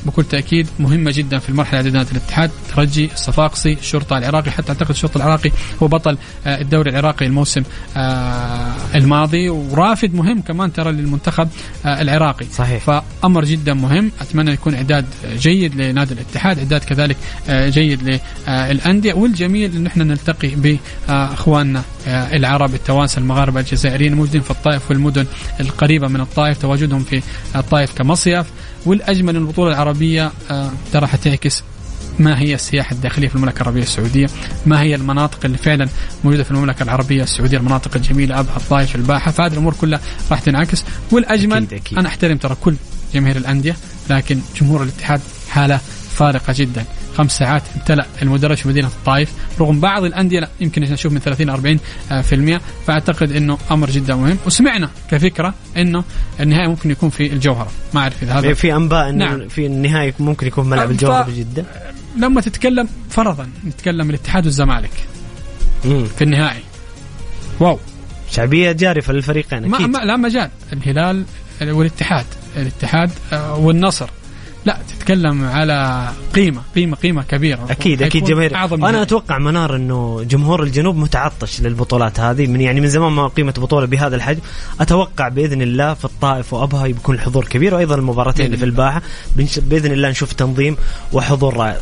بكل 0.06 0.24
تأكيد 0.24 0.68
مهمة 0.80 1.12
جدا 1.12 1.40
في 1.40 1.50
المرحلة 1.50 1.80
الإعدادية 1.80 2.12
الاتحاد. 2.12 2.52
ترجي 2.76 3.10
الصفاقسي 3.14 3.74
الشرطه 3.74 4.18
العراقي 4.18 4.52
حتى 4.52 4.70
أعتقد 4.72 4.90
الشرطه 4.90 5.18
العراقي 5.18 5.52
هو 5.84 5.88
بطل 5.88 6.18
آه، 6.48 6.62
الدوري 6.62 6.90
العراقي 6.92 7.26
الموسم 7.26 7.64
آه، 7.98 8.76
الماضي. 8.96 9.50
ورافد 9.50 10.16
مهم 10.16 10.42
كمان 10.42 10.74
ترى 10.74 10.92
للمنتخب 10.92 11.50
آه، 11.86 12.02
العراقي. 12.02 12.46
صحيح. 12.46 12.84
فأمر 12.84 13.46
جدا 13.46 13.74
مهم. 13.74 14.12
أتمنى 14.22 14.52
يكون 14.52 14.76
إعداد 14.76 15.06
جيد 15.36 15.76
لنادي 15.76 16.14
الاتحاد 16.14 16.58
إعداد 16.58 16.84
كذلك 16.84 17.18
جيد 17.50 18.20
للأندية. 18.48 19.14
والجميل 19.14 19.76
إن 19.76 19.88
إحنا 19.88 20.04
نلتقي 20.04 20.52
بأخواننا 21.08 21.82
العرب 22.08 22.74
التوانسة 22.74 23.20
المغاربة 23.20 23.60
الجزائريين 23.60 24.14
موجودين 24.14 24.42
في 24.42 24.52
الطائف 24.52 24.90
والمدن 24.90 25.26
القريبة 25.60 26.08
من 26.08 26.22
الطائف 26.22 26.58
تواجدهم 26.58 27.04
في 27.04 27.22
الطائف 27.56 27.94
كمصيف. 27.98 28.46
والأجمل 28.86 29.36
إن 29.36 29.42
البطولة 29.42 29.72
العربية 29.72 30.32
آه، 30.52 30.72
ترى 30.94 31.08
حتعكس 31.08 31.64
ما 32.20 32.40
هي 32.40 32.54
السياحة 32.54 32.96
الداخلية 32.96 33.28
في 33.28 33.36
المملكة 33.36 33.62
العربية 33.62 33.82
السعودية 33.82 34.28
ما 34.66 34.82
هي 34.82 34.96
المناطق 34.96 35.46
اللي 35.46 35.58
فعلا 35.58 35.90
موجودة 36.24 36.44
في 36.44 36.52
المملكة 36.52 36.84
العربية 36.84 37.24
السعودية 37.24 37.58
المناطق 37.58 37.96
الجميلة 37.96 38.40
أبها 38.40 38.58
الطائف 38.58 38.96
الباحة 38.96 39.32
فهذه 39.32 39.54
الأمور 39.54 39.74
كلها 39.82 40.00
راح 40.32 40.40
تنعكس 40.40 40.84
والأجمل 41.12 41.64
أكيد 41.64 41.74
أكيد. 41.74 41.98
أنا 41.98 42.08
أحترم 42.08 42.38
ترى 42.38 42.56
كل 42.62 42.76
جماهير 43.14 43.38
الأندية 43.38 43.76
لكن 44.10 44.40
جمهور 44.62 44.84
الاتحاد 44.84 45.22
حالة 45.50 45.80
فارقة 46.16 46.54
جدا. 46.58 46.86
خمس 47.18 47.38
ساعات 47.38 47.64
امتلأ 47.76 48.06
المدرج 48.22 48.58
في 48.58 48.68
مدينة 48.68 48.88
الطائف 48.88 49.32
رغم 49.60 49.80
بعض 49.80 50.04
الأندية 50.04 50.40
لا 50.40 50.50
يمكن 50.62 50.82
نشوف 50.82 51.14
من 51.14 51.20
30 51.20 51.50
40 51.50 51.80
آه، 52.12 52.22
في 52.22 52.36
المية 52.36 52.62
فأعتقد 52.88 53.32
أنه 53.32 53.58
أمر 53.72 53.90
جدا 53.90 54.16
مهم. 54.16 54.38
وسمعنا 54.46 54.90
كفكرة 55.12 55.54
أنه 55.78 56.04
النهائي 56.40 56.68
ممكن 56.68 56.92
يكون 56.92 57.10
في 57.10 57.34
الجوهرة. 57.34 57.72
ما 57.94 58.02
أعرف 58.02 58.24
إذا 58.24 58.34
هذا 58.34 58.54
في 58.54 58.76
أنباء 58.76 59.10
إن 59.10 59.18
نعم. 59.18 59.48
في 59.48 59.66
النهاية 59.66 60.14
ممكن 60.20 60.48
يكون 60.48 60.70
ملعب 60.70 60.88
ف- 60.88 60.92
الجوهر 60.92 61.24
بجدة 61.24 61.66
لما 62.18 62.42
تتكلم 62.42 62.88
فرضا 63.10 63.48
نتكلم 63.68 64.10
الاتحاد 64.10 64.46
والزمالك. 64.46 64.92
في 65.84 66.22
النهائي. 66.22 66.62
واو. 67.60 67.80
شعبية 68.32 68.72
جارفة 68.72 69.14
للفريقين 69.14 69.68
ما, 69.68 69.78
أكيد. 69.78 69.90
ما 69.90 69.98
لا 69.98 70.18
مجال 70.18 70.50
الهلال 70.74 71.24
والاتحاد. 71.62 72.26
الاتحاد 72.58 73.12
آه، 73.34 73.56
والنصر. 73.58 74.10
لا 74.66 74.78
تتكلم 74.90 75.46
على 75.46 76.10
قيمة 76.36 76.62
قيمة 76.76 76.96
قيمة 76.96 77.24
كبيرة. 77.24 77.68
أكيد 77.70 78.04
أكيد 78.04 78.24
جماهير. 78.24 78.56
أعظم 78.56 78.86
أنا. 78.86 79.02
أتوقع 79.02 79.38
منار 79.38 79.76
إنه 79.76 80.24
جمهور 80.30 80.64
الجنوب 80.64 80.96
متعطش 80.96 81.62
للبطولات 81.62 82.20
هذه 82.20 82.48
من 82.48 82.62
يعني 82.62 82.82
من 82.82 82.88
زمان 82.88 83.12
ما 83.12 83.28
قيمة 83.28 83.54
بطولة 83.58 83.86
بهذا 83.88 84.16
الحجم. 84.16 84.40
أتوقع 84.80 85.28
بإذن 85.28 85.62
الله 85.62 85.94
في 85.94 86.06
الطائف 86.06 86.54
وأبها 86.54 86.84
بيكون 86.84 87.16
الحضور 87.16 87.46
كبير 87.46 87.76
وأيضا 87.76 87.96
المباراتين 87.96 88.46
اللي 88.46 88.58
في 88.58 88.66
الباحة. 88.66 89.02
بإذن 89.58 89.92
الله 89.92 90.10
نشوف 90.10 90.34
تنظيم 90.34 90.78
وحضور 91.14 91.58
رائع. 91.58 91.78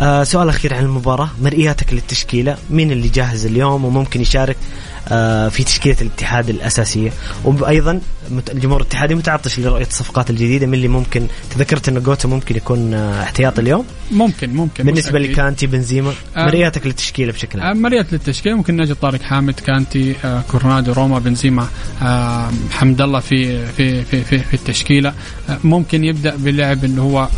آه 0.00 0.24
سؤال 0.24 0.48
أخير 0.48 0.74
عن 0.74 0.84
المباراة. 0.84 1.28
مرئياتك 1.42 1.92
للتشكيلة 1.92 2.56
مين 2.70 2.92
اللي 2.92 3.08
جاهز 3.08 3.46
اليوم 3.46 3.84
وممكن 3.84 4.20
يشارك 4.20 4.56
آه 5.08 5.48
في 5.48 5.64
تشكيلة 5.64 5.96
الاتحاد 6.00 6.48
الأساسية؟ 6.48 7.12
وأيضا 7.44 8.00
الجمهور 8.52 8.80
الاتحادي 8.80 9.14
متعطش 9.14 9.58
لرؤية 9.58 9.86
الصفقات 9.86 10.30
الجديدة 10.30 10.66
من 10.66 10.74
اللي 10.74 10.88
ممكن 10.88 11.26
تذكرت 11.50 11.88
إنه 11.88 12.00
جوتا 12.00 12.28
ممكن 12.28 12.56
يكون 12.56 12.94
آه 12.94 13.22
احتياطي 13.22 13.60
اليوم؟ 13.60 13.84
ممكن 14.10 14.50
ممكن. 14.54 14.84
بالنسبة. 14.84 15.18
لكانتي 15.18 15.66
بنزيما 15.66 16.12
آه. 16.36 16.46
مرئياتك 16.46 16.86
للتشكيلة 16.86 17.32
بشكل 17.32 17.60
عام؟ 17.60 17.76
آه، 17.76 17.80
مريت 17.80 18.12
للتشكيلة. 18.12 18.56
ممكن 18.56 18.76
نجد 18.76 18.94
طارق 18.94 19.22
حامد 19.22 19.54
كانتي 19.60 20.14
آه، 20.24 20.42
كورنادو 20.50 20.92
روما 20.92 21.18
بنزيما 21.18 21.68
آه، 22.02 22.50
حمد 22.70 23.00
الله 23.00 23.20
في 23.20 23.66
في 23.66 24.04
في 24.04 24.24
في, 24.24 24.38
في 24.38 24.54
التشكيلة. 24.54 25.12
آه، 25.48 25.58
ممكن 25.64 26.04
يبدأ 26.04 26.36
باللعب 26.36 26.84
اللي 26.84 27.00
هو 27.00 27.28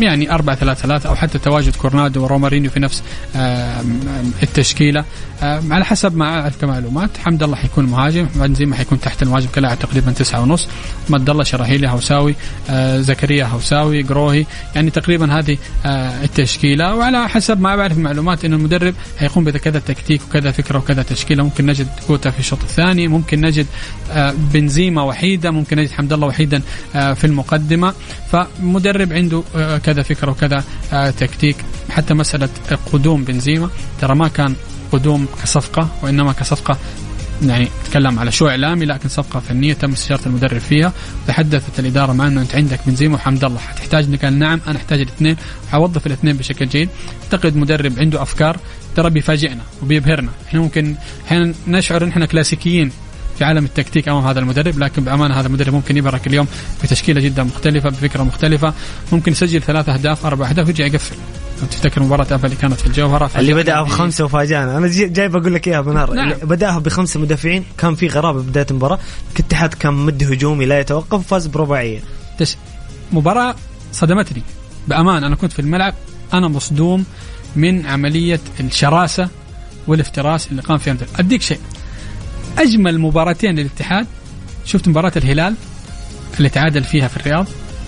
يعني 0.00 0.34
4 0.34 0.56
3 0.56 0.80
3 0.82 1.08
أو 1.08 1.14
حتى 1.14 1.38
تواجد 1.38 1.76
كورنادو 1.76 2.22
ورومارينيو 2.22 2.70
في 2.70 2.80
نفس 2.80 3.02
التشكيلة. 4.42 5.04
على 5.42 5.84
حسب 5.84 6.16
ما 6.16 6.40
اعرف 6.40 6.60
كمعلومات 6.60 7.10
حمد 7.24 7.42
الله 7.42 7.56
حيكون 7.56 7.86
مهاجم 7.86 8.28
بنزيما 8.34 8.76
حيكون 8.76 9.00
تحت 9.00 9.22
المهاجم 9.22 9.48
كلاعب 9.54 9.78
تقريبا 9.78 10.03
تسعة 10.12 10.40
ونص. 10.40 10.68
مد 11.08 11.30
الله 11.30 11.44
شراهيلي 11.44 11.88
هوساوي 11.88 12.34
آه، 12.70 13.00
زكريا 13.00 13.44
هوساوي 13.44 14.02
قروهي. 14.02 14.46
يعني 14.74 14.90
تقريبا 14.90 15.38
هذه 15.38 15.58
آه، 15.86 16.24
التشكيلة. 16.24 16.94
وعلى 16.94 17.28
حسب 17.28 17.60
ما 17.60 17.76
بعرف 17.76 17.98
معلومات 17.98 18.44
إنه 18.44 18.56
المدرب 18.56 18.94
حيقوم 19.18 19.44
بكذا 19.44 19.78
تكتيك 19.78 20.20
وكذا 20.28 20.50
فكرة 20.50 20.78
وكذا 20.78 21.02
تشكيلة. 21.02 21.42
ممكن 21.42 21.66
نجد 21.66 21.88
كوتا 22.06 22.30
في 22.30 22.38
الشوط 22.38 22.62
الثاني. 22.62 23.08
ممكن 23.08 23.40
نجد 23.40 23.66
آه، 24.12 24.34
بنزيما 24.52 25.02
وحيدا 25.02 25.50
ممكن 25.50 25.78
نجد 25.78 25.90
حمد 25.90 26.12
الله 26.12 26.26
وحيدا 26.26 26.62
آه، 26.94 27.12
في 27.12 27.26
المقدمة. 27.26 27.94
فمدرب 28.32 29.12
عنده 29.12 29.42
آه، 29.56 29.78
كذا 29.78 30.02
فكرة 30.02 30.30
وكذا 30.30 30.64
آه، 30.92 31.10
تكتيك. 31.10 31.56
حتى 31.90 32.14
مسألة 32.14 32.48
قدوم 32.92 33.24
بنزيما. 33.24 33.70
ترى 34.00 34.14
ما 34.14 34.28
كان 34.28 34.54
قدوم 34.92 35.26
كصفقة 35.42 35.88
وإنما 36.02 36.32
كصفقة 36.32 36.78
يعني 37.42 37.68
تكلم 37.90 38.18
على 38.18 38.32
شو 38.32 38.48
إعلامي 38.48 38.84
لكن 38.84 39.08
صفقة 39.08 39.40
فنية 39.40 39.72
تم 39.72 39.92
استشارة 39.92 40.20
المدرب 40.26 40.58
فيها. 40.60 40.92
تحدثت 41.26 41.78
الإدارة 41.78 42.12
مع 42.12 42.26
انه 42.26 42.40
أنت 42.40 42.54
عندك 42.54 42.80
بنزيما 42.86 43.14
وحمد 43.14 43.44
الله. 43.44 43.58
حتحتاج؟ 43.58 44.04
انك 44.04 44.24
نعم 44.24 44.60
أنا 44.66 44.76
أحتاج 44.76 45.00
الاثنين. 45.00 45.36
حوظف 45.72 46.06
الاثنين 46.06 46.36
بشكل 46.36 46.68
جيد. 46.68 46.88
أعتقد 47.22 47.56
مدرب 47.56 47.98
عنده 47.98 48.22
أفكار. 48.22 48.56
ترى 48.96 49.10
بيفاجئنا 49.10 49.62
وبيبهرنا. 49.82 50.30
إحنا 50.48 50.60
ممكن 50.60 50.94
أحيانا 51.26 51.54
نشعر 51.68 52.04
إن 52.04 52.08
إحنا 52.08 52.26
كلاسيكيين 52.26 52.90
في 53.38 53.44
عالم 53.44 53.64
التكتيك 53.64 54.08
أمام 54.08 54.26
هذا 54.26 54.40
المدرب 54.40 54.78
لكن 54.78 55.04
بامانه 55.04 55.40
هذا 55.40 55.46
المدرب 55.46 55.74
ممكن 55.74 55.96
يبرك 55.96 56.26
اليوم 56.26 56.46
بتشكيلة 56.84 57.20
جدا 57.20 57.42
مختلفة 57.42 57.88
بفكرة 57.88 58.22
مختلفة. 58.22 58.74
ممكن 59.12 59.32
يسجل 59.32 59.62
ثلاث 59.62 59.88
أهداف 59.88 60.26
أربع 60.26 60.48
أهداف 60.48 60.66
ويرجع 60.66 60.86
يقفل. 60.86 61.16
تفتكر 61.70 62.02
مباراة 62.02 62.26
ابل 62.30 62.44
اللي 62.44 62.56
كانت 62.56 62.80
في 62.80 62.86
الجوهرة؟ 62.86 63.30
اللي 63.36 63.54
بدأ 63.54 63.82
بخمسة 63.82 64.24
وفاجأنا. 64.24 64.78
أنا 64.78 64.86
جاي 64.92 65.28
بقول 65.28 65.54
لك 65.54 65.68
إياها 65.68 65.80
بنار 65.80 66.14
نعم. 66.14 66.32
بدأها 66.32 66.78
بخمسة 66.78 67.20
مدافعين 67.20 67.64
كان 67.78 67.94
في 67.94 68.06
غرابة 68.06 68.42
بداية 68.42 68.66
المباراة. 68.70 68.98
الاتحاد 69.32 69.74
كان 69.74 69.94
مد 69.94 70.22
هجومي 70.22 70.66
لا 70.66 70.80
يتوقف 70.80 71.14
وفاز 71.14 71.46
برباعية. 71.46 72.00
تش... 72.38 72.56
مباراة 73.12 73.54
صدمتني. 73.92 74.42
بأمان 74.88 75.24
أنا 75.24 75.36
كنت 75.36 75.52
في 75.52 75.58
الملعب. 75.58 75.94
أنا 76.32 76.48
مصدوم 76.48 77.04
من 77.56 77.86
عملية 77.86 78.40
الشراسة 78.60 79.28
والافتراس 79.86 80.50
اللي 80.50 80.62
قام 80.62 80.78
فيها 80.78 80.96
أديك 81.18 81.42
شيء. 81.42 81.60
أجمل 82.58 82.98
مباراتين 82.98 83.54
للاتحاد. 83.54 84.06
شفت 84.64 84.88
مباراة 84.88 85.12
الهلال 85.16 85.54
اللي 86.38 86.48
تعادل 86.48 86.84
فيها 86.84 87.08
في 87.08 87.16
الرياض. 87.16 87.46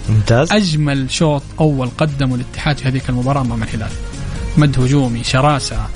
ممتاز. 0.08 0.52
أجمل 0.52 1.10
شوط 1.10 1.42
أول 1.60 1.88
قدمه 1.98 2.34
الاتحاد 2.34 2.78
في 2.78 2.88
هذيك 2.88 3.08
المباراة 3.08 3.40
أمام 3.40 3.62
الهلال. 3.62 3.90
مد 4.56 4.80
هجومي 4.80 5.24
شراسة 5.24 5.86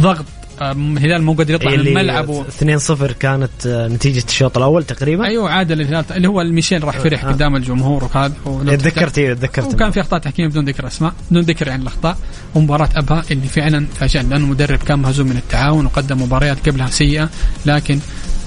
ضغط 0.00 0.24
الهلال 0.62 1.22
مو 1.22 1.32
قادر 1.32 1.54
يطلع 1.54 1.70
من 1.70 1.80
الملعب 1.80 2.28
و... 2.28 2.44
2-0 2.44 3.12
كانت 3.20 3.66
آه، 3.66 3.88
نتيجة 3.88 4.24
الشوط 4.28 4.56
الأول 4.56 4.84
تقريبا؟ 4.84 5.24
أيوه 5.24 5.50
عادل 5.50 5.80
الهلال 5.80 6.04
اللي 6.10 6.28
هو 6.28 6.40
الميشيل 6.40 6.84
راح 6.84 6.98
فرح 6.98 7.24
آه. 7.24 7.28
قدام 7.28 7.56
الجمهور 7.56 8.04
وهذا. 8.04 8.32
تذكرت 8.76 9.18
أيوه 9.18 9.34
تذكرت. 9.34 9.74
وكان 9.74 9.90
في 9.90 10.00
أخطاء 10.00 10.20
تحكيم 10.20 10.48
بدون 10.48 10.64
ذكر 10.64 10.86
أسماء 10.86 11.12
بدون 11.30 11.42
ذكر 11.42 11.68
يعني 11.68 11.82
الأخطاء. 11.82 12.18
ومباراة 12.54 12.88
أبها 12.96 13.24
اللي 13.30 13.48
فعلا 13.48 13.86
فاجأني 13.94 14.28
لأنه 14.28 14.44
المدرب 14.44 14.78
كان 14.78 14.98
مهزوم 14.98 15.26
من 15.26 15.36
التعاون 15.36 15.86
وقدم 15.86 16.22
مباريات 16.22 16.68
قبلها 16.68 16.86
سيئة 16.86 17.28
لكن 17.66 17.98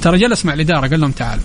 ترى 0.02 0.18
جلس 0.18 0.46
مع 0.46 0.54
الإدارة 0.54 0.88
قال 0.88 1.00
لهم 1.00 1.12
تعالوا. 1.12 1.44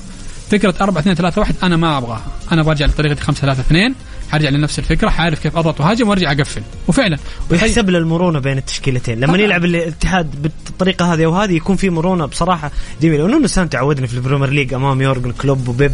فكرة 0.51 0.75
4 0.81 1.01
2 1.01 1.17
3 1.17 1.41
1 1.41 1.55
أنا 1.63 1.77
ما 1.77 1.99
أبغاها. 1.99 2.27
أنا 2.53 2.63
برجع 2.63 2.87
لطريقة 2.87 3.21
5 3.21 3.41
3 3.41 3.61
2 3.61 3.95
حرجع 4.31 4.49
لنفس 4.49 4.79
الفكرة 4.79 5.09
حعرف 5.09 5.39
كيف 5.39 5.57
أضغط 5.57 5.81
وهاجم 5.81 6.09
وأرجع 6.09 6.33
أقفل. 6.33 6.63
وفعلا. 6.89 7.19
ويحسب 7.51 7.91
له 7.91 7.99
المرونة 7.99 8.39
بين 8.39 8.59
التشكيلتين. 8.59 9.21
لما 9.21 9.39
يلعب 9.39 9.65
الاتحاد 9.65 10.43
بالطريقة 10.43 11.15
هذه 11.15 11.27
وهذه 11.27 11.53
يكون 11.53 11.77
في 11.77 11.91
مرونة 11.91 12.27
بصراحة 12.27 12.71
جميلة. 13.03 13.25
ونونو 13.25 13.47
سانتو 13.47 13.71
تعودنا 13.71 14.07
في 14.07 14.15
البريمير 14.15 14.51
ليج 14.51 14.75
أمام 14.75 15.03
يورجن 15.03 15.33
كلوب 15.33 15.69
وبيب 15.69 15.93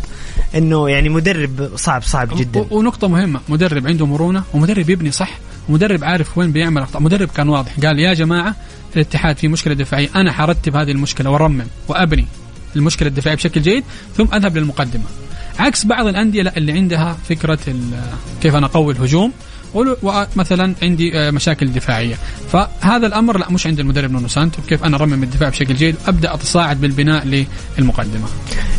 إنه 0.54 0.90
يعني 0.90 1.08
مدرب 1.08 1.70
صعب 1.76 2.02
صعب 2.02 2.36
جدا. 2.36 2.66
ونقطة 2.70 3.08
مهمة. 3.08 3.40
مدرب 3.48 3.86
عنده 3.86 4.06
مرونة 4.06 4.42
ومدرب 4.54 4.90
يبني 4.90 5.10
صح 5.10 5.30
ومدرب 5.68 6.04
عارف 6.04 6.38
وين 6.38 6.52
بيعمل 6.52 6.82
أخطاء. 6.82 7.02
مدرب 7.02 7.28
كان 7.28 7.48
واضح 7.48 7.72
قال 7.82 7.98
يا 7.98 8.14
جماعة 8.14 8.54
الاتحاد 8.96 9.36
في 9.36 9.48
مشكلة 9.48 9.74
دفاعية. 9.74 10.08
أنا 10.16 10.32
حرتب 10.32 10.76
هذه 10.76 10.90
المشكلة 10.90 11.30
وأرمم 11.30 11.66
وأبني. 11.88 12.26
المشكلة 12.76 13.08
الدفاعية 13.08 13.36
بشكل 13.36 13.62
جيد 13.62 13.84
ثم 14.16 14.26
أذهب 14.34 14.56
للمقدمة. 14.56 15.04
عكس 15.58 15.84
بعض 15.84 16.06
الأندية 16.06 16.42
لا 16.42 16.56
اللي 16.56 16.72
عندها 16.72 17.18
فكرة 17.28 17.58
كيف 18.40 18.54
أنا 18.56 18.66
اقوي 18.66 18.92
الهجوم. 18.92 19.32
ومثلا 19.74 20.74
عندي 20.82 21.18
آه، 21.18 21.30
مشاكل 21.30 21.72
دفاعية. 21.72 22.14
فهذا 22.52 23.06
الأمر 23.06 23.38
لا 23.38 23.50
مش 23.50 23.66
عند 23.66 23.80
المدرب 23.80 24.10
نونو 24.10 24.28
سانتو. 24.28 24.62
كيف 24.68 24.84
أنا 24.84 24.96
أرمم 24.96 25.22
الدفاع 25.22 25.48
بشكل 25.48 25.74
جيد؟ 25.74 25.96
وابدا 26.06 26.34
أتصاعد 26.34 26.80
بالبناء 26.80 27.46
للمقدمة. 27.78 28.26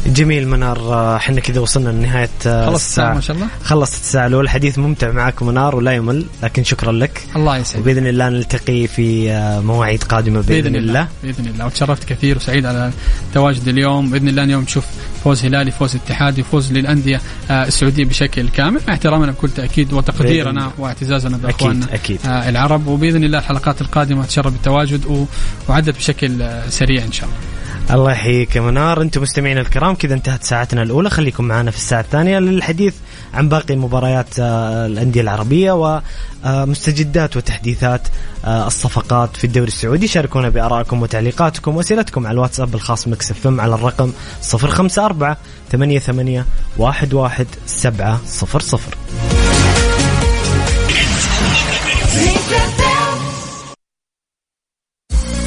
جميل 0.07 0.47
منار. 0.47 0.77
آه، 0.77 1.15
إحنا 1.15 1.41
كذا 1.41 1.61
وصلنا 1.61 1.89
لنهاية 1.89 2.29
آه، 2.47 2.65
خلص 2.65 2.85
الساعة. 2.85 3.13
ما 3.13 3.21
شاء 3.21 3.35
الله. 3.35 3.47
خلصت 3.63 3.93
الساعة 3.93 4.27
الأولى. 4.27 4.45
الحديث 4.45 4.79
ممتع 4.79 5.11
معك 5.11 5.43
منار 5.43 5.75
ولا 5.75 5.91
يمل 5.91 6.25
لكن 6.43 6.63
شكرا 6.63 6.91
لك. 6.91 7.21
الله 7.35 7.57
يسعدك. 7.57 7.85
باذن 7.85 8.07
الله 8.07 8.29
نلتقي 8.29 8.87
في 8.87 9.29
مواعيد 9.63 10.03
قادمة 10.03 10.41
بإذن, 10.41 10.61
بإذن 10.61 10.75
الله. 10.75 10.83
الله. 10.83 11.07
بإذن 11.23 11.47
الله. 11.47 11.65
وتشرفت 11.65 12.03
كثير 12.03 12.37
وسعيد 12.37 12.65
على 12.65 12.91
تواجد 13.33 13.67
اليوم. 13.67 14.09
بإذن 14.09 14.27
الله 14.27 14.43
اليوم 14.43 14.63
نشوف 14.63 14.85
فوز 15.25 15.45
هلالي 15.45 15.71
فوز 15.71 15.95
اتحادي 15.95 16.43
فوز 16.43 16.73
للأندية 16.73 17.21
السعودية 17.51 18.05
بشكل 18.05 18.49
كامل 18.49 18.81
مع 18.87 18.93
احترامنا 18.93 19.31
بكل 19.31 19.49
تأكيد 19.49 19.93
وتقديرنا 19.93 20.71
واعتزازنا 20.77 21.37
بأخواننا 21.37 21.85
أكيد. 21.85 21.93
أكيد. 21.93 22.19
آه 22.25 22.49
العرب 22.49 22.87
وبإذن 22.87 23.23
الله 23.23 23.37
الحلقات 23.39 23.81
القادمة 23.81 24.25
تشرف 24.25 24.53
بالتواجد 24.53 25.27
وعدت 25.69 25.97
بشكل 25.97 26.41
آه، 26.41 26.69
سريع 26.69 27.03
إن 27.03 27.11
شاء 27.11 27.29
الله. 27.29 27.95
الله 27.95 28.11
يحييك 28.11 28.55
يا 28.55 28.61
منار 28.61 29.01
أنتم 29.01 29.21
مستمعينا 29.21 29.61
الكرام 29.61 29.95
كذا 29.95 30.13
انتهت 30.13 30.43
ساعتنا 30.43 30.83
الأولى 30.83 31.09
خليكم 31.09 31.43
معنا 31.45 31.71
في 31.71 31.77
الساعة 31.77 32.01
الثانية 32.01 32.39
للحديث 32.39 32.93
عن 33.35 33.49
باقي 33.49 33.75
مباريات 33.75 34.39
آه، 34.39 34.85
الأندية 34.85 35.21
العربية 35.21 36.01
ومستجدات 36.45 37.37
وتحديثات 37.37 38.07
آه، 38.45 38.67
الصفقات 38.67 39.37
في 39.37 39.43
الدوري 39.43 39.67
السعودي. 39.67 40.07
شاركونا 40.07 40.49
بآرائكم 40.49 41.01
وتعليقاتكم 41.01 41.75
وأسئلتكم 41.75 42.27
على 42.27 42.33
الواتساب 42.33 42.75
الخاص 42.75 43.07
Mix 43.07 43.31
FM 43.31 43.47
على 43.47 43.75
الرقم 43.75 44.11
054 44.53 45.35
88 45.71 46.45
11700 46.79 48.19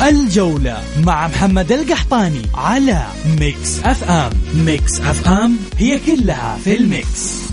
الجولة 0.03 0.83
مع 1.05 1.29
محمد 1.29 1.73
القحطاني 1.73 2.43
على 2.55 3.07
Mix 3.41 3.81
FM. 3.85 4.31
Mix 4.55 5.01
FM 5.01 5.57
هي 5.79 5.99
كلها 5.99 6.59
في 6.65 6.77
ال 6.77 6.91
Mix. 6.91 7.48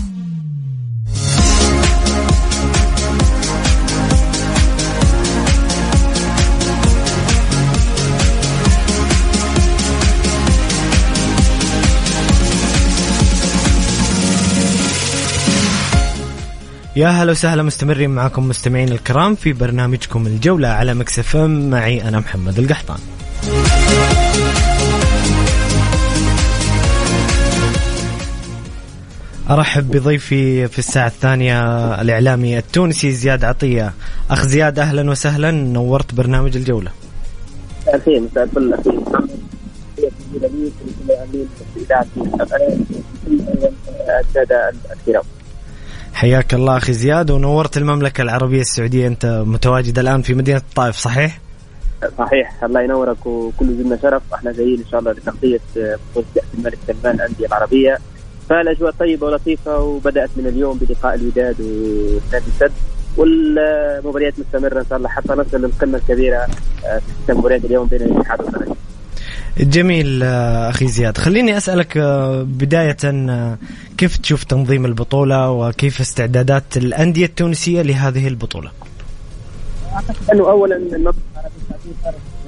يا 16.96 17.08
هلا 17.08 17.30
وسهلا 17.30 17.62
مستمرين 17.62 18.10
معكم 18.10 18.48
مستمعين 18.48 18.88
الكرام 18.88 19.34
في 19.34 19.52
برنامجكم 19.52 20.26
الجولة 20.26 20.68
على 20.68 20.94
مكسف 20.94 21.36
معي 21.36 22.08
أنا 22.08 22.18
محمد 22.20 22.58
القحطان 22.58 22.98
أرحب 29.50 29.90
بضيفي 29.90 30.68
في 30.68 30.78
الساعة 30.78 31.06
الثانية 31.06 31.60
الإعلامي 32.00 32.58
التونسي 32.58 33.12
زياد 33.12 33.44
عطية 33.44 33.92
أخ 34.30 34.46
زياد 34.46 34.78
أهلا 34.78 35.10
وسهلا 35.10 35.50
نورت 35.50 36.14
برنامج 36.14 36.56
الجولة 36.56 36.90
حياك 46.16 46.54
الله 46.54 46.76
أخي 46.76 46.92
زياد 46.92 47.30
ونورت 47.30 47.76
المملكة 47.76 48.22
العربية 48.22 48.60
السعودية 48.60 49.06
أنت 49.06 49.26
متواجد 49.46 49.98
الآن 49.98 50.22
في 50.22 50.34
مدينة 50.34 50.58
الطائف 50.58 50.96
صحيح؟ 50.96 51.40
صحيح 52.18 52.64
الله 52.64 52.82
ينورك 52.82 53.26
وكل 53.26 53.66
زلنا 53.66 53.98
شرف 54.02 54.22
إحنا 54.34 54.52
جايين 54.52 54.78
إن 54.78 54.90
شاء 54.90 55.00
الله 55.00 55.12
لتغطية 55.12 55.60
بطوله 55.76 56.26
كاس 56.34 56.44
الملك 56.58 56.78
سلمان 56.86 57.14
الأندية 57.14 57.46
العربية 57.46 57.98
فالأجواء 58.48 58.90
طيبة 58.90 59.26
ولطيفة 59.26 59.78
وبدأت 59.78 60.30
من 60.36 60.46
اليوم 60.46 60.78
بلقاء 60.78 61.14
الوداد 61.14 61.60
ونادي 61.60 62.46
السد 62.46 62.72
والمباريات 63.16 64.34
مستمرة 64.38 64.80
إن 64.80 64.86
شاء 64.88 64.98
الله 64.98 65.08
حتى 65.08 65.32
نصل 65.32 65.60
للقمة 65.60 65.98
الكبيرة 65.98 66.46
آه، 66.86 67.00
في 67.26 67.32
مباريات 67.32 67.64
اليوم 67.64 67.86
بين 67.86 68.02
الاتحاد 68.02 68.40
والزمالك. 68.42 68.76
جميل 69.60 70.22
آه، 70.22 70.70
أخي 70.70 70.86
زياد. 70.86 71.18
خليني 71.18 71.56
أسألك 71.56 71.96
آه، 71.96 72.42
بداية 72.42 72.96
آه، 73.04 73.58
كيف 73.98 74.16
تشوف 74.16 74.44
تنظيم 74.44 74.86
البطولة 74.86 75.50
وكيف 75.50 76.00
استعدادات 76.00 76.76
الأندية 76.76 77.26
التونسية 77.26 77.82
لهذه 77.82 78.28
البطولة؟ 78.28 78.70
أعتقد 79.94 80.30
أنه 80.32 80.50
اولا 80.50 80.76
المملكه 80.76 81.16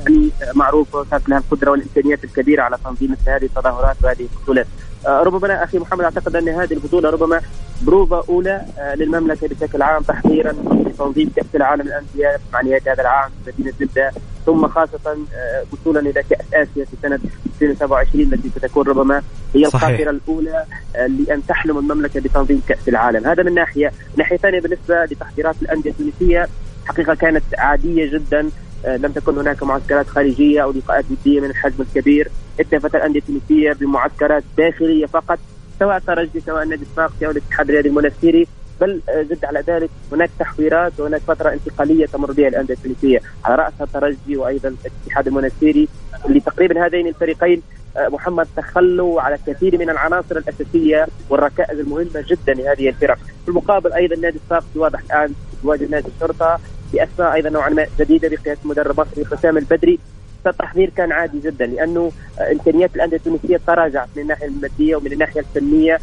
يعني 0.07 0.31
معروفة 0.55 0.99
وكانت 0.99 1.29
لها 1.29 1.39
القدرة 1.39 1.71
والإمكانيات 1.71 2.25
الكبيرة 2.25 2.63
على 2.63 2.79
تنظيم 2.85 3.17
هذه 3.27 3.43
التظاهرات 3.45 3.97
وهذه 4.03 4.21
البطولات 4.21 4.67
ربما 5.07 5.65
أخي 5.65 5.79
محمد 5.79 6.05
أعتقد 6.05 6.37
أن 6.37 6.49
هذه 6.49 6.73
البطولة 6.73 7.11
ربما 7.11 7.41
بروفا 7.83 8.25
أولى 8.29 8.63
للمملكة 8.95 9.49
بشكل 9.49 9.83
عام 9.83 10.03
تحضيرا 10.03 10.53
لتنظيم 10.53 11.31
كأس 11.37 11.47
العالم 11.55 11.83
للأندية 11.83 12.41
مع 12.53 12.61
نهاية 12.61 12.83
هذا 12.87 13.03
العام 13.03 13.31
في 13.45 13.53
مدينه 13.53 13.73
جده 13.81 14.13
ثم 14.49 14.69
خاصة 14.69 15.17
آه، 15.35 15.65
وصولا 15.73 16.01
إلى 16.01 16.13
كأس 16.13 16.47
آسيا 16.55 16.85
في 16.85 16.97
سنة 17.03 17.19
2027 17.47 18.33
التي 18.33 18.49
ستكون 18.49 18.87
ربما 18.87 19.23
هي 19.55 19.65
القاطرة 19.67 20.11
الأولى 20.11 20.65
آه، 20.97 21.07
لأن 21.07 21.47
تحلم 21.47 21.79
المملكة 21.79 22.21
بتنظيم 22.21 22.63
كأس 22.69 22.89
العالم. 22.89 23.27
هذا 23.27 23.43
من 23.43 23.55
ناحية 23.55 23.93
ناحية 24.17 24.37
ثانية 24.37 24.61
بالنسبة 24.61 25.05
لتحضيرات 25.05 25.55
الأندية 25.63 25.91
التونسية 25.91 26.49
حقيقة 26.87 27.15
كانت 27.15 27.45
عادية 27.59 28.13
جدا 28.13 28.51
آه، 28.87 28.97
لم 28.97 29.13
تكن 29.13 29.39
هناك 29.39 29.63
معسكرات 29.63 30.09
خارجية 30.09 30.63
أو 30.63 30.73
لقاءات 30.73 31.05
ودية 31.11 31.41
من 31.41 31.51
الحجم 31.51 31.83
الكبير. 31.83 32.29
اكتفت 32.61 32.95
الأندية 32.95 33.21
التونسية 33.21 33.73
بمعسكرات 33.73 34.45
داخلية 34.59 35.07
فقط 35.07 35.39
سواء 35.79 35.99
ترجي 35.99 36.41
سواء 36.41 36.63
النادي 36.63 36.83
الصفاقسي 36.83 37.27
أو 37.27 37.31
الاتحاد 37.31 37.69
الرياضي 37.69 37.89
المنستيري. 37.89 38.47
بل 38.81 39.01
زد 39.31 39.45
على 39.45 39.65
ذلك 39.67 39.91
هناك 40.13 40.31
تحويرات 40.39 41.01
وهناك 41.01 41.21
فترة 41.21 41.53
انتقالية 41.53 42.07
تمر 42.07 42.33
بها 42.33 42.49
الأندية 42.49 42.75
التونسية. 42.75 43.21
على 43.45 43.55
راسها 43.55 43.85
الترجي 43.85 44.37
وأيضا 44.37 44.69
الاتحاد 44.69 45.27
المنستيري 45.27 45.89
اللي 46.27 46.41
تقريبا 46.41 46.87
هذين 46.87 47.07
الفريقين 47.07 47.63
محمد 47.97 48.47
تخلوا 48.57 49.21
على 49.21 49.39
كثير 49.47 49.79
من 49.79 49.91
العناصر 49.91 50.37
الأساسية 50.37 51.07
والركائز 51.31 51.79
المهمة 51.79 52.25
جدا 52.29 52.55
لهذه 52.55 52.89
الفرق، 52.89 53.17
في 53.17 53.49
المقابل 53.49 53.93
أيضا 53.93 54.17
نادي 54.17 54.37
الصفاقسي 54.37 54.79
واضح 54.79 55.01
الآن 55.01 55.33
يواجه 55.65 55.87
نادي 55.91 56.09
الشرطة 56.17 56.61
بأسماء 56.93 57.35
أيضا 57.35 57.51
نوعا 57.51 57.69
ما 57.69 57.87
جديدة 58.01 58.29
بقيادة 58.29 58.61
مدرب 58.65 59.01
مصري 59.01 59.25
حسام 59.25 59.59
البدري. 59.59 59.99
التحضير 60.47 60.91
كان 60.91 61.13
عادي 61.13 61.41
جدا 61.41 61.67
لأنه 61.67 62.13
إمكانيات 62.53 62.97
الأندية 62.97 63.17
التونسية 63.17 63.61
تراجعت 63.67 64.09
من 64.17 64.23
الناحية 64.23 64.47
المادية 64.47 64.97
ومن 64.97 65.13
الناحية 65.13 65.41
الفنية 65.41 65.99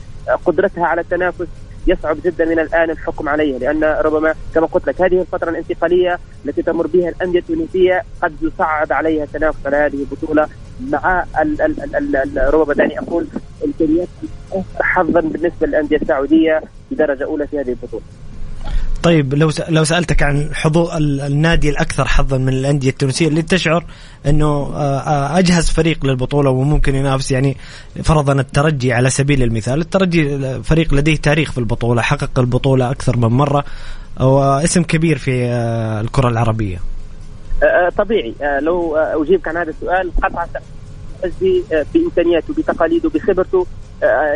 قدرتها 0.46 0.86
على 0.86 1.02
التنافس 1.02 1.48
يصعب 1.88 2.18
جدا 2.26 2.46
من 2.46 2.60
الآن 2.60 2.90
الحكم 2.90 3.30
عليها 3.30 3.60
لأن 3.60 3.84
ربما 3.84 4.36
كما 4.56 4.66
قلت 4.66 4.88
لك 4.88 5.02
هذه 5.02 5.22
الفترة 5.22 5.50
الانتقالية 5.50 6.20
التي 6.46 6.62
تمر 6.62 6.88
بها 6.88 7.10
الأندية 7.10 7.40
التونسية 7.40 8.04
قد 8.22 8.34
يصعب 8.42 8.94
عليها 8.94 9.24
التنافس 9.24 9.66
على 9.66 9.78
هذه 9.78 9.96
البطولة 9.96 10.48
مع 10.90 11.26
ال 11.42 11.62
ال 11.62 11.96
ال 11.96 12.16
ال 12.16 12.54
ربما 12.54 12.74
دعني 12.74 13.00
أقول 13.00 13.28
امكانيات 13.66 14.08
حظا 14.82 15.22
بالنسبة 15.22 15.68
للأندية 15.68 15.98
السعودية 15.98 16.62
بدرجه 16.92 17.24
أولى 17.24 17.48
في 17.48 17.60
هذه 17.60 17.70
البطولة. 17.70 18.04
طيب 19.04 19.34
لو 19.34 19.52
لو 19.70 19.84
سألتك 19.84 20.24
عن 20.24 20.50
حظوظ 20.54 20.90
النادي 20.96 21.70
الأكثر 21.70 22.06
حظا 22.06 22.38
من 22.38 22.50
الأندية 22.50 22.90
التونسية 22.90 23.28
اللي 23.28 23.42
تشعر 23.42 23.86
إنه 24.28 24.46
آه، 24.46 25.00
آه، 25.00 25.40
أجهز 25.40 25.70
فريق 25.70 26.06
للبطولة 26.06 26.50
وممكن 26.50 26.96
ينافس 26.96 27.32
يعني 27.32 27.58
فرضا 28.04 28.34
الترجي 28.34 28.94
على 28.94 29.10
سبيل 29.10 29.44
المثال، 29.44 29.82
الترجي 29.82 30.40
فريق 30.64 30.94
لديه 30.94 31.16
تاريخ 31.16 31.52
في 31.52 31.58
البطولة، 31.58 32.02
حقق 32.02 32.40
البطولة 32.40 32.92
أكثر 32.92 33.18
من 33.18 33.28
مرة 33.28 33.66
واسم 34.20 34.84
كبير 34.84 35.18
في 35.18 35.46
آه، 35.46 36.02
الكرة 36.02 36.30
العربية. 36.30 36.78
طبيعي. 37.98 38.34
لو 38.62 38.96
أجيبك 38.96 39.48
عن 39.48 39.58
هذا 39.58 39.70
السؤال 39.70 40.12
قطعا 40.24 40.48
بامكانياته 41.94 42.54
بتقاليده 42.54 43.10
بخبرته. 43.10 43.66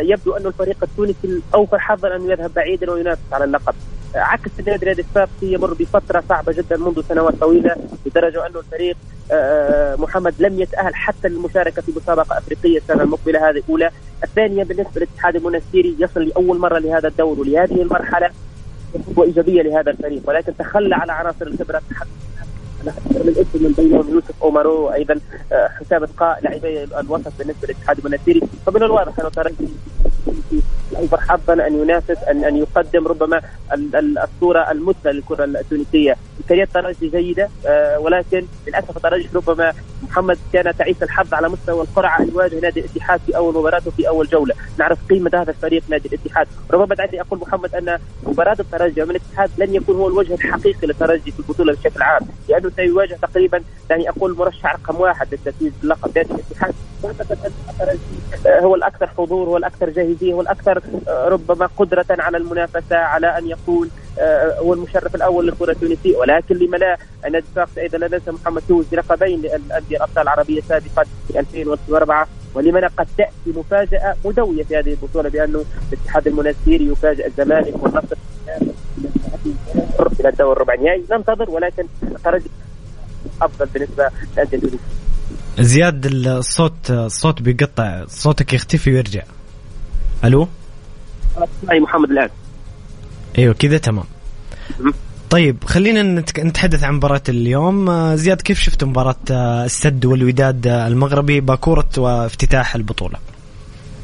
يبدو 0.02 0.32
أن 0.32 0.46
الفريق 0.46 0.76
التونسي 0.82 1.14
الأوفر 1.24 1.78
حظا 1.78 2.16
انه 2.16 2.32
يذهب 2.32 2.50
بعيدا 2.54 2.90
وينافس 2.90 3.20
على 3.32 3.44
اللقب. 3.44 3.74
عكس 4.14 4.50
النادي 4.58 4.82
الرياضي 4.82 5.02
الصفاقسي 5.02 5.52
يمر 5.52 5.74
بفترة 5.74 6.24
صعبة 6.28 6.52
جدا 6.52 6.76
منذ 6.76 7.02
سنوات 7.08 7.34
طويلة 7.34 7.76
لدرجة 8.06 8.46
انه 8.46 8.58
الفريق 8.58 8.96
آه، 9.32 9.96
محمد 9.96 10.34
لم 10.38 10.60
يتأهل 10.60 10.94
حتى 10.94 11.28
للمشاركة 11.28 11.82
في 11.82 11.92
مسابقة 11.96 12.38
أفريقية 12.38 12.78
السنة 12.78 13.02
المقبلة 13.02 13.50
هذه 13.50 13.56
الأولى، 13.56 13.90
الثانية 14.24 14.64
بالنسبة 14.64 14.92
للاتحاد 14.96 15.36
المنستيري 15.36 15.96
يصل 15.98 16.22
لأول 16.22 16.58
مرة 16.58 16.78
لهذا 16.78 17.08
الدور 17.08 17.40
ولهذه 17.40 17.82
المرحلة 17.82 18.30
وإيجابية 19.16 19.62
لهذا 19.62 19.90
الفريق 19.90 20.22
ولكن 20.26 20.56
تخلى 20.56 20.94
على 20.94 21.12
عناصر 21.12 21.46
الخبرة. 21.46 21.82
من 23.10 23.34
اسم 23.38 23.64
من 23.64 23.72
بينهم 23.72 24.10
يوسف 24.10 24.42
أومارو 24.42 24.86
وأيضا 24.86 25.20
آه، 25.52 25.68
حسام 25.68 26.04
القاء 26.04 26.40
لاعبي 26.42 26.84
الوسط 26.84 27.32
بالنسبة 27.38 27.68
للاتحاد 27.68 27.98
المنستيري. 27.98 28.40
فمن 28.66 28.82
الواضح 28.82 29.18
انه 29.20 29.28
ترجي 29.28 29.68
الأكبر 30.92 31.20
حظا 31.20 31.52
أن 31.52 31.82
ينافس 31.82 32.18
ان 32.30 32.44
أن 32.44 32.56
يقدم 32.56 33.08
ربما 33.08 33.42
الصورة 34.24 34.70
المثلى 34.70 35.12
للكرة 35.12 35.44
التونسية، 35.44 36.16
إمكانيات 36.40 36.68
الترجي 36.68 37.08
جيدة 37.08 37.48
آه، 37.66 37.98
ولكن 37.98 38.46
للأسف 38.66 38.96
الترجي 38.96 39.28
ربما 39.34 39.72
محمد 40.02 40.38
كان 40.52 40.76
تعيس 40.76 41.02
الحظ 41.02 41.34
على 41.34 41.48
مستوى 41.48 41.82
القرعة 41.82 42.20
ان 42.20 42.28
يواجه 42.28 42.60
نادي 42.60 42.80
الاتحاد 42.80 43.20
في 43.26 43.36
أول 43.36 43.54
مباراه 43.54 43.82
وفي 43.86 44.08
أول 44.08 44.26
جولة، 44.26 44.54
نعرف 44.78 44.98
قيمة 45.10 45.30
هذا 45.34 45.50
الفريق 45.50 45.82
نادي 45.88 46.08
الاتحاد، 46.08 46.46
ربما 46.70 46.94
دعني 46.94 47.20
أقول 47.20 47.38
محمد 47.38 47.74
أن 47.74 47.98
مباراة 48.26 48.56
الترجي 48.60 49.04
من 49.04 49.10
الاتحاد 49.10 49.50
لن 49.58 49.74
يكون 49.74 49.96
هو 49.96 50.08
الوجه 50.08 50.34
الحقيقي 50.34 50.86
للترجي 50.86 51.30
في 51.30 51.40
البطولة 51.40 51.72
بشكل 51.72 52.02
عام، 52.02 52.20
لأنه 52.48 52.70
سيواجه 52.76 53.18
تقريبا 53.22 53.62
دعني 53.90 54.08
أقول 54.08 54.36
مرشح 54.36 54.74
رقم 54.74 55.00
واحد 55.00 55.26
للتتويج 55.32 55.72
باللقب 55.80 56.10
نادي 56.16 56.34
الاتحاد، 56.34 56.74
أعتقد 57.04 57.38
أن 57.44 57.52
الترجي 57.70 58.00
آه، 58.46 58.60
هو 58.60 58.74
الأكثر 58.74 59.06
حضور 59.06 59.48
هو 59.48 59.56
الأكثر 59.56 59.90
جاهزية 59.90 60.32
هو 60.32 60.40
الأكثر 60.40 60.79
آه، 61.08 61.28
ربما 61.28 61.66
قدرة 61.76 62.06
على 62.10 62.36
المنافسة 62.36 62.96
على 62.96 63.38
أن 63.38 63.48
يكون 63.48 63.90
آه، 64.18 64.58
هو 64.58 64.74
المشرف 64.74 65.14
الأول 65.14 65.46
للكرة 65.46 65.72
التونسية. 65.72 66.16
ولكن 66.16 66.56
لما 66.56 66.76
لا 66.76 66.98
نادي 67.24 67.38
الصفاقسي 67.38 67.80
أيضا 67.80 67.98
لا 67.98 68.08
ننسى 68.08 68.30
محمد 68.30 68.62
توز 68.68 68.86
بلقبين 68.92 69.40
للأندية 69.40 69.96
الأبطال 69.96 70.22
العربية 70.22 70.60
سابقا 70.60 71.04
في 71.28 71.40
2004 71.40 72.28
ولما 72.54 72.78
لا 72.78 72.90
قد 72.96 73.06
تأتي 73.18 73.58
مفاجأة 73.58 74.16
مدوية 74.24 74.62
في 74.64 74.76
هذه 74.78 74.90
البطولة؟ 74.90 75.28
بانه 75.28 75.64
الاتحاد 75.92 76.26
المنستيري 76.26 76.86
يفاجئ 76.86 77.26
الزمالك 77.26 77.82
والنصر 77.82 78.16
إلى 80.20 80.28
الدور 80.28 80.52
الربع 80.52 80.74
النهائي. 80.74 81.04
ننتظر 81.10 81.50
ولكن 81.50 81.86
الترجي 82.02 82.50
أفضل 83.42 83.66
بالنسبة 83.66 84.10
للأندية 84.36 84.56
التونسية. 84.56 84.78
زياد 85.58 86.06
الصوت 86.06 86.90
الصوت 86.90 87.42
بيقطع 87.42 88.04
صوتك 88.08 88.52
يختفي 88.52 88.90
ويرجع. 88.90 89.22
ألو؟ 90.24 90.48
اي 91.70 91.80
محمد 91.80 92.10
الآن. 92.10 92.28
أيوه 93.38 93.54
كذا 93.54 93.78
تمام. 93.78 94.04
طيب 95.30 95.64
خلينا 95.64 96.02
نتحدث 96.38 96.84
عن 96.84 96.94
مباراة 96.94 97.22
اليوم. 97.28 97.90
آه، 97.90 98.14
زياد 98.14 98.40
كيف 98.40 98.58
شفت 98.58 98.84
مباراة 98.84 99.16
آه، 99.30 99.64
السد 99.64 100.04
والوداد 100.04 100.66
آه، 100.66 100.88
المغربي 100.88 101.40
باكورة 101.40 101.88
وافتتاح 101.98 102.74
البطولة؟ 102.74 103.18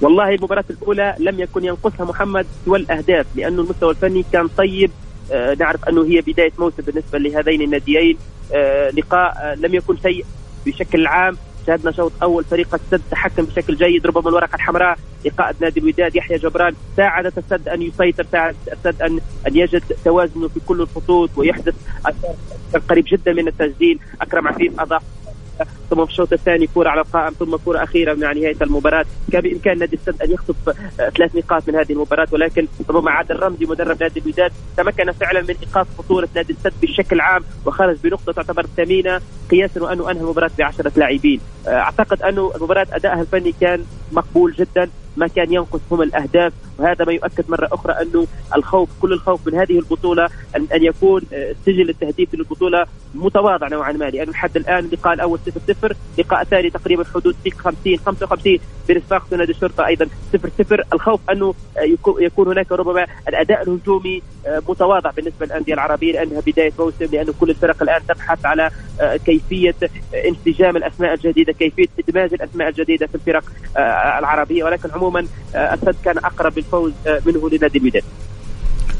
والله 0.00 0.34
المباراة 0.34 0.64
الأولى 0.70 1.14
لم 1.18 1.40
يكن 1.40 1.64
ينقصها 1.64 2.04
محمد 2.04 2.46
سوى 2.64 2.78
الأهداف 2.78 3.26
لأنه 3.36 3.62
المستوى 3.62 3.90
الفني 3.90 4.24
كان 4.32 4.48
طيب. 4.48 4.90
نعرف 5.60 5.84
أنه 5.84 6.04
هي 6.04 6.20
بداية 6.20 6.52
موسم 6.58 6.82
بالنسبة 6.82 7.18
لهذين 7.18 7.62
الناديين. 7.62 8.16
لقاء 8.96 9.54
لم 9.60 9.74
يكن 9.74 9.96
سيء 10.02 10.24
بشكل 10.66 11.06
عام. 11.06 11.36
شاهدنا 11.66 11.92
شوط 11.92 12.12
أول 12.22 12.44
فريق 12.44 12.74
السد 12.74 13.02
تحكم 13.10 13.44
بشكل 13.44 13.76
جيد 13.76 14.06
ربما 14.06 14.28
الورقة 14.28 14.54
الحمراء 14.54 14.98
لقائد 15.24 15.56
نادي 15.60 15.80
الوداد 15.80 16.16
يحيى 16.16 16.38
جبران 16.38 16.74
ساعدت 16.96 17.38
السد 17.38 17.68
أن 17.68 17.82
يسيطر 17.82 18.26
ساعدت 18.32 18.56
السد 18.72 19.02
ان 19.02 19.20
أن 19.46 19.56
يجد 19.56 19.82
توازنه 20.04 20.48
في 20.48 20.60
كل 20.66 20.80
الخطوط 20.80 21.30
ويحدث 21.36 21.74
قريب 22.88 23.04
جدا 23.08 23.32
من 23.32 23.48
التسجيل. 23.48 23.98
أكرم 24.20 24.48
عفيف 24.48 24.80
أضاف 24.80 25.02
ثم 25.90 26.04
في 26.04 26.10
الشوط 26.10 26.32
الثاني 26.32 26.66
كرة 26.74 26.88
على 26.88 27.00
القائم 27.00 27.32
ثم 27.38 27.56
كرة 27.64 27.82
أخيرة 27.82 28.14
مع 28.14 28.32
نهاية 28.32 28.56
المباراة. 28.62 29.04
كان 29.32 29.40
بإمكان 29.40 29.78
نادي 29.78 29.96
السد 29.96 30.22
أن 30.22 30.30
يخطف 30.30 30.68
آه، 30.68 31.08
ثلاث 31.08 31.36
نقاط 31.36 31.68
من 31.68 31.74
هذه 31.74 31.92
المباراة 31.92 32.28
ولكن 32.32 32.66
ربما 32.90 33.10
عاد 33.10 33.30
الرمزي 33.30 33.66
مدرب 33.66 34.02
نادي 34.02 34.20
الوداد. 34.20 34.52
تمكن 34.76 35.12
فعلا 35.12 35.40
من 35.40 35.54
إيقاف 35.62 35.86
خطورة 35.98 36.28
نادي 36.34 36.52
السد 36.52 36.72
بشكل 36.82 37.20
عام 37.20 37.42
وخرج 37.66 37.96
بنقطة 38.04 38.32
تعتبر 38.32 38.66
ثمينة 38.76 39.20
قياسا 39.50 39.82
وأنه 39.82 40.10
أنهى 40.10 40.20
المباراة 40.20 40.50
بعشرة 40.58 40.92
لاعبين. 40.96 41.40
آه، 41.66 41.70
أعتقد 41.70 42.22
أنه 42.22 42.52
المباراة 42.56 42.86
أدائها 42.92 43.20
الفني 43.20 43.54
كان 43.60 43.84
مقبول 44.12 44.52
جدا. 44.52 44.90
ما 45.16 45.26
كان 45.26 45.52
ينقص 45.52 45.80
هم 45.90 46.02
الأهداف. 46.02 46.52
وهذا 46.78 47.04
ما 47.04 47.12
يؤكد 47.12 47.44
مرة 47.50 47.68
أخرى 47.72 47.92
أنه 47.92 48.26
الخوف 48.56 48.88
كل 49.00 49.12
الخوف 49.12 49.46
من 49.46 49.54
هذه 49.54 49.78
البطولة 49.78 50.28
ان 50.56 50.66
أن 50.74 50.84
يكون 50.84 51.22
آه، 51.32 51.54
سجل 51.66 51.88
التهديف 51.88 52.34
للبطولة 52.34 52.86
متواضع 53.14 53.68
نوعا 53.68 53.92
ما. 53.92 54.04
لأنه 54.04 54.30
لحد 54.30 54.56
الآن 54.56 54.84
اللقاء 54.84 55.14
الأول 55.14 55.38
0 55.46 55.60
0 55.74 55.96
اللقاء 56.18 56.42
الثاني 56.42 56.70
تقريبا 56.70 57.04
حدود 57.14 57.36
50 57.58 57.96
55 57.96 58.58
بين 58.88 58.96
الصفاقسي 58.96 59.34
ونادي 59.34 59.52
الشرطه 59.52 59.86
أيضا 59.86 60.06
0 60.32 60.50
0 60.58 60.84
الخوف 60.92 61.20
أنه 61.30 61.54
آه، 61.78 61.96
يكون 62.18 62.48
هناك 62.48 62.72
ربما 62.72 63.06
الأداء 63.28 63.62
الهجومي 63.62 64.22
متواضع 64.68 65.10
بالنسبة 65.10 65.46
للأندية 65.46 65.74
العربية 65.74 66.12
لأنها 66.12 66.40
بداية 66.46 66.72
موسم 66.78 67.04
لأنه 67.12 67.34
كل 67.40 67.50
الفرق 67.50 67.82
الآن 67.82 68.00
تبحث 68.08 68.46
على 68.46 68.70
كيفية 69.26 69.74
انسجام 70.28 70.76
الأسماء 70.76 71.14
الجديدة 71.14 71.52
كيفية 71.52 71.88
إدماج 72.08 72.34
الأسماء 72.34 72.68
الجديدة 72.68 73.06
في 73.06 73.14
الفرق 73.14 73.44
العربية. 74.18 74.64
ولكن 74.64 74.90
عموما 74.90 75.26
آه، 75.54 75.74
اسد 75.74 75.96
كان 76.04 76.18
أقرب 76.18 76.54
بالفوز 76.54 76.92
آه، 77.06 77.22
منه 77.26 77.50
لنادي 77.50 77.78
الوداد 77.78 78.02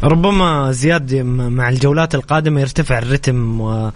ربما 0.05 0.73
زياد 0.73 1.15
مع 1.51 1.69
الجولات 1.69 2.15
القادمة 2.15 2.61
يرتفع 2.61 2.99
الرتم 2.99 3.61
آه، 3.61 3.93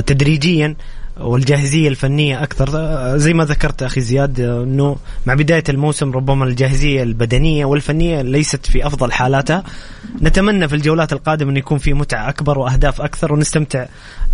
تدريجيا. 0.00 0.76
والجاهزية 1.20 1.88
الفنية 1.88 2.42
أكثر. 2.42 2.68
زي 3.16 3.32
ما 3.34 3.44
ذكرت 3.44 3.82
أخي 3.82 4.00
زياد 4.00 4.40
أنه 4.40 4.96
مع 5.26 5.34
بداية 5.34 5.64
الموسم 5.68 6.12
ربما 6.12 6.44
الجاهزية 6.44 7.02
البدنية 7.02 7.64
والفنية 7.64 8.22
ليست 8.22 8.66
في 8.66 8.86
أفضل 8.86 9.12
حالاتها. 9.12 9.64
نتمنى 10.22 10.68
في 10.68 10.74
الجولات 10.74 11.12
القادمة 11.12 11.50
أن 11.50 11.56
يكون 11.56 11.78
في 11.78 11.94
متعة 11.94 12.28
أكبر 12.28 12.58
وأهداف 12.58 13.00
أكثر 13.00 13.32
ونستمتع 13.32 13.86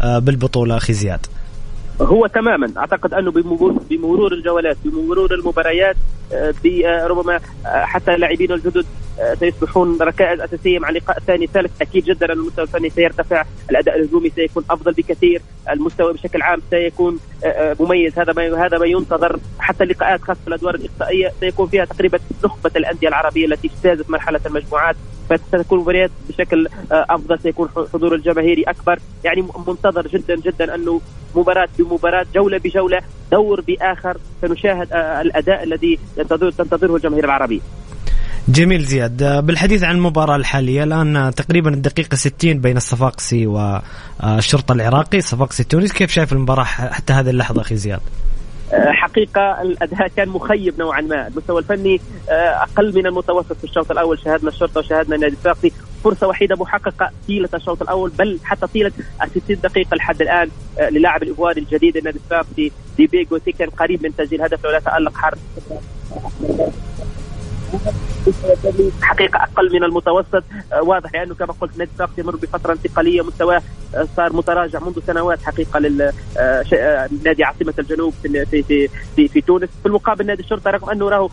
بالبطولة 0.03 0.76
أخي 0.76 0.93
زياد. 0.93 1.26
هو 2.01 2.26
تماما. 2.26 2.72
أعتقد 2.76 3.14
أنه 3.14 3.30
بمرور 3.91 4.32
الجولات 4.32 4.76
بمرور 4.85 5.35
المباريات 5.35 5.97
آه، 6.32 6.55
آه، 6.87 7.07
ربما 7.07 7.41
آه، 7.66 7.85
حتى 7.85 8.14
اللاعبين 8.14 8.53
الجدد 8.53 8.87
سيصبحون 9.40 9.98
ركائز 10.02 10.40
أساسية 10.40 10.78
مع 10.78 10.88
اللقاء 10.88 11.18
الثاني 11.18 11.44
الثالث 11.44 11.82
أكيد 11.82 12.04
جدا 12.04 12.32
المستوى 12.32 12.64
الفني 12.64 12.90
سيرتفع 12.90 13.44
الأداء 13.70 13.96
الهجومي 13.98 14.30
سيكون 14.30 14.64
أفضل 14.70 14.92
بكثير 14.92 15.42
المستوى 15.70 16.12
بشكل 16.12 16.42
عام 16.42 16.60
سيكون 16.70 17.18
مميز. 17.80 18.18
هذا 18.18 18.32
ما 18.32 18.66
هذا 18.66 18.78
ما 18.78 18.86
ينتظر. 18.86 19.38
حتى 19.58 19.84
اللقاءات 19.84 20.22
خاصة 20.22 20.40
الأدوار 20.48 20.74
الإقصائية 20.74 21.32
سيكون 21.40 21.68
فيها 21.68 21.84
تقريبا 21.84 22.18
نخبة 22.44 22.70
الأندية 22.76 23.08
العربية 23.08 23.46
التي 23.46 23.68
اجتازت 23.68 24.10
مرحلة 24.10 24.40
المجموعات. 24.46 24.96
فستكون 25.30 25.78
المباريات 25.78 26.10
بشكل 26.28 26.68
أفضل. 26.90 27.38
سيكون 27.38 27.68
حضور 27.92 28.14
الجماهيري 28.14 28.62
أكبر. 28.62 28.98
يعني 29.24 29.44
منتظر 29.66 30.06
جدا 30.06 30.36
جدا 30.36 30.74
أنه 30.74 31.00
مباراة 31.34 31.68
بمباراة 31.78 32.26
جولة 32.34 32.58
بجولة 32.58 33.00
دور 33.32 33.60
بآخر 33.60 34.16
سنشاهد 34.42 34.92
آه، 34.92 35.20
الأداء 35.20 35.62
الذي 35.62 35.98
تنتظره 36.16 36.96
الجماهير 36.96 37.24
العربية. 37.24 37.60
جميل 38.49 38.82
زياد. 38.82 39.47
بالحديث 39.47 39.82
عن 39.82 39.95
المباراة 39.95 40.36
الحالية 40.36 40.84
الآن 40.84 41.32
تقريبا 41.36 41.74
الدقيقة 41.74 42.14
60 42.14 42.61
بين 42.61 42.76
الصفاقسي 42.76 43.47
والشرطة 43.47 44.72
العراقي. 44.72 45.18
الصفاقسي 45.18 45.62
التونسي 45.62 45.95
كيف 45.95 46.11
شايف 46.11 46.32
المباراة 46.32 46.64
حتى 46.64 47.12
هذه 47.12 47.30
اللحظة 47.30 47.61
أخي 47.61 47.76
زياد؟ 47.76 48.01
آه، 48.72 48.92
حقيقة 48.92 49.62
الأداء 49.62 50.09
كان 50.09 50.28
مخيب 50.28 50.78
نوعا 50.78 51.01
ما، 51.01 51.26
المستوى 51.26 51.59
الفني 51.59 52.01
آه، 52.30 52.62
أقل 52.62 52.95
من 52.95 53.07
المتوسط 53.07 53.53
في 53.53 53.64
الشوط 53.64 53.90
الأول. 53.90 54.18
شاهدنا 54.18 54.51
الشرطة 54.51 54.80
وشاهدنا 54.80 55.16
النادي 55.16 55.34
الصفاقسي 55.34 55.72
فرصة 56.05 56.26
وحيدة 56.26 56.57
محققة 56.57 57.11
طيلة 57.28 57.49
الشوط 57.55 57.82
الأول 57.82 58.11
بل 58.11 58.38
حتى 58.45 58.66
طيلة 58.66 58.92
ال 59.22 59.42
60 59.45 59.57
دقيقة 59.62 59.95
لحد 59.95 60.22
الآن 60.22 60.49
آه، 60.78 60.90
للاعب 60.90 61.22
الايفواري 61.22 61.61
الجديد 61.61 61.97
النادي 61.97 62.18
الصفاقسي 62.18 62.72
دي 62.97 63.07
بيجو 63.07 63.38
كان 63.59 63.70
قريب 63.70 64.03
من 64.03 64.16
تسجيل 64.16 64.42
هدف 64.42 64.64
لولا 64.64 64.80
تالق 64.80 65.16
حرب 65.16 65.38
حقيقة 69.02 69.42
أقل 69.42 69.72
من 69.72 69.84
المتوسط. 69.84 70.44
آه، 70.72 70.82
واضح 70.82 71.14
لأنه 71.14 71.34
كما 71.34 71.54
قلت 71.60 71.78
نادي 71.78 71.90
الصفاقسي 71.90 72.20
يمر 72.20 72.36
بفترة 72.36 72.72
انتقالية 72.72 73.22
مستواه 73.22 73.62
آه، 73.94 74.06
صار 74.16 74.32
متراجع 74.32 74.80
منذ 74.80 75.00
سنوات 75.06 75.42
حقيقة 75.42 75.78
لنادي 75.80 77.44
عاصمة 77.44 77.74
الجنوب 77.78 78.14
في 78.22 78.46
في 78.46 78.88
في, 79.16 79.28
في 79.28 79.40
تونس. 79.40 79.68
في 79.82 79.86
المقابل 79.86 80.26
نادي 80.26 80.42
الشرطة 80.42 80.70
رغم 80.70 80.90
أنه 80.90 81.08
راه 81.08 81.28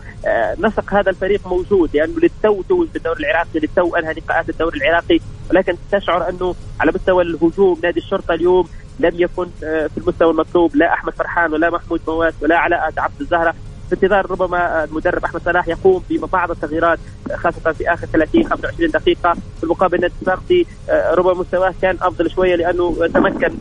نسق 0.58 0.94
هذا 0.94 1.10
الفريق 1.10 1.46
موجود 1.46 1.96
لأنه 1.96 2.14
للتو 2.22 2.62
توج 2.62 2.88
بالدوري 2.88 3.20
العراقي 3.20 3.60
للتو 3.60 3.96
أنهى 3.96 4.12
لقاءات 4.12 4.48
الدوري 4.48 4.78
العراقي. 4.78 5.20
ولكن 5.50 5.76
تشعر 5.92 6.28
أنه 6.28 6.54
على 6.80 6.92
مستوى 6.94 7.22
الهجوم 7.22 7.80
نادي 7.82 8.00
الشرطة 8.00 8.34
اليوم 8.34 8.68
لم 9.00 9.12
يكن 9.14 9.46
آه، 9.64 9.86
في 9.86 9.98
المستوى 9.98 10.30
المطلوب 10.30 10.76
لا 10.76 10.92
أحمد 10.92 11.12
فرحان 11.12 11.52
ولا 11.52 11.70
محمود 11.70 12.00
مواس 12.08 12.34
ولا 12.42 12.58
علاء 12.58 12.92
عبد 12.98 13.20
الزهرة. 13.20 13.54
في 13.92 14.02
انتظار 14.02 14.30
ربما 14.30 14.84
المدرب 14.84 15.24
أحمد 15.24 15.42
صلاح 15.44 15.68
يقوم 15.68 16.02
ببعض 16.10 16.50
التغييرات 16.50 16.98
خاصة 17.34 17.72
في 17.72 17.92
آخر 17.92 18.06
30 18.06 18.44
25 18.44 18.90
دقيقة. 18.90 19.32
في 19.32 19.64
المقابل 19.64 20.00
نادي 20.00 20.14
الصفاقسي 20.20 20.66
آه، 20.90 21.14
ربما 21.14 21.34
مستواه 21.34 21.74
كان 21.82 21.96
أفضل 22.02 22.30
شوية 22.30 22.56
لأنه 22.56 23.06
تمكن 23.14 23.52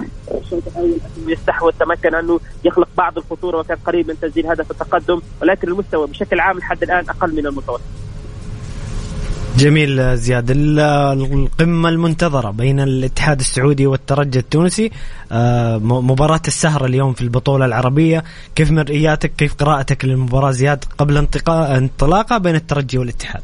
يستحوذ 1.27 1.71
تمكن 1.71 2.15
أنه 2.15 2.39
يخلق 2.63 2.88
بعض 2.97 3.17
الخطورة 3.17 3.59
وكان 3.59 3.77
قريب 3.86 4.07
من 4.07 4.19
تسجيل 4.19 4.47
هدف 4.47 4.71
التقدم 4.71 5.21
ولكن 5.41 5.67
المستوى 5.67 6.07
بشكل 6.07 6.39
عام 6.39 6.57
لحد 6.57 6.84
الآن 6.84 7.09
أقل 7.09 7.36
من 7.36 7.47
المتوسط. 7.47 7.82
جميل 9.58 10.18
زياد. 10.18 10.52
القمة 10.52 11.89
المنتظرة 11.89 12.52
بين 12.52 12.80
الاتحاد 12.80 13.39
السعودي 13.39 13.88
والترجي 13.88 14.39
التونسي 14.39 14.91
آه، 15.32 15.78
مباراة 15.78 16.41
السهرة 16.47 16.86
اليوم 16.86 17.14
في 17.14 17.22
البطولة 17.22 17.66
العربية. 17.66 18.24
كيف 18.56 18.72
مرئياتك 18.72 19.32
كيف 19.38 19.54
قراءتك 19.54 20.06
للمباراة 20.06 20.52
زياد 20.52 20.86
قبل 20.97 21.28
انطلاقها 21.47 22.38
بين 22.38 22.56
الترجي 22.56 22.97
والاتحاد؟ 22.97 23.41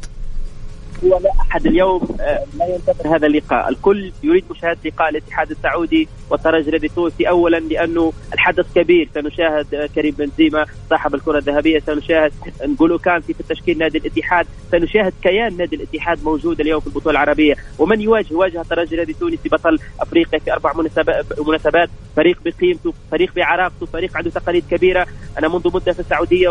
هو 1.04 1.18
لا 1.18 1.30
أحد 1.40 1.66
اليوم 1.66 2.08
آه، 2.20 2.44
لا 2.58 2.66
ينتظر 2.66 3.16
هذا 3.16 3.26
اللقاء، 3.26 3.68
الكل 3.68 4.12
يريد 4.22 4.44
مشاهدة 4.50 4.78
لقاء 4.84 5.08
الاتحاد 5.08 5.50
السعودي 5.50 6.08
والترجي 6.30 6.76
التونسي 6.76 7.28
اولا 7.28 7.56
لأنه 7.56 8.12
الحدث 8.34 8.66
كبير. 8.74 9.08
سنشاهد 9.14 9.74
آه، 9.74 9.86
كريم 9.94 10.14
بنزيما 10.18 10.66
صاحب 10.90 11.14
الكرة 11.14 11.38
الذهبية 11.38 11.78
سنشاهد 11.78 12.32
نقولوا 12.64 12.98
كانتي 12.98 13.34
في 13.34 13.42
تشكيل 13.42 13.78
نادي 13.78 13.98
الاتحاد. 13.98 14.46
سنشاهد 14.72 15.12
كيان 15.22 15.56
نادي 15.56 15.76
الاتحاد 15.76 16.24
موجود 16.24 16.60
اليوم 16.60 16.80
في 16.80 16.86
البطولة 16.86 17.10
العربية. 17.10 17.56
ومن 17.78 18.00
يواجه 18.00 18.34
واجه 18.34 18.60
الترجي 18.60 18.94
الذي 18.94 19.12
تونسي 19.12 19.48
بطل 19.48 19.78
أفريقيا 20.00 20.38
في 20.38 20.52
أربع 20.52 20.72
مناسبات. 21.46 21.90
فريق 22.16 22.38
بقيمته 22.44 22.94
فريق 23.10 23.34
بعراقته 23.36 23.86
فريق 23.86 24.16
عنده 24.16 24.30
تقاليد 24.30 24.64
كبيرة. 24.70 25.06
أنا 25.38 25.48
منذ 25.48 25.70
مدة 25.74 25.92
في 25.92 26.00
السعودية 26.00 26.48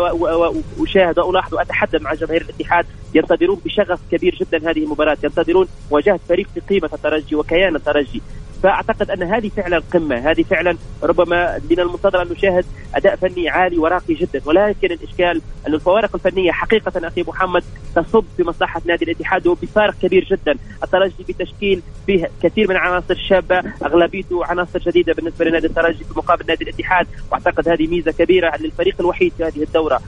واشاهد 0.78 1.18
وألاحظ 1.18 1.54
وأتحدث 1.54 2.02
مع 2.02 2.14
جماهير 2.14 2.42
الاتحاد 2.42 2.86
ينتظرون 3.14 3.60
بشغف 3.64 4.00
كبير 4.12 4.37
جدا 4.40 4.70
هذه 4.70 4.84
المباراة 4.84 5.16
ينتظرون 5.24 5.68
مواجهه 5.90 6.20
فريق 6.28 6.48
بقيمه 6.56 6.90
الترجي 6.92 7.36
وكيان 7.36 7.76
الترجي. 7.76 8.22
فأعتقد 8.62 9.10
أن 9.10 9.22
هذه 9.22 9.48
فعلا 9.48 9.82
قمة. 9.92 10.30
هذه 10.30 10.42
فعلا 10.42 10.76
ربما 11.02 11.60
من 11.70 11.80
المنتظر 11.80 12.22
أن 12.22 12.28
نشاهد 12.32 12.64
أداء 12.94 13.16
فني 13.16 13.48
عالي 13.48 13.78
وراقي 13.78 14.14
جدا. 14.14 14.40
ولكن 14.46 14.92
الإشكال 14.92 15.42
أن 15.66 15.74
الفوارق 15.74 16.10
الفنية 16.14 16.52
حقيقة 16.52 17.08
أخي 17.08 17.24
محمد 17.28 17.64
تصب 17.94 18.24
في 18.36 18.42
مصلحة 18.42 18.82
نادي 18.84 19.04
الاتحاد 19.04 19.46
وبفارق 19.46 19.94
كبير 20.02 20.24
جدا. 20.24 20.58
الترجي 20.82 21.14
بتشكيل 21.28 21.82
فيه 22.06 22.30
كثير 22.42 22.68
من 22.68 22.76
العناصر 22.76 23.14
الشابة 23.14 23.62
أغلبيته 23.84 24.44
عناصر 24.44 24.78
جديدة 24.78 25.12
بالنسبة 25.12 25.44
لنادي 25.44 25.66
الترجي 25.66 26.04
في 26.04 26.12
مقابل 26.16 26.46
نادي 26.48 26.64
الاتحاد. 26.64 27.06
وأعتقد 27.30 27.68
هذه 27.68 27.86
ميزة 27.86 28.12
كبيرة 28.12 28.56
للفريق 28.60 28.94
الوحيد 29.00 29.32
في 29.36 29.44
هذه 29.44 29.62
الدورة. 29.62 30.00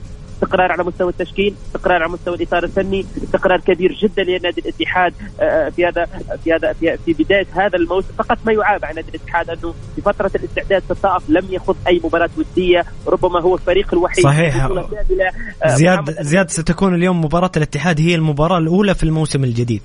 استقرار 0.42 0.72
على 0.72 0.84
مستوى 0.84 1.10
التشكيل 1.10 1.54
استقرار 1.66 2.02
على 2.02 2.12
مستوى 2.12 2.34
الإطار 2.34 2.64
الفني 2.64 3.06
استقرار 3.24 3.60
كبير 3.60 3.92
جدا 3.92 4.22
لنادي 4.22 4.60
الاتحاد 4.60 5.14
آه، 5.40 5.42
آه، 5.42 5.68
في 5.68 5.86
هذا 5.86 6.06
في 6.44 6.52
هذا 6.52 6.72
في, 6.72 7.12
بداية 7.12 7.46
هذا 7.52 7.76
الموسم. 7.76 8.08
فقط 8.18 8.38
ما 8.46 8.52
يعاب 8.52 8.84
على 8.84 8.94
نادي 8.94 9.08
الاتحاد 9.08 9.50
أنه 9.50 9.74
في 9.96 10.02
فترة 10.02 10.30
الاستعداد 10.34 10.82
في 10.82 10.90
الطائف 10.90 11.22
لم 11.28 11.46
يخوض 11.50 11.76
أي 11.86 12.00
مباراة 12.04 12.30
ودية 12.38 12.84
ربما 13.06 13.40
هو 13.40 13.54
الفريق 13.54 13.94
الوحيد 13.94 14.24
صحيح. 14.24 14.64
آه، 14.64 14.88
زياد 15.66 16.22
زياد 16.22 16.50
ستكون 16.50 16.94
اليوم 16.94 17.24
مباراة 17.24 17.50
الاتحاد 17.56 18.00
هي 18.00 18.14
المباراة 18.14 18.58
الأولى 18.58 18.94
في 18.94 19.04
الموسم 19.04 19.44
الجديد. 19.44 19.82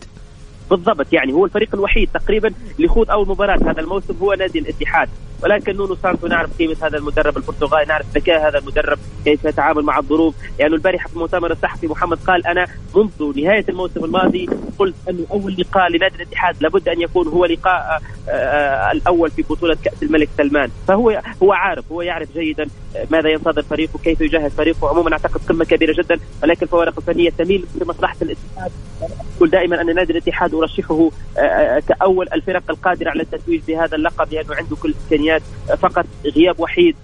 بالضبط. 0.70 1.14
يعني 1.14 1.34
هو 1.34 1.46
الفريق 1.46 1.70
الوحيد 1.74 2.10
تقريبا 2.14 2.48
اللي 2.48 2.86
يخوض 2.86 3.12
أول 3.12 3.28
مباراة 3.28 3.72
هذا 3.72 3.82
الموسم 3.82 4.16
هو 4.22 4.34
نادي 4.34 4.60
الاتحاد. 4.60 5.10
ولكن 5.44 5.76
نونو 5.76 5.96
سانتو 5.96 6.28
نعرف 6.28 6.58
قيمة 6.58 6.76
هذا 6.82 6.98
المدرب 6.98 7.38
البرتغالي 7.38 7.86
نعرف 7.86 8.06
ذكاء 8.16 8.48
هذا 8.50 8.58
المدرب 8.58 8.98
كيف 9.26 9.46
يتعامل 9.46 9.84
مع 9.84 9.98
الظروف. 9.98 10.36
لأنه 10.36 10.54
يعني 10.60 10.74
البارحة 10.76 11.08
في 11.08 11.14
المؤتمر 11.14 11.52
الصحفي 11.52 11.88
محمد 11.88 12.18
قال 12.28 12.48
أنا 12.48 12.68
منذ 12.96 13.42
نهاية 13.42 13.66
الموسم 13.70 14.06
الماضي 14.06 14.50
قلت 14.80 14.96
انه 15.10 15.26
أول 15.32 15.56
لقاء 15.60 15.90
لنادي 15.90 16.16
الاتحاد 16.16 16.56
لابد 16.62 16.90
أن 16.90 17.02
يكون 17.02 17.28
هو 17.28 17.46
لقاء 17.46 18.02
آه، 18.30 18.32
آه، 18.32 18.92
الأول 18.92 19.32
في 19.32 19.42
بطولة 19.42 19.78
كأس 19.84 20.04
الملك 20.04 20.30
سلمان. 20.38 20.70
فهو 20.88 21.22
هو 21.44 21.54
عارف 21.54 21.92
هو 21.92 22.02
يعرف 22.02 22.34
جيدا 22.34 22.68
ماذا 23.12 23.30
ينتظر 23.30 23.62
فريقه 23.62 24.00
كيف 24.04 24.22
يجهز 24.22 24.52
فريقه. 24.52 24.90
عموما 24.90 25.14
أعتقد 25.14 25.42
قمة 25.50 25.66
كبيرة 25.66 25.94
جدا 26.04 26.20
ولكن 26.44 26.66
الفوارق 26.66 26.94
الفنية 26.98 27.30
تميل 27.30 27.66
في 27.80 27.86
مصلحة 27.86 28.18
الاتحاد. 28.22 28.72
أقول 29.46 29.50
دائما 29.50 29.82
أن 29.82 29.96
نادي 29.96 30.12
الاتحاد 30.14 30.54
أرشحه 30.54 31.10
آه، 31.38 31.80
كأول 31.80 32.28
الفرق 32.34 32.64
القادرة 32.70 33.10
على 33.10 33.22
التتويج 33.22 33.62
بهذا 33.68 33.96
اللقب 33.96 34.34
لأنه 34.34 34.56
عنده 34.56 34.76
كل 34.76 34.90
الإمكانيات 34.90 35.42
فقط 35.80 36.06
غياب 36.26 36.60
وحيد. 36.60 36.96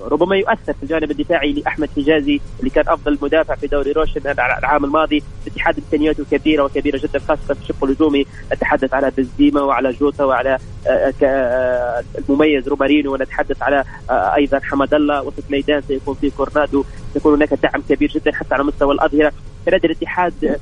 ربما 0.00 0.36
يؤثر 0.36 0.72
في 0.72 0.82
الجانب 0.82 1.10
الدفاعي 1.10 1.52
لأحمد 1.52 1.88
حجازي 1.96 2.40
اللي 2.60 2.70
كان 2.70 2.84
أفضل 2.88 3.18
مدافع 3.22 3.54
في 3.54 3.66
دوري 3.66 3.92
روشن 3.92 4.20
العام 4.30 4.84
الماضي. 4.84 5.22
الاتحاد 5.46 5.78
إمكانياته 5.78 6.24
كبيرة 6.30 6.64
وكبيرة 6.64 6.98
جدا 6.98 7.18
خاصة 7.18 7.54
في 7.54 7.62
الشق 7.62 7.84
الهجومي. 7.84 8.26
نتحدث 8.52 8.94
على 8.94 9.12
بنزيما 9.16 9.60
وعلى 9.62 9.92
جوتا 9.92 10.24
وعلى 10.24 10.58
آه، 10.86 11.12
آه، 11.22 12.04
المميز 12.18 12.68
رومارينو 12.68 13.12
ونتحدث 13.12 13.62
على 13.62 13.84
آه، 14.10 14.34
أيضا 14.34 14.60
حمد 14.62 14.94
الله. 14.94 15.22
وسط 15.22 15.50
ميدان 15.50 15.82
سيكون 15.88 16.14
فيه 16.14 16.30
كورنادو. 16.36 16.84
سيكون 17.14 17.34
هناك 17.34 17.54
دعم 17.54 17.82
كبير 17.88 18.08
جدا 18.08 18.32
حتى 18.32 18.54
على 18.54 18.64
مستوى 18.64 18.94
الأظهرة. 18.94 19.32
نادي 19.72 19.86
الاتحاد 19.86 20.58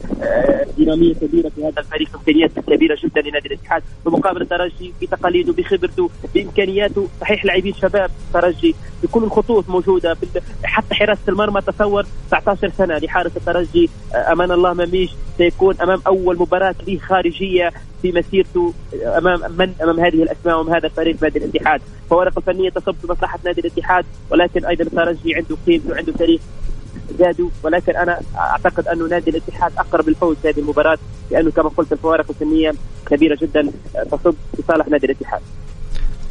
دينامية 0.76 1.14
كبيرة 1.14 1.48
في 1.48 1.64
هذا 1.64 1.80
الفريق. 1.80 2.08
امكانيات 2.14 2.50
كبيرة 2.66 2.98
جدا 3.04 3.20
لنادي 3.20 3.48
الاتحاد. 3.48 3.82
بمقابل 4.06 4.42
الترجي 4.42 4.92
بتقاليده 5.02 5.52
بخبرته 5.52 6.10
بإمكانياته. 6.34 7.08
صحيح 7.20 7.44
لاعبين 7.44 7.74
شباب 7.74 8.10
الترجي 8.28 8.74
بكل 9.10 9.24
الخطوط 9.24 9.68
موجودة. 9.68 10.16
حتى 10.64 10.94
حراسة 10.94 11.20
المرمى 11.28 11.60
تصور 11.60 12.06
19 12.30 12.70
سنة 12.78 12.98
لحارس 12.98 13.36
الترجي 13.36 13.90
أمان 14.14 14.50
الله 14.50 14.74
مميش 14.74 15.10
سيكون 15.38 15.74
أمام 15.82 16.00
أول 16.06 16.38
مباراة 16.38 16.74
له 16.88 16.98
خارجية 16.98 17.72
في 18.02 18.12
مسيرته 18.12 18.74
أمام 19.04 19.40
من 19.58 19.74
أمام 19.82 20.00
هذه 20.00 20.22
الأسماء 20.22 20.58
وأمام 20.58 20.74
هذا 20.74 20.86
الفريق 20.86 21.22
نادي 21.22 21.38
الاتحاد. 21.38 21.80
فوارق 22.10 22.38
الفنية 22.38 22.70
تصب 22.70 22.94
في 23.00 23.06
مصلحه 23.12 23.38
نادي 23.44 23.60
الاتحاد 23.60 24.04
ولكن 24.30 24.64
أيضا 24.64 24.84
الترجي 24.84 25.34
عنده 25.34 25.56
قيمته 25.66 25.90
وعنده 25.90 26.12
تاريخ 26.12 26.40
زادوا. 27.18 27.48
ولكن 27.62 27.96
أنا 27.96 28.20
أعتقد 28.36 28.88
انه 28.88 29.08
نادي 29.08 29.30
الاتحاد 29.30 29.72
أقرب 29.78 30.08
الفوز 30.08 30.36
في 30.42 30.48
هذه 30.48 30.58
المباراة 30.58 30.98
لأنه 31.30 31.50
كما 31.50 31.68
قلت 31.68 31.92
الفوارق 31.92 32.26
الفنية 32.30 32.72
كبيرة 33.06 33.38
جدا 33.42 33.70
تصب 34.10 34.34
في 34.56 34.62
صالح 34.68 34.88
نادي 34.88 35.06
الاتحاد. 35.06 35.40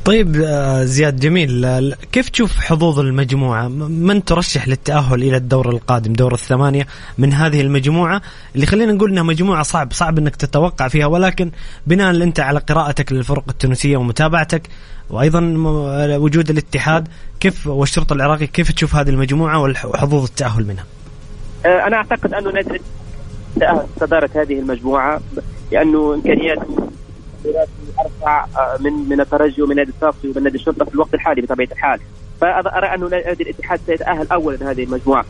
طيب 0.05 0.41
آه، 0.45 0.83
زياد 0.83 1.19
جميل 1.19 1.95
كيف 2.11 2.29
تشوف 2.29 2.57
حظوظ 2.57 2.99
المجموعة؟ 2.99 3.67
من 3.67 4.25
ترشح 4.25 4.67
للتأهل 4.67 5.23
إلى 5.23 5.37
الدور 5.37 5.69
القادم 5.69 6.13
دور 6.13 6.33
الثمانية 6.33 6.87
من 7.17 7.33
هذه 7.33 7.61
المجموعة؟ 7.61 8.21
اللي 8.55 8.65
خلينا 8.65 8.91
نقول 8.91 9.11
أنها 9.11 9.23
مجموعة 9.23 9.63
صعب 9.63 9.93
صعب 9.93 10.17
أنك 10.17 10.35
تتوقع 10.35 10.87
فيها 10.87 11.05
ولكن 11.05 11.51
بناء 11.87 12.23
أنت 12.23 12.39
على 12.39 12.59
قراءتك 12.59 13.11
للفرق 13.11 13.43
التونسية 13.49 13.97
ومتابعتك 13.97 14.61
وأيضا 15.09 15.53
وجود 16.17 16.49
الاتحاد 16.49 17.07
كيف 17.39 17.67
والشرطة 17.67 18.13
العراقي 18.13 18.47
كيف 18.47 18.71
تشوف 18.71 18.95
هذه 18.95 19.09
المجموعة 19.09 19.61
وحظوظ 19.61 20.23
التأهل 20.23 20.65
منها؟ 20.67 20.85
آه، 21.65 21.87
أنا 21.87 21.95
أعتقد 21.97 22.33
أنه 22.33 22.51
نادي 22.51 22.81
صدارة 23.99 24.29
هذه 24.35 24.59
المجموعة 24.59 25.21
لأنه 25.71 26.13
إمكانياته 26.13 26.89
تقديرات 27.43 27.67
ارفع 27.99 28.45
آه، 28.57 28.77
من 28.79 28.93
من 29.09 29.21
الترجي 29.21 29.61
ومن 29.61 29.75
نادي 29.75 29.91
الصافي 29.91 30.27
ومن 30.27 30.43
نادي 30.43 30.57
الشرطة 30.57 30.85
في 30.85 30.93
الوقت 30.93 31.13
الحالي 31.13 31.41
بطبيعة 31.41 31.69
الحال. 31.71 31.99
فأرى 32.41 32.95
انه 32.95 33.07
نادي 33.07 33.43
الاتحاد 33.43 33.79
سيتاهل 33.85 34.27
اولا 34.31 34.71
هذه 34.71 34.83
المجموعة. 34.83 35.25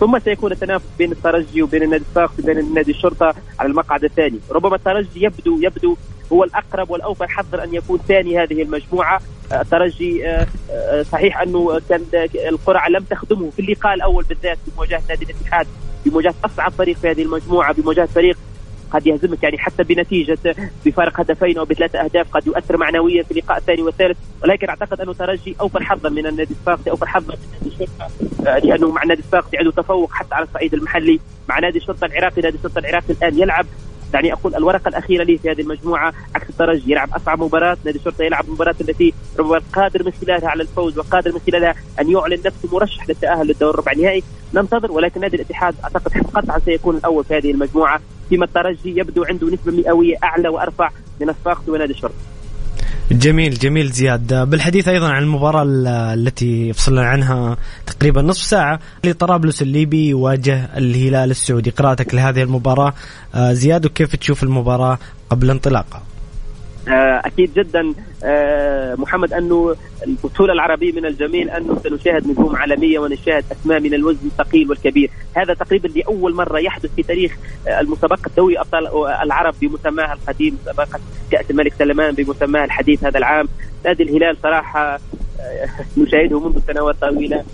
ثم 0.00 0.18
سيكون 0.18 0.52
التنافس 0.52 0.86
بين 0.98 1.12
الترجي 1.12 1.62
وبين 1.62 1.82
النادي 1.82 2.04
الصافي 2.10 2.42
وبين 2.42 2.74
نادي 2.74 2.90
الشرطة 2.90 3.34
على 3.58 3.68
المقعد 3.68 4.04
الثاني. 4.04 4.38
ربما 4.50 4.76
الترجي 4.76 5.24
يبدو 5.24 5.58
يبدو 5.60 5.96
هو 6.32 6.44
الأقرب 6.44 6.90
والأوفر 6.90 7.28
حظا 7.28 7.64
أن 7.64 7.74
يكون 7.74 7.98
ثاني 8.08 8.42
هذه 8.42 8.62
المجموعة. 8.62 9.20
الترجي 9.52 10.28
آه، 10.28 10.46
آه، 10.70 11.02
صحيح 11.02 11.40
أنه 11.40 11.80
كان 11.88 12.04
القرعة 12.48 12.88
لم 12.88 13.04
تخدمه 13.04 13.50
في 13.50 13.62
اللقاء 13.62 13.94
الأول 13.94 14.24
بالذات 14.24 14.58
في 14.64 14.70
مواجهه 14.76 15.02
نادي 15.08 15.24
الاتحاد 15.24 15.66
بمواجهة 16.06 16.34
أصعب 16.44 16.72
فريق 16.72 16.96
في 16.96 17.10
هذه 17.10 17.22
المجموعة 17.22 17.74
بمواجهة 17.74 18.06
فريق 18.06 18.38
قد 18.92 19.06
يهزمك 19.06 19.42
يعني 19.42 19.58
حتى 19.58 19.82
بنتيجة 19.82 20.38
بفارق 20.86 21.20
هدفين 21.20 21.58
أو 21.58 21.64
بثلاثة 21.64 22.04
أهداف 22.04 22.30
قد 22.30 22.46
يؤثر 22.46 22.76
معنويا 22.76 23.22
في 23.22 23.30
اللقاء 23.30 23.58
الثاني 23.58 23.82
والثالث 23.82 24.18
ولكن 24.42 24.68
أعتقد 24.68 25.00
أنه 25.00 25.12
ترجي 25.12 25.56
أوفر 25.60 25.84
حظا 25.84 26.08
من 26.08 26.26
النادي 26.26 26.52
الصفاقسي 26.52 26.90
أوفر 26.90 27.06
حظا 27.06 27.34
آه، 28.46 28.58
لأنه 28.58 28.90
مع 28.90 29.02
النادي 29.02 29.20
الصفاقسي 29.20 29.56
عنده 29.56 29.70
تفوق 29.70 30.12
حتى 30.12 30.34
على 30.34 30.44
الصعيد 30.44 30.74
المحلي 30.74 31.20
مع 31.48 31.58
نادي 31.58 31.78
الشرطة 31.78 32.04
العراقي 32.04 32.42
نادي 32.42 32.56
الشرطة 32.56 32.78
العراقي 32.78 33.10
الآن 33.10 33.38
يلعب. 33.38 33.66
دعني 34.12 34.32
أقول 34.32 34.54
الورقة 34.54 34.88
الأخيرة 34.88 35.24
لي 35.24 35.38
في 35.38 35.50
هذه 35.50 35.60
المجموعة 35.60 36.12
عكس 36.34 36.50
الترجي 36.50 36.92
يلعب 36.92 37.10
أصعب 37.14 37.42
مباراة 37.42 37.76
نادي 37.84 37.98
الشرطة 37.98 38.24
يلعب 38.24 38.44
المباراه 38.44 38.74
التي 38.80 39.14
ربما 39.38 39.60
قادر 39.72 40.04
من 40.04 40.12
خلالها 40.12 40.48
على 40.48 40.62
الفوز 40.62 40.98
وقادر 40.98 41.32
من 41.32 41.40
خلالها 41.46 41.74
أن 42.00 42.10
يعلن 42.10 42.38
نفسه 42.46 42.68
مرشح 42.72 43.08
للتأهل 43.08 43.46
للدور 43.46 43.70
الربع 43.70 43.92
النهائي. 43.92 44.22
ننتظر 44.54 44.92
ولكن 44.92 45.20
نادي 45.20 45.36
الاتحاد 45.36 45.74
أعتقد 45.84 46.12
قطعا 46.34 46.58
سيكون 46.58 46.96
الأول 46.96 47.24
في 47.24 47.36
هذه 47.36 47.50
المجموعة. 47.50 48.00
فيما 48.28 48.44
الترجي 48.44 48.98
يبدو 48.98 49.24
عنده 49.24 49.46
نسبة 49.46 49.72
مئوية 49.72 50.16
أعلى 50.24 50.48
وأرفع 50.48 50.90
من 51.20 51.28
الصفاقسي 51.28 51.70
ونادي 51.70 51.92
الشرطه 51.92 52.14
جميل 53.12 53.54
جميل 53.54 53.90
زياد. 53.90 54.50
بالحديث 54.50 54.88
أيضا 54.88 55.08
عن 55.08 55.22
المباراة 55.22 55.64
التي 56.14 56.68
يفصلنا 56.68 57.04
عنها 57.04 57.56
تقريبا 57.86 58.22
نصف 58.22 58.42
ساعة 58.42 58.80
لطرابلس 59.04 59.62
الليبي 59.62 60.08
يواجه 60.08 60.68
الهلال 60.76 61.30
السعودي. 61.30 61.70
قراءتك 61.70 62.14
لهذه 62.14 62.42
المباراة 62.42 62.94
آه، 63.34 63.52
زياد 63.52 63.86
وكيف 63.86 64.16
تشوف 64.16 64.42
المباراة 64.42 64.98
قبل 65.30 65.50
انطلاقها؟ 65.50 66.02
أكيد 66.88 67.54
جدا 67.54 67.94
آه، 68.24 68.94
محمد 68.94 69.32
أنه 69.32 69.76
البطولة 70.06 70.52
العربية 70.52 70.92
من 70.92 71.06
الجميل 71.06 71.50
أنه 71.50 71.78
سنشاهد 71.84 72.26
نجوم 72.26 72.56
عالمية 72.56 72.98
ونشاهد 72.98 73.44
أسماء 73.52 73.80
من 73.80 73.94
الوزن 73.94 74.26
الثقيل 74.26 74.70
والكبير، 74.70 75.10
هذا 75.34 75.54
تقريبا 75.54 75.88
لأول 75.88 76.34
مرة 76.34 76.58
يحدث 76.58 76.90
في 76.96 77.02
تاريخ 77.02 77.36
آه، 77.68 77.80
المسابقة 77.80 78.30
دوري 78.36 78.60
أبطال 78.60 79.06
العرب 79.22 79.54
بمسماها 79.60 80.12
القديم 80.12 80.58
مسابقة 80.62 81.00
كأس 81.30 81.50
الملك 81.50 81.74
سلمان 81.74 82.14
بمسماها 82.14 82.64
الحديث 82.64 83.04
هذا 83.04 83.18
العام، 83.18 83.48
نادي 83.84 84.02
الهلال 84.02 84.36
صراحة 84.42 85.00
نشاهده 85.96 86.40
منذ 86.40 86.60
سنوات 86.66 86.96
طويلة. 87.00 87.44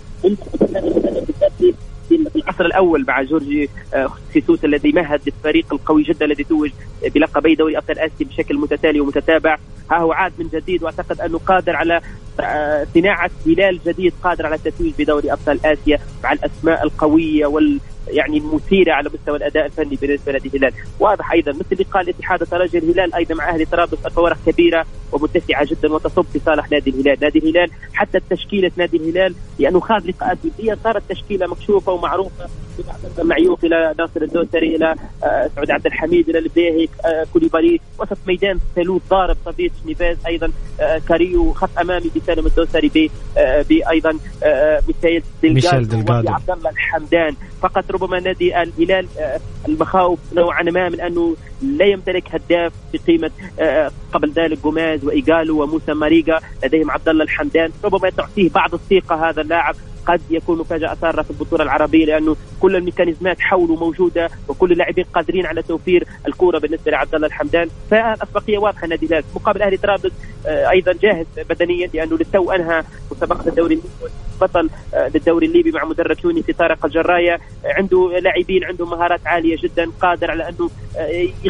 في 2.17 2.35
العصر 2.35 2.65
الأول 2.65 3.05
مع 3.07 3.21
جورجي 3.21 3.69
آه، 3.93 4.09
خيسوس 4.33 4.65
الذي 4.65 4.91
مهد 4.91 5.21
الفريق 5.27 5.73
القوي 5.73 6.03
جدا 6.03 6.25
الذي 6.25 6.43
توج 6.43 6.71
بلقبي 7.15 7.55
دوري 7.55 7.77
أبطال 7.77 7.99
آسيا 7.99 8.25
بشكل 8.25 8.57
متتالي 8.57 8.99
ومتتابع. 8.99 9.57
ها 9.91 9.97
هو 9.97 10.11
عاد 10.11 10.33
من 10.39 10.47
جديد 10.53 10.83
وأعتقد 10.83 11.21
أنه 11.21 11.37
قادر 11.37 11.75
على 11.75 12.01
آه، 12.39 12.87
صناعة 12.93 13.31
هلال 13.45 13.79
جديد 13.85 14.13
قادر 14.23 14.45
على 14.45 14.55
التتويج 14.55 14.93
بدوري 14.99 15.33
أبطال 15.33 15.65
آسيا 15.65 15.99
مع 16.23 16.33
الأسماء 16.33 16.83
القوية 16.83 17.45
وال 17.45 17.79
يعني 18.09 18.37
المثيره 18.37 18.93
على 18.93 19.09
مستوى 19.13 19.37
الأداء 19.37 19.65
الفني 19.65 19.95
بالنسبة 20.01 20.31
لنادي 20.31 20.49
الهلال، 20.49 20.73
واضح 20.99 21.31
أيضا 21.31 21.51
مثل 21.51 21.81
لقاء 21.81 22.03
الاتحاد 22.03 22.41
الترجي 22.41 22.77
الهلال 22.77 23.13
أيضا 23.13 23.35
مع 23.35 23.49
أهلي 23.49 23.65
طرابلس 23.65 24.05
الفوارق 24.05 24.37
كبيرة 24.45 24.85
ومتسعة 25.11 25.65
جدا 25.65 25.93
وتصب 25.93 26.25
في 26.33 26.39
صالح 26.39 26.71
نادي 26.71 26.89
الهلال، 26.89 27.17
نادي 27.21 27.39
الهلال 27.39 27.69
حتى 27.93 28.19
تشكيلة 28.29 28.71
نادي 28.77 28.97
الهلال 28.97 29.35
لأنه 29.59 29.79
خاض 29.79 30.07
لقاءات 30.07 30.37
ودية 30.45 30.77
صارت 30.83 31.03
تشكيلة 31.09 31.47
مكشوفة 31.47 31.91
ومعروفة 31.91 32.49
معيوف 33.23 33.65
إلى 33.65 33.95
ناصر 33.99 34.21
الدوسري 34.21 34.75
إلى 34.75 34.95
آه، 35.23 35.49
سعود 35.55 35.71
عبد 35.71 35.85
الحميد 35.85 36.29
إلى 36.29 36.39
البيهي 36.39 36.87
آه، 37.05 37.27
كوليبالي. 37.33 37.79
وسط 37.99 38.17
ميدان 38.27 38.59
سلوت 38.75 39.01
ضارب 39.09 39.37
صبيت 39.45 39.71
نيفاز 39.85 40.17
أيضا 40.27 40.51
آه، 40.81 41.01
كاريو 41.07 41.53
خط 41.53 41.69
أمامي 41.81 42.11
بسالم 42.15 42.45
الدوسري 42.45 43.11
بايضا 43.69 44.19
ميشيل 45.43 45.87
ديلجادو 45.87 46.29
عبد 46.29 46.51
الله 46.51 46.69
الحمدان. 46.69 47.35
فقط 47.61 47.91
ربما 48.01 48.19
نادي 48.19 48.61
الهلال 48.61 49.07
المخاوف 49.67 50.19
نوعا 50.33 50.63
ما 50.63 50.89
من 50.89 51.01
أنه 51.01 51.35
لا 51.61 51.85
يمتلك 51.85 52.35
هداف 52.35 52.73
بقيمة 52.93 53.31
قبل 54.13 54.31
ذلك 54.31 54.63
جوميز 54.63 55.05
وإيجالو 55.05 55.63
وموسى 55.63 55.93
ماريجا 55.93 56.39
لديهم 56.63 56.91
عبد 56.91 57.09
الله 57.09 57.23
الحمدان. 57.23 57.71
ربما 57.83 58.09
تعطيه 58.09 58.49
بعض 58.49 58.73
الثقة 58.73 59.29
هذا 59.29 59.41
اللاعب. 59.41 59.75
قد 60.05 60.21
يكون 60.29 60.57
مفاجأة 60.59 60.97
سارة 61.01 61.21
في 61.21 61.31
البطولة 61.31 61.63
العربية 61.63 62.05
لأنه 62.05 62.35
كل 62.59 62.75
الميكانيزمات 62.75 63.39
حوله 63.39 63.75
موجودة 63.75 64.29
وكل 64.47 64.71
اللاعبين 64.71 65.05
قادرين 65.13 65.45
على 65.45 65.61
توفير 65.61 66.07
الكورة 66.27 66.59
بالنسبة 66.59 66.91
لعبد 66.91 67.15
الله 67.15 67.27
الحمدان. 67.27 67.69
فالاسبقيه 67.91 68.57
واضحة 68.57 68.87
نادي 68.87 69.05
الهلال 69.05 69.23
مقابل 69.35 69.61
أهلي 69.61 69.77
طرابلس 69.77 70.13
آه، 70.47 70.69
أيضا 70.69 70.93
جاهز 71.01 71.25
بدنيا 71.49 71.89
لأنه 71.93 72.17
للتو 72.17 72.51
أنهى 72.51 72.83
مسابقة 73.11 73.49
الدوري 73.49 73.81
بطل 74.41 74.69
آه، 74.93 75.07
للدوري 75.07 75.45
الليبي 75.45 75.71
مع 75.71 75.85
مدرب 75.85 76.17
تونسي 76.17 76.53
طارق 76.53 76.85
الجراية. 76.85 77.33
آه، 77.33 77.39
عنده 77.65 78.19
لاعبين 78.19 78.63
عندهم 78.63 78.89
مهارات 78.89 79.21
عالية 79.25 79.57
جدا 79.63 79.91
قادر 80.01 80.31
على 80.31 80.49
أنه 80.49 80.69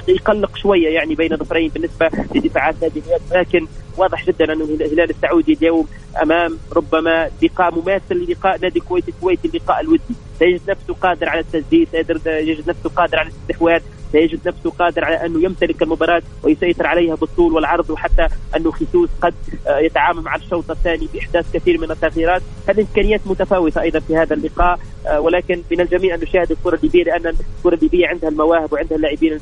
يقلق 0.07 0.57
شوية 0.57 0.89
يعني 0.89 1.15
بين 1.15 1.37
ظفرين 1.37 1.69
بالنسبة 1.69 2.09
لدفاعات 2.35 2.75
نادي 2.81 2.99
الهلال. 2.99 3.21
لكن 3.31 3.67
واضح 3.97 4.25
جدا 4.25 4.53
أنه 4.53 4.63
الهلال 4.63 5.09
السعودي 5.09 5.53
اليوم 5.53 5.87
أمام 6.23 6.57
ربما 6.75 7.29
لقاء 7.41 7.75
مماثل 7.75 8.15
للقاء 8.15 8.59
نادي 8.61 8.79
الكويت 8.79 9.09
الكويتي 9.09 9.47
اللقاء 9.47 9.81
الودي. 9.81 10.15
سيجد 10.39 10.61
نفسه 10.69 10.93
قادر 10.93 11.29
على 11.29 11.39
التسديد 11.39 11.87
سيجد 12.23 12.69
نفسه 12.69 12.89
قادر 12.89 13.19
على 13.19 13.29
الاستحواذ 13.29 13.81
سيجد 14.11 14.47
نفسه 14.47 14.69
قادر 14.69 15.05
على 15.05 15.25
أنه 15.25 15.43
يمتلك 15.43 15.81
المباراة 15.81 16.21
ويسيطر 16.43 16.87
عليها 16.87 17.15
بالطول 17.15 17.53
والعرض 17.53 17.89
وحتى 17.89 18.27
انه 18.55 18.71
خيسوس 18.71 19.09
قد 19.21 19.33
آه، 19.67 19.79
يتعامل 19.79 20.21
مع 20.21 20.35
الشوط 20.35 20.71
الثاني 20.71 21.07
بإحداث 21.13 21.45
كثير 21.53 21.77
من 21.77 21.91
التغييرات. 21.91 22.41
هذه 22.69 22.81
إمكانيات 22.81 23.21
متفاوتة 23.25 23.81
أيضا 23.81 23.99
في 23.99 24.17
هذا 24.17 24.33
اللقاء 24.33 24.79
آه، 25.07 25.19
ولكن 25.19 25.61
من 25.71 25.81
الجميع 25.81 26.15
أن 26.15 26.19
نشاهد 26.19 26.51
الكرة 26.51 26.75
الليبيه 26.75 27.03
لأن 27.03 27.25
الكرة 27.25 27.75
الليبيه 27.75 28.07
عندها 28.07 28.29
المواهب 28.29 28.73
وعندها 28.73 28.97
اللاعبين 28.97 29.39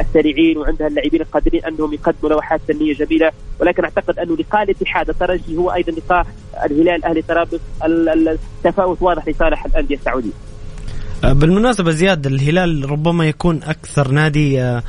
السريعين 0.00 0.58
وعندها 0.58 0.86
اللاعبين 0.86 1.20
القادرين 1.20 1.64
أنهم 1.64 1.94
يقدموا 1.94 2.30
لوحات 2.30 2.60
فنيه 2.68 2.94
جميلة. 2.94 3.32
ولكن 3.60 3.84
أعتقد 3.84 4.18
انه 4.18 4.36
لقاء 4.36 4.62
الاتحاد 4.62 5.08
الترجي 5.08 5.56
هو 5.56 5.72
أيضا 5.72 5.92
لقاء 5.92 6.26
الهلال 6.64 7.04
أهلي 7.04 7.22
طرابلس 7.22 7.60
التفاوت 7.84 9.02
واضح 9.02 9.28
لصالح 9.28 9.64
الأندية 9.64 9.96
السعودية. 9.96 10.32
آه، 11.24 11.32
بالمناسبة 11.32 11.90
زياد 11.90 12.26
الهلال 12.26 12.90
ربما 12.90 13.28
يكون 13.28 13.60
أكثر 13.62 14.10
نادي 14.10 14.62
آه، 14.62 14.82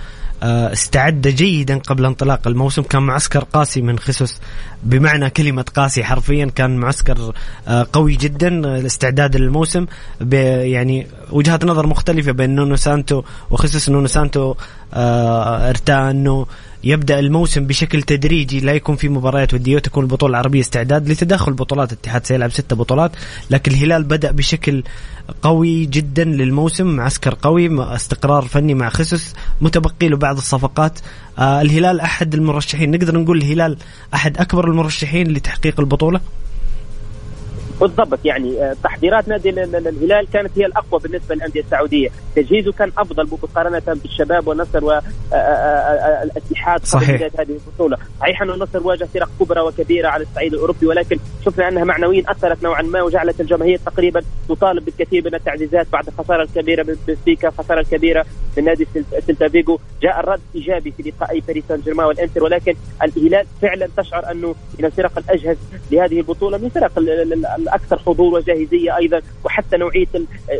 آه، 0.43 0.71
استعد 0.71 1.21
جيدا 1.27 1.77
قبل 1.77 2.05
انطلاق 2.05 2.47
الموسم. 2.47 2.81
كان 2.81 3.03
معسكر 3.03 3.43
قاسي 3.43 3.81
من 3.81 3.99
خيسوس 3.99 4.41
بمعنى 4.83 5.29
كلمة 5.29 5.65
قاسي 5.75 6.03
حرفيا 6.03 6.45
كان 6.45 6.77
معسكر 6.77 7.33
قوي 7.93 8.15
جدا 8.15 8.47
الاستعداد 8.47 9.35
للموسم 9.35 9.85
يعني 10.31 11.07
وجهات 11.31 11.65
نظر 11.65 11.87
مختلفة 11.87 12.31
بين 12.31 12.55
نونو 12.55 12.75
سانتو 12.75 13.23
وخيسوس 13.51 13.89
نونو 13.89 14.07
سانتو 14.07 14.55
ارتاء 14.93 16.11
انه 16.11 16.45
يبدأ 16.83 17.19
الموسم 17.19 17.65
بشكل 17.65 18.01
تدريجي 18.01 18.59
لا 18.59 18.73
يكون 18.73 18.95
في 18.95 19.09
مباريات 19.09 19.53
ودية 19.53 19.75
وتكون 19.75 20.03
البطولة 20.03 20.31
العربية 20.31 20.59
استعداد 20.61 21.09
لتداخل 21.09 21.53
بطولات 21.53 21.93
الاتحاد 21.93 22.25
سيلعب 22.25 22.51
ستة 22.51 22.75
بطولات 22.75 23.11
لكن 23.49 23.71
الهلال 23.71 24.03
بدأ 24.03 24.31
بشكل 24.31 24.83
قوي 25.41 25.85
جدا 25.85 26.23
للموسم 26.23 26.87
معسكر 26.87 27.37
قوي 27.41 27.95
استقرار 27.95 28.41
فني 28.41 28.73
مع 28.73 28.89
خيسوس 28.89 29.33
متبقي 29.61 30.07
له 30.07 30.17
بعض 30.17 30.37
الصفقات. 30.37 30.99
آه 31.39 31.61
الهلال 31.61 31.99
أحد 31.99 32.33
المرشحين 32.33 32.91
نقدر 32.91 33.19
نقول 33.19 33.37
الهلال 33.37 33.77
أحد 34.13 34.37
أكبر 34.37 34.67
المرشحين 34.67 35.27
لتحقيق 35.27 35.79
البطولة؟ 35.79 36.19
بالضبط 37.81 38.19
يعني 38.25 38.63
آه، 38.63 38.75
تحضيرات 38.83 39.27
نادي 39.27 39.49
الهلال 39.49 40.27
كانت 40.33 40.57
هي 40.57 40.65
الأقوى 40.65 40.99
بالنسبة 40.99 41.35
للأندية 41.35 41.61
السعودية، 41.61 42.09
تجهيزه 42.35 42.71
كان 42.71 42.91
أفضل 42.97 43.27
مقارنة 43.31 43.81
بالشباب 43.87 44.47
والنصر 44.47 44.85
والاتحاد 44.85 46.85
صحيح. 46.85 47.21
هذه 47.39 47.49
البطولة، 47.49 47.97
صحيح 48.19 48.41
انه 48.41 48.53
النصر 48.53 48.87
واجه 48.87 49.07
فرق 49.13 49.29
كبرى 49.39 49.61
وكبيرة 49.61 50.07
على 50.07 50.23
الصعيد 50.23 50.53
الأوروبي 50.53 50.85
ولكن 50.85 51.19
شفنا 51.45 51.67
أنها 51.67 51.83
معنويا 51.83 52.23
أثرت 52.27 52.63
نوعا 52.63 52.81
ما 52.81 53.01
وجعلت 53.01 53.41
الجماهير 53.41 53.79
تقريبا 53.85 54.21
تطالب 54.49 54.85
بالكثير 54.85 55.25
من 55.25 55.35
التعزيزات 55.35 55.87
بعد 55.93 56.07
الخساره 56.07 56.43
الكبيرة 56.43 56.83
من 56.83 56.95
بنفيكا 57.07 57.47
الخساره 57.47 57.79
الكبيرة 57.79 58.25
من 58.57 58.63
نادي 58.63 58.87
سيلتا 59.25 59.47
فيجو 59.47 59.79
جاء 60.01 60.19
الرد 60.19 60.41
إيجابي 60.55 60.91
في 60.91 61.03
لقاء 61.03 61.39
باريس 61.39 61.63
سان 61.67 61.81
جيرمان 61.81 62.05
والإنتر 62.05 62.43
ولكن 62.43 62.75
الهلال 63.03 63.45
فعلا 63.61 63.87
تشعر 63.97 64.31
أنه 64.31 64.55
من 64.79 64.85
الفرق 64.85 65.17
الأجهز 65.17 65.57
لهذه 65.91 66.19
البطولة 66.19 66.57
من 66.57 66.65
الفرق 66.65 66.99
الاكثر 67.71 67.99
حضور 67.99 68.33
وجاهزية 68.33 68.97
أيضا 68.97 69.21
وحتى 69.43 69.77
نوعية 69.77 70.07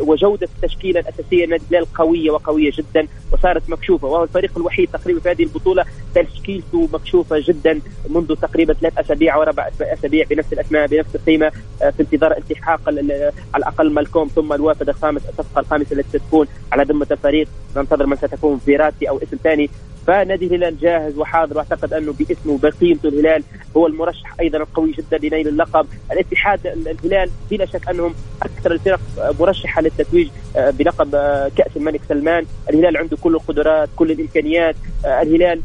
وجودة 0.02 0.48
التشكيله 0.56 1.00
الاساسيه 1.00 1.46
نادي 1.46 1.64
الهلال 1.72 1.94
قوية 1.94 2.32
وقوية 2.32 2.72
جدا 2.72 3.08
وصارت 3.32 3.70
مكشوفة 3.70 4.08
وهو 4.08 4.24
الفريق 4.24 4.52
الوحيد 4.58 4.90
تقريبا 4.94 5.20
في 5.20 5.30
هذه 5.32 5.44
البطولة 5.44 5.86
تشكيلته 6.16 6.90
مكشوفة 6.94 7.40
جدا 7.40 7.80
منذ 8.10 8.36
تقريبا 8.36 8.74
ثلاث 8.74 8.98
أسابيع 8.98 9.36
أو 9.36 9.42
أربع 9.42 9.70
أسابيع 9.82 10.26
بنفس 10.30 10.54
الأسماء 10.54 10.88
بنفس 10.88 11.16
القيمة 11.16 11.52
آه، 11.82 11.90
في 11.90 12.00
انتظار 12.00 12.38
التحاق 12.38 12.82
على 12.88 13.32
الأقل 13.56 13.92
مالكوم 13.92 14.28
ثم 14.28 14.54
الوافد 14.54 14.90
الخامس 14.90 15.22
الصفقة 15.30 15.60
الخامسة 15.60 15.94
التي 15.96 16.20
ستكون 16.20 16.48
على 16.72 16.84
ذمة 16.84 17.08
الفريق. 17.12 17.48
ننتظر 17.78 18.06
من 18.06 18.16
ستكون 18.16 18.60
فيراتي 18.60 19.10
أو 19.10 19.18
اسم 19.18 19.38
ثاني 19.44 19.70
فنادي 20.08 20.46
الهلال 20.46 20.78
جاهز 20.80 21.18
وحاضر. 21.18 21.58
واعتقد 21.58 21.94
أنه 21.94 22.14
باسمه 22.20 22.54
وبقيمته 22.54 23.10
الهلال 23.10 23.44
هو 23.78 23.88
المرشح 23.88 24.36
أيضا 24.40 24.58
القوي 24.58 24.92
جدا 24.92 25.18
لنيل 25.18 25.48
اللقب، 25.48 25.88
الاتحاد 26.12 26.68
الهلال 26.68 27.30
بلا 27.52 27.66
شك 27.66 27.90
أنهم 27.90 28.14
أكثر 28.42 28.72
الفرق 28.72 29.00
مرشحة 29.40 29.82
للتتويج 29.82 30.30
آه، 30.56 30.70
بلقب 30.70 31.16
آه، 31.16 31.52
كأس 31.58 31.78
الملك 31.78 32.02
سلمان، 32.10 32.46
الهلال 32.70 32.98
عنده 32.98 33.18
كل 33.18 33.36
القدرات، 33.36 33.90
كل 33.96 34.12
الإمكانيات، 34.12 34.76
آه، 35.06 35.22
الهلال 35.22 35.62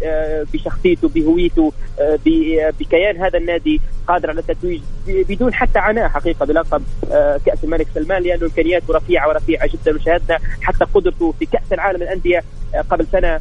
بشخصيته 0.52 1.08
بهويته 1.08 1.72
بكيان 2.80 3.16
هذا 3.16 3.38
النادي 3.38 3.80
قادر 4.08 4.30
على 4.30 4.40
التتويج 4.40 4.80
بدون 5.08 5.54
حتى 5.54 5.78
عناء 5.78 6.08
حقيقة 6.08 6.46
بلقب 6.46 6.82
كأس 7.46 7.64
الملك 7.64 7.86
سلمان. 7.94 8.22
لأنه 8.22 8.44
إمكانياته 8.44 8.94
رفيعة 8.94 9.28
ورفيعة 9.28 9.68
جدا 9.68 9.94
وشاهدنا 9.96 10.38
حتى 10.62 10.84
قدرته 10.94 11.34
في 11.38 11.46
كأس 11.46 11.72
العالم 11.72 12.02
للانديه 12.02 12.44
قبل 12.90 13.06
سنة 13.12 13.40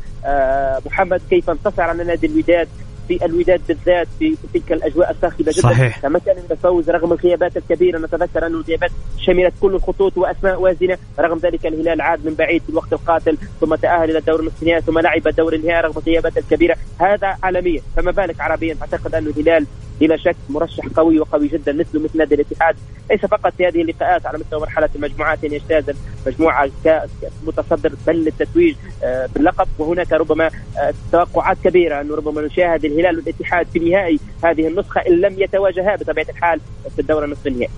محمد 0.86 1.22
كيف 1.30 1.50
انتصر 1.50 1.82
على 1.82 2.04
نادي 2.04 2.28
الوداد؟ 2.28 2.68
في 3.08 3.26
الوداد 3.26 3.62
بالذات 3.68 4.08
في 4.20 4.36
تلك 4.54 4.72
الأجواء 4.72 5.12
الصاخبه 5.12 5.52
جدا. 5.52 5.62
صحيح. 5.62 6.00
تمكن 6.00 6.32
من 6.32 6.52
الفوز 6.52 6.90
رغم 6.90 7.14
الغيابات 7.14 7.58
الكبيرة 7.58 8.00
نتذكر 8.00 8.46
أن 8.46 8.54
الغيابات 8.54 8.92
شملت 9.18 9.54
كل 9.62 9.76
الخطوط 9.76 10.18
وأسماء 10.18 10.62
وازنة 10.62 10.98
رغم 11.20 11.38
ذلك 11.38 11.66
الهلال 11.66 12.02
عاد 12.02 12.26
من 12.26 12.34
بعيد 12.34 12.62
في 12.62 12.70
الوقت 12.70 12.94
القاتل 12.94 13.38
ثم 13.62 13.76
تأهل 13.76 14.10
إلى 14.10 14.18
الدور 14.18 14.40
النصف 14.40 14.86
ثم 14.86 15.00
لعب 15.00 15.28
الدور 15.28 15.54
النهائي 15.54 15.82
رغم 15.82 15.94
الغيابات 15.98 16.38
الكبيرة. 16.38 16.76
هذا 17.00 17.38
عالميا. 17.44 17.82
فما 17.96 18.12
بالك 18.12 18.42
عربيا؟ 18.42 18.78
أعتقد 18.82 19.16
أن 19.16 19.28
الهلال 19.28 19.66
بلا 20.00 20.18
شك 20.18 20.36
مرشح 20.50 20.88
قوي 20.96 21.20
وقوي 21.20 21.48
جدا 21.48 21.74
مثله 21.74 22.02
مثل 22.02 22.18
نادي 22.18 22.36
الاتحاد. 22.36 22.76
ليس 23.12 23.26
فقط 23.26 23.54
في 23.58 23.68
هذه 23.68 23.82
اللقاءات 23.82 24.26
على 24.26 24.38
مستوى 24.38 24.60
مرحلة 24.60 24.90
المجموعات 24.96 25.44
ان 25.44 25.54
يجتاز 25.54 25.84
المجموعه 26.28 26.70
كمتصدر 26.84 27.94
بل 28.08 28.16
للتتويج 28.16 28.76
آه، 29.04 29.30
باللقب. 29.36 29.68
وهناك 29.80 30.14
ربما 30.14 30.50
آه، 30.78 30.94
توقعات 31.12 31.58
كبيرة 31.64 32.02
انه 32.02 32.16
ربما 32.16 32.42
نشاهد 32.42 32.86
الهلال 32.96 33.20
والاتحاد 33.20 33.68
في 33.74 33.80
نهائي 33.80 34.20
هذه 34.44 34.68
النسخة 34.68 35.02
إن 35.02 35.22
لم 35.22 35.36
يتواجها 35.42 35.96
بطبيعة 35.96 36.28
الحال 36.30 36.60
في 36.96 37.02
الدور 37.02 37.26
النصف 37.26 37.48
النهائي. 37.48 37.70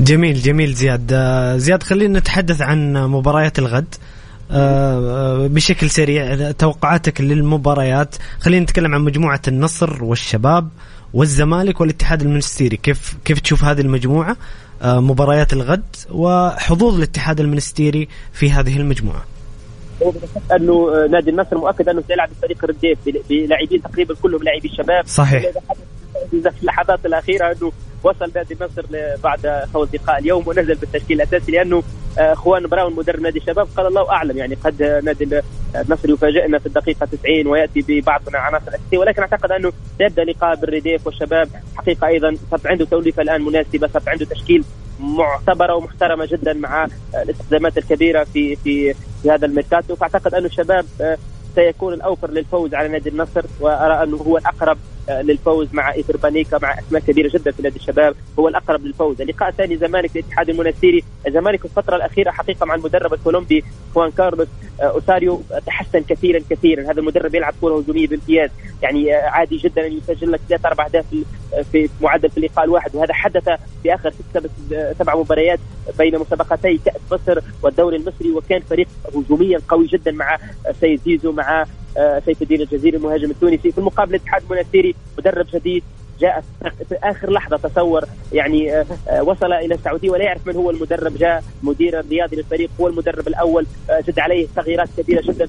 جميل 0.00 0.40
جميل 0.40 0.72
زياد. 0.72 1.10
آه، 1.12 1.56
زياد 1.56 1.82
خلينا 1.82 2.18
نتحدث 2.18 2.62
عن 2.62 2.92
مباريات 2.92 3.58
الغد. 3.58 3.94
بشكل 5.54 5.90
سريع 5.90 6.50
توقعاتك 6.50 7.20
للمباريات. 7.20 8.16
خلينا 8.40 8.62
نتكلم 8.62 8.94
عن 8.94 9.00
مجموعة 9.00 9.40
النصر 9.48 10.04
والشباب 10.04 10.68
والزمالك 11.14 11.80
والاتحاد 11.80 12.22
المنستيري. 12.22 12.76
كيف 12.76 13.16
كيف 13.24 13.40
تشوف 13.40 13.64
هذه 13.64 13.80
المجموعة؟ 13.80 14.36
آه، 14.82 15.00
مباريات 15.00 15.52
الغد 15.52 15.96
وحظوظ 16.10 16.96
الاتحاد 16.96 17.40
المنستيري 17.40 18.08
في 18.32 18.50
هذه 18.50 18.76
المجموعة. 18.76 19.24
أنه 20.52 21.06
نادي 21.10 21.30
النصر 21.30 21.58
مؤكد 21.58 21.88
أنه 21.88 22.02
سيلعب 22.08 22.28
بفريق 22.30 22.58
الرديف 22.64 22.98
بلاعبين 23.30 23.82
تقريبا 23.82 24.14
كلهم 24.22 24.42
لاعبي 24.42 24.68
الشباب. 24.68 25.06
صحيح. 25.06 25.42
في 26.30 26.50
اللحظات 26.62 27.06
الأخيرة 27.06 27.46
أنه 27.52 27.72
وصل 28.04 28.32
نادي 28.34 28.54
النصر 28.54 28.82
بعد 29.24 29.68
فوز 29.72 29.88
لقاء 29.94 30.18
اليوم 30.18 30.48
ونزل 30.48 30.74
بالتشكيل 30.74 31.16
الأساسي 31.16 31.52
لأنه 31.52 31.82
اخوان 32.18 32.66
براون 32.66 32.94
مدرب 32.94 33.20
نادي 33.20 33.38
الشباب 33.38 33.68
قال 33.76 33.86
الله 33.86 34.10
اعلم 34.10 34.38
يعني 34.38 34.54
قد 34.54 34.82
نادي 35.04 35.40
النصر 35.74 36.10
يفاجئنا 36.10 36.58
في 36.58 36.66
الدقيقة 36.66 37.06
90 37.06 37.46
ويأتي 37.46 37.84
ببعض 37.88 38.20
من 38.28 38.34
العناصر 38.34 38.68
الاساسيه 38.68 38.98
ولكن 38.98 39.22
أعتقد 39.22 39.52
أنه 39.52 39.72
سيبدأ 39.98 40.24
لقاء 40.24 40.56
بالرديف 40.56 41.06
والشباب 41.06 41.48
حقيقة 41.76 42.06
أيضا 42.06 42.36
صار 42.50 42.60
عنده 42.64 42.84
توليفة 42.84 43.22
الآن 43.22 43.42
مناسبة 43.42 43.88
صار 43.88 44.02
عنده 44.06 44.24
تشكيل 44.24 44.64
معتبرة 45.00 45.74
ومحترمة 45.74 46.26
جدا 46.26 46.52
مع 46.52 46.86
الاستخدامات 47.14 47.78
الكبيرة 47.78 48.24
في 48.24 48.56
في 48.56 48.94
في 49.22 49.30
هذا 49.30 49.46
الميركاتو 49.46 49.96
فأعتقد 49.96 50.34
أنه 50.34 50.46
الشباب 50.46 50.86
آه، 51.00 51.18
سيكون 51.54 51.94
الأوفر 51.94 52.30
للفوز 52.30 52.74
على 52.74 52.88
نادي 52.88 53.08
النصر 53.08 53.42
وأرى 53.60 54.02
أنه 54.02 54.16
هو 54.16 54.38
الأقرب 54.38 54.78
للفوز 55.08 55.68
مع 55.72 55.92
إيفر 55.92 56.16
بانيغا 56.16 56.58
مع 56.62 56.78
أسماء 56.78 57.02
كبيرة 57.02 57.30
جدا 57.34 57.50
في 57.50 57.62
نادي 57.62 57.76
الشباب 57.76 58.14
هو 58.38 58.48
الأقرب 58.48 58.84
للفوز، 58.84 59.20
اللقاء 59.20 59.48
الثاني 59.48 59.76
زمالك 59.76 60.16
الاتحاد 60.16 60.50
المنستيري، 60.50 61.04
الزمالك 61.26 61.58
في 61.58 61.64
الفترة 61.64 61.96
الأخيرة 61.96 62.30
حقيقة 62.30 62.66
مع 62.66 62.74
المدرب 62.74 63.14
الكولومبي 63.14 63.64
خوان 63.94 64.10
كارلوس 64.10 64.48
آه، 64.80 64.84
أوساريو 64.84 65.42
تحسن 65.66 66.00
كثيرا 66.00 66.40
كثيرا، 66.50 66.82
هذا 66.82 67.00
المدرب 67.00 67.34
يلعب 67.34 67.54
كرة 67.60 67.78
هجومية 67.78 68.06
بامتياز، 68.06 68.50
يعني 68.82 69.16
آه، 69.16 69.28
عادي 69.28 69.56
جدا 69.56 69.86
أن 69.86 69.92
يسجل 69.92 70.32
لك 70.32 70.40
ثلاث 70.48 70.66
أربع 70.66 70.86
اهداف 70.86 71.04
في 71.72 71.88
معدل 72.00 72.30
في 72.30 72.38
اللقاء 72.38 72.64
الواحد. 72.64 72.96
وهذا 72.96 73.14
حدث 73.14 73.48
في 73.82 73.94
آخر 73.94 74.10
ست 74.10 74.50
سبع 74.98 75.16
مباريات 75.16 75.58
بين 75.98 76.18
مسابقتي 76.18 76.80
كأس 76.84 77.00
مصر 77.12 77.40
والدوري 77.62 77.96
المصري. 77.96 78.30
وكان 78.30 78.60
فريق 78.60 78.86
هجوميا 79.16 79.60
قوي 79.68 79.86
جدا 79.86 80.12
مع 80.12 80.38
سيد 80.80 81.00
زيزو 81.04 81.32
مع 81.32 81.64
سيف 82.24 82.42
الدين 82.42 82.60
الجزيري 82.60 82.96
المهاجم 82.96 83.30
التونسي. 83.30 83.72
في 83.72 83.78
المقابل 83.78 84.14
الاتحاد 84.14 84.42
المنستيري 84.50 84.91
مدرب 85.18 85.46
جديد 85.54 85.82
جاء 86.20 86.44
في 86.88 86.96
آخر 87.02 87.30
لحظة 87.30 87.56
تصور 87.56 88.04
يعني 88.32 88.76
آه، 88.76 88.86
آه، 89.08 89.22
وصل 89.22 89.52
إلى 89.52 89.74
السعودية 89.74 90.10
ولا 90.10 90.24
يعرف 90.24 90.46
من 90.46 90.56
هو 90.56 90.70
المدرب 90.70 91.16
جاء 91.16 91.44
مدير 91.62 92.00
الرياضي 92.00 92.36
للفريق 92.36 92.70
هو 92.80 92.88
المدرب 92.88 93.28
الأول 93.28 93.66
جد 93.90 94.18
آه، 94.18 94.22
عليه 94.22 94.46
تغييرات 94.56 94.88
كبيره 94.98 95.22
جدا. 95.22 95.48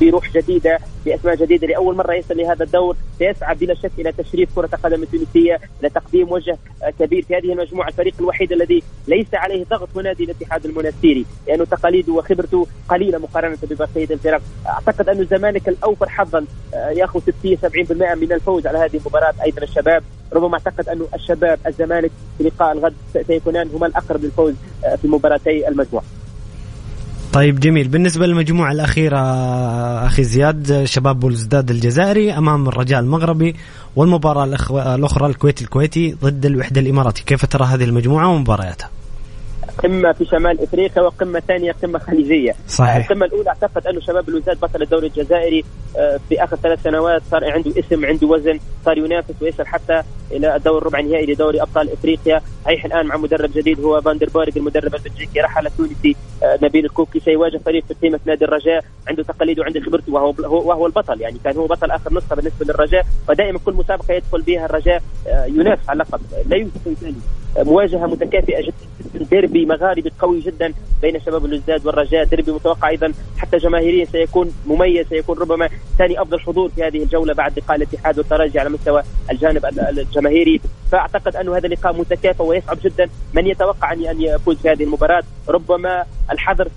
بروح 0.00 0.32
جديدة 0.32 0.78
باسماء 1.04 1.34
جديدة. 1.34 1.66
لأول 1.66 1.96
مرة 1.96 2.14
يصل 2.14 2.36
لهذا 2.36 2.64
الدور 2.64 2.96
سيسعى 3.18 3.54
بلا 3.54 3.74
شك 3.74 3.90
إلى 3.98 4.12
تشريف 4.12 4.48
كرة 4.56 4.70
القدم 4.72 5.02
التونسية 5.02 5.60
لتقديم 5.82 6.32
وجه 6.32 6.58
كبير 6.98 7.22
في 7.22 7.36
هذه 7.36 7.52
المجموعة. 7.52 7.88
الفريق 7.88 8.14
الوحيد 8.20 8.52
الذي 8.52 8.82
ليس 9.08 9.34
عليه 9.34 9.64
ضغط 9.64 9.88
هو 9.96 10.00
نادي 10.00 10.24
الاتحاد 10.24 10.66
المنستيري 10.66 11.26
لأنه 11.48 11.64
تقاليده 11.64 12.12
وخبرته 12.12 12.66
قليلة 12.88 13.18
مقارنة 13.18 13.58
ببقيه 13.62 14.08
الفرق. 14.10 14.42
أعتقد 14.66 15.08
أن 15.08 15.20
الزمالك 15.20 15.68
الأوفر 15.68 16.08
حظا 16.08 16.44
ياخذ 16.74 17.20
60 17.20 17.56
70% 17.56 18.14
من 18.14 18.32
الفوز 18.32 18.66
على 18.66 18.78
هذه 18.78 18.96
المباراة 18.96 19.34
أيضا 19.44 19.62
الشباب. 19.62 20.02
ربما 20.32 20.54
أعتقد 20.54 20.88
انه 20.88 21.08
الشباب 21.14 21.58
الزمالك 21.66 22.10
في 22.38 22.44
لقاء 22.44 22.72
الغد 22.72 22.94
سيكونان 23.26 23.70
هما 23.74 23.86
الأقرب 23.86 24.24
للفوز 24.24 24.54
آه، 24.84 24.96
في 24.96 25.08
مباراتي 25.08 25.68
المجموعة. 25.68 26.04
طيب 27.32 27.60
جميل 27.60 27.88
بالنسبة 27.88 28.26
للمجموعة 28.26 28.72
الأخيرة 28.72 29.18
أخي 30.06 30.24
زياد 30.24 30.84
شباب 30.84 31.20
بولزداد 31.20 31.70
الجزائري 31.70 32.32
أمام 32.32 32.68
الرجاء 32.68 33.00
المغربي 33.00 33.56
والمباراة 33.96 34.44
الأخرى 34.94 35.26
الكويت 35.26 35.62
الكويتي 35.62 36.16
ضد 36.22 36.46
الوحدة 36.46 36.80
الإماراتي 36.80 37.24
كيف 37.24 37.46
ترى 37.46 37.64
هذه 37.64 37.84
المجموعة 37.84 38.28
ومبارياتها؟ 38.28 38.90
قمة 39.82 40.12
في 40.12 40.24
شمال 40.24 40.60
إفريقيا 40.60 41.02
وقمة 41.02 41.40
ثانية 41.40 41.72
قمة 41.72 41.98
خليجية. 41.98 42.54
صحيح. 42.68 42.96
القمة 42.96 43.26
الأولى 43.26 43.48
اعتقد 43.48 43.86
أنه 43.86 44.00
شباب 44.00 44.28
الوزاد 44.28 44.60
بطل 44.60 44.82
الدوري 44.82 45.06
الجزائري 45.06 45.64
آه، 45.98 46.20
في 46.28 46.44
آخر 46.44 46.56
ثلاث 46.56 46.82
سنوات 46.82 47.22
صار 47.30 47.50
عنده 47.50 47.70
اسم 47.78 48.06
عنده 48.06 48.26
وزن 48.26 48.58
صار 48.84 48.98
ينافس 48.98 49.34
ويصل 49.42 49.66
حتى 49.66 50.02
إلى 50.30 50.56
الدور 50.56 50.78
الربع 50.78 50.98
النهائي 50.98 51.26
لدوري 51.26 51.62
أبطال 51.62 51.92
إفريقيا. 51.92 52.40
هيح 52.66 52.84
الآن 52.84 53.06
مع 53.06 53.16
مدرب 53.16 53.50
جديد 53.54 53.80
هو 53.80 54.00
فاندر 54.00 54.28
بورغ 54.28 54.52
المدرب 54.56 54.94
البلجيكي 54.94 55.40
رحل 55.40 55.66
التونسي 55.66 56.16
آه، 56.42 56.58
نبيل 56.62 56.84
الكوكي. 56.84 57.20
سيواجه 57.20 57.60
فريق 57.66 57.84
في 57.84 57.94
قيمة 57.94 58.20
نادي 58.26 58.44
الرجاء 58.44 58.84
عنده 59.08 59.22
تقاليد 59.22 59.58
وعنده 59.60 59.80
خبرته 59.80 60.12
وهو 60.12 60.34
وهو 60.68 60.86
البطل. 60.86 61.20
يعني 61.20 61.38
كان 61.44 61.56
هو 61.56 61.66
بطل 61.66 61.90
آخر 61.90 62.14
نسخة 62.14 62.36
بالنسبة 62.36 62.66
للرجاء 62.66 63.06
ودائما 63.28 63.58
كل 63.58 63.72
مسابقة 63.72 64.14
يدخل 64.14 64.42
بها 64.42 64.64
الرجاء 64.64 65.02
آه، 65.28 65.44
ينافس 65.44 65.88
على 65.88 66.02
اللقب 66.02 66.20
لا 66.46 66.68
ثاني. 67.00 67.16
مواجهة 67.58 68.06
متكافئة 68.06 68.62
جدا. 68.62 69.24
ديربي 69.30 69.66
مغاربي 69.66 70.12
قوي 70.18 70.40
جدا 70.40 70.72
بين 71.02 71.20
شباب 71.20 71.44
بلوزداد 71.44 71.86
والرجاء. 71.86 72.24
ديربي 72.24 72.52
متوقع 72.52 72.88
أيضا 72.88 73.12
حتى 73.38 73.56
جماهيريا 73.56 74.04
سيكون 74.04 74.52
مميز 74.66 75.06
سيكون 75.08 75.38
ربما 75.38 75.68
ثاني 75.98 76.22
أفضل 76.22 76.40
حضور 76.40 76.68
في 76.68 76.82
هذه 76.82 77.02
الجولة 77.02 77.34
بعد 77.34 77.58
لقاء 77.58 77.76
الاتحاد 77.76 78.18
والترجي 78.18 78.58
على 78.58 78.70
مستوى 78.70 79.02
الجانب 79.30 79.66
الجماهيري. 79.98 80.60
فأعتقد 80.92 81.36
انه 81.36 81.56
هذا 81.56 81.66
اللقاء 81.66 81.92
متكافئ 81.92 82.42
ويصعب 82.42 82.78
جدا. 82.84 83.08
من 83.34 83.46
يتوقع 83.46 83.92
ان 83.92 84.22
يفوز 84.22 84.56
في 84.56 84.70
هذه 84.70 84.84
المباراة؟ 84.84 85.22
ربما 85.48 86.04
الحذر 86.32 86.68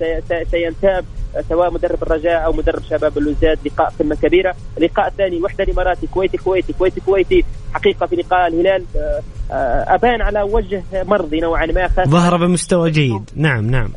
سينتاب 0.52 1.06
سواء 1.50 1.72
مدرب 1.72 2.04
الرجاء 2.04 2.46
أو 2.46 2.54
مدرب 2.54 2.84
شباب 2.90 3.18
بلوزداد 3.18 3.60
لقاء 3.66 3.94
قمة 4.00 4.16
كبيرة، 4.16 4.56
اللقاء 4.78 5.08
الثاني 5.08 5.38
الوحده 5.38 5.64
الاماراتي 5.64 6.08
كويتي 6.08 6.38
كويتي 6.38 6.74
كويتي 6.74 7.02
كويتي. 7.02 7.46
حقيقة 7.74 8.06
في 8.06 8.16
لقاء 8.16 8.48
الهلال 8.48 8.86
أبان 9.52 10.22
على 10.22 10.42
وجه 10.42 10.84
مرضي 10.94 11.40
نوعا 11.40 11.66
ما 11.66 11.90
ظهر 12.08 12.38
بمستوى 12.38 12.92
جيد. 12.92 13.30
نعم 13.36 13.72
نعم. 13.72 13.90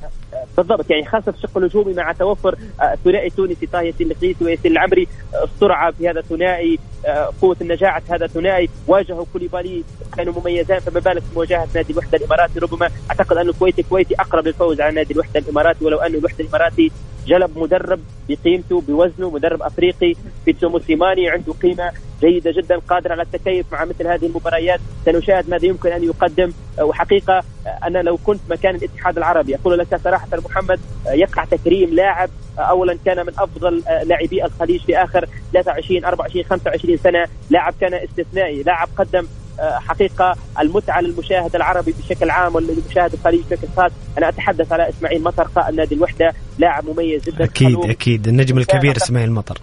بالضبط 0.56 0.90
يعني 0.90 1.04
خاصة 1.06 1.32
في 1.32 1.38
الشق 1.38 1.58
الهجومي 1.58 1.92
مع 1.92 2.12
توفر 2.12 2.56
الثنائي 2.92 3.24
آه، 3.24 3.26
التونسي 3.26 3.66
طه 3.66 3.80
ياسين 3.80 4.10
القيسي 4.10 4.44
وياسين 4.44 4.72
العمري 4.72 5.08
آه، 5.34 5.44
السرعة 5.44 5.90
في 5.90 6.10
هذا 6.10 6.20
الثنائي 6.20 6.78
آه، 7.06 7.30
قوة 7.42 7.56
النجاعة 7.60 8.02
هذا 8.10 8.24
الثنائي 8.24 8.68
واجهوا 8.86 9.24
كوليبالي 9.32 9.84
كانوا 10.16 10.34
مميزان 10.40 10.78
فما 10.78 11.00
بالك 11.00 11.22
مواجهة 11.34 11.68
نادي 11.74 11.92
الوحدة 11.92 12.18
الإماراتي. 12.18 12.58
ربما 12.58 12.90
أعتقد 13.10 13.36
أن 13.36 13.48
الكويت 13.48 13.78
الكويتي 13.78 14.14
أقرب 14.14 14.46
للفوز 14.46 14.80
على 14.80 14.94
نادي 14.94 15.14
الوحدة 15.14 15.40
الإماراتي 15.40 15.84
ولو 15.84 15.98
أن 15.98 16.14
الوحدة 16.14 16.44
الإماراتي 16.44 16.92
جلب 17.26 17.58
مدرب 17.58 18.00
بقيمته 18.28 18.80
بوزنه 18.80 19.30
مدرب 19.30 19.62
أفريقي 19.62 20.14
بيتسو 20.46 20.68
موسيماني 20.68 21.28
عنده 21.28 21.52
قيمة 21.52 21.90
جيدة 22.20 22.50
جدا 22.50 22.78
قادر 22.78 23.12
على 23.12 23.22
التكيف 23.22 23.66
مع 23.72 23.84
مثل 23.84 24.06
هذه 24.06 24.26
المباريات. 24.26 24.80
سنشاهد 25.04 25.50
ماذا 25.50 25.66
يمكن 25.66 25.88
أن 25.92 26.04
يقدم. 26.04 26.52
وحقيقة 26.80 27.42
أنا 27.84 27.98
لو 27.98 28.16
كنت 28.16 28.40
مكان 28.50 28.74
الاتحاد 28.74 29.16
العربي 29.16 29.54
أقول 29.54 29.78
لك 29.78 29.96
صراحة 30.04 30.28
محمد 30.32 30.80
يقع 31.06 31.44
تكريم 31.44 31.94
لاعب 31.94 32.30
اولا 32.58 32.98
كان 33.04 33.26
من 33.26 33.32
أفضل 33.38 33.82
لاعبي 34.04 34.44
الخليج 34.44 34.80
في 34.80 34.96
آخر 34.96 35.28
23 35.52 36.04
24 36.04 36.44
25 36.44 36.96
سنة. 36.96 37.26
لاعب 37.50 37.74
كان 37.80 37.94
استثنائي 37.94 38.62
لاعب 38.62 38.88
قدم 38.96 39.26
حقيقة 39.60 40.36
المتعة 40.60 41.00
للمشاهد 41.00 41.56
العربي 41.56 41.94
بشكل 41.98 42.30
عام 42.30 42.54
وللمشاهد 42.54 43.12
الخليجي 43.12 43.42
بشكل 43.50 43.68
خاص. 43.76 43.92
أنا 44.18 44.28
أتحدث 44.28 44.72
على 44.72 44.88
إسماعيل 44.88 45.22
مطر 45.22 45.42
قائد 45.42 45.74
نادي 45.74 45.94
الوحدة 45.94 46.32
لاعب 46.58 46.84
مميز 46.88 47.22
جدا 47.24 47.44
أكيد 47.44 47.78
أكيد. 47.84 48.28
النجم 48.28 48.58
الكبير 48.58 48.96
إسماعيل 48.96 49.32
مطر. 49.32 49.58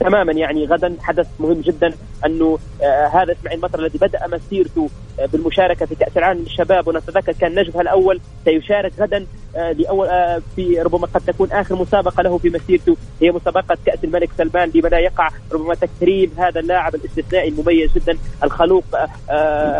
تماما 0.00 0.32
يعني 0.32 0.66
غدا 0.66 0.96
حدث 1.00 1.26
مهم 1.40 1.60
جدا 1.60 1.92
أنه 2.26 2.58
آه 2.82 3.06
هذا 3.06 3.32
إسماعيل 3.32 3.60
مطر 3.60 3.78
الذي 3.78 3.98
بدأ 3.98 4.26
مسيرته 4.26 4.88
آه 5.20 5.26
بالمشاركة 5.26 5.86
في 5.86 5.94
كأس 5.94 6.16
العالم 6.16 6.40
للشباب 6.40 6.88
ونتذكر 6.88 7.32
كان 7.32 7.54
نجمها 7.58 7.80
الأول 7.80 8.20
سيشارك 8.44 8.92
غدا 9.00 9.26
آه 9.56 9.72
لأول 9.72 10.08
في 10.56 10.80
ربما 10.80 11.06
قد 11.06 11.20
تكون 11.20 11.52
آخر 11.52 11.74
مسابقة 11.74 12.22
له 12.22 12.38
في 12.38 12.50
مسيرته 12.50 12.96
هي 13.22 13.30
مسابقة 13.30 13.78
كأس 13.86 14.04
الملك 14.04 14.30
سلمان 14.38 14.70
لما 14.74 14.98
يقع 14.98 15.28
ربما 15.52 15.74
تكريم 15.74 16.30
هذا 16.38 16.60
اللاعب 16.60 16.94
الاستثنائي 16.94 17.48
المميز 17.48 17.92
جدا 17.92 18.18
الخلوق 18.44 18.84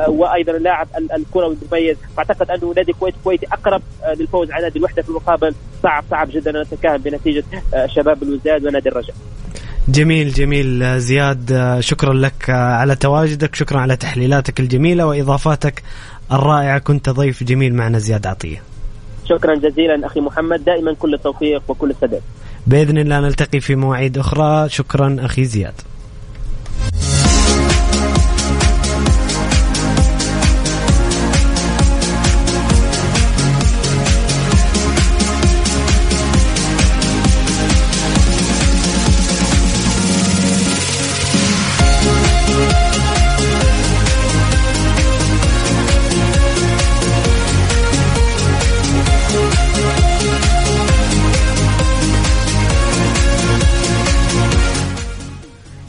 وأيضا 0.09 0.53
اللاعب 0.53 0.89
الكروي 1.17 1.57
المميز. 1.63 1.97
فاعتقد 2.17 2.51
أنه 2.51 2.73
نادي 2.77 2.93
الكويت 2.93 3.15
الكويتي 3.15 3.47
أقرب 3.47 3.83
للفوز 4.19 4.51
على 4.51 4.63
نادي 4.63 4.79
الوحدة 4.79 5.03
في 5.03 5.09
المقابل. 5.09 5.55
صعب 5.83 6.05
صعب 6.11 6.29
جدا 6.31 6.51
أن 6.51 6.61
نتكهن 6.61 6.97
بنتيجة 6.97 7.45
شباب 7.87 8.23
الوزداد 8.23 8.67
ونادي 8.67 8.89
الرجاء. 8.89 9.17
جميل 9.89 10.33
جميل. 10.33 11.01
زياد 11.01 11.77
شكرا 11.81 12.15
لك 12.15 12.51
على 12.51 12.97
تواجدك 12.97 13.55
شكرا 13.55 13.81
على 13.81 13.97
تحليلاتك 13.97 14.61
الجميلة 14.61 15.07
وإضافاتك 15.07 15.83
الرائعة. 16.33 16.79
كنت 16.79 17.11
ضيف 17.11 17.43
جميل 17.43 17.75
معنا 17.75 17.99
زياد 17.99 18.27
عطية. 18.27 18.63
شكرا 19.29 19.55
جزيلا 19.55 20.07
أخي 20.07 20.21
محمد. 20.21 20.65
دائما 20.65 20.95
كل 20.95 21.15
التوفيق 21.15 21.63
وكل 21.69 21.91
السداد. 21.91 22.23
بإذن 22.67 22.99
الله 22.99 23.21
نلتقي 23.21 23.61
في 23.61 23.77
مواعيد 23.77 24.19
أخرى. 24.19 24.69
شكرا 24.69 25.17
أخي 25.21 25.45
زياد. 25.45 25.75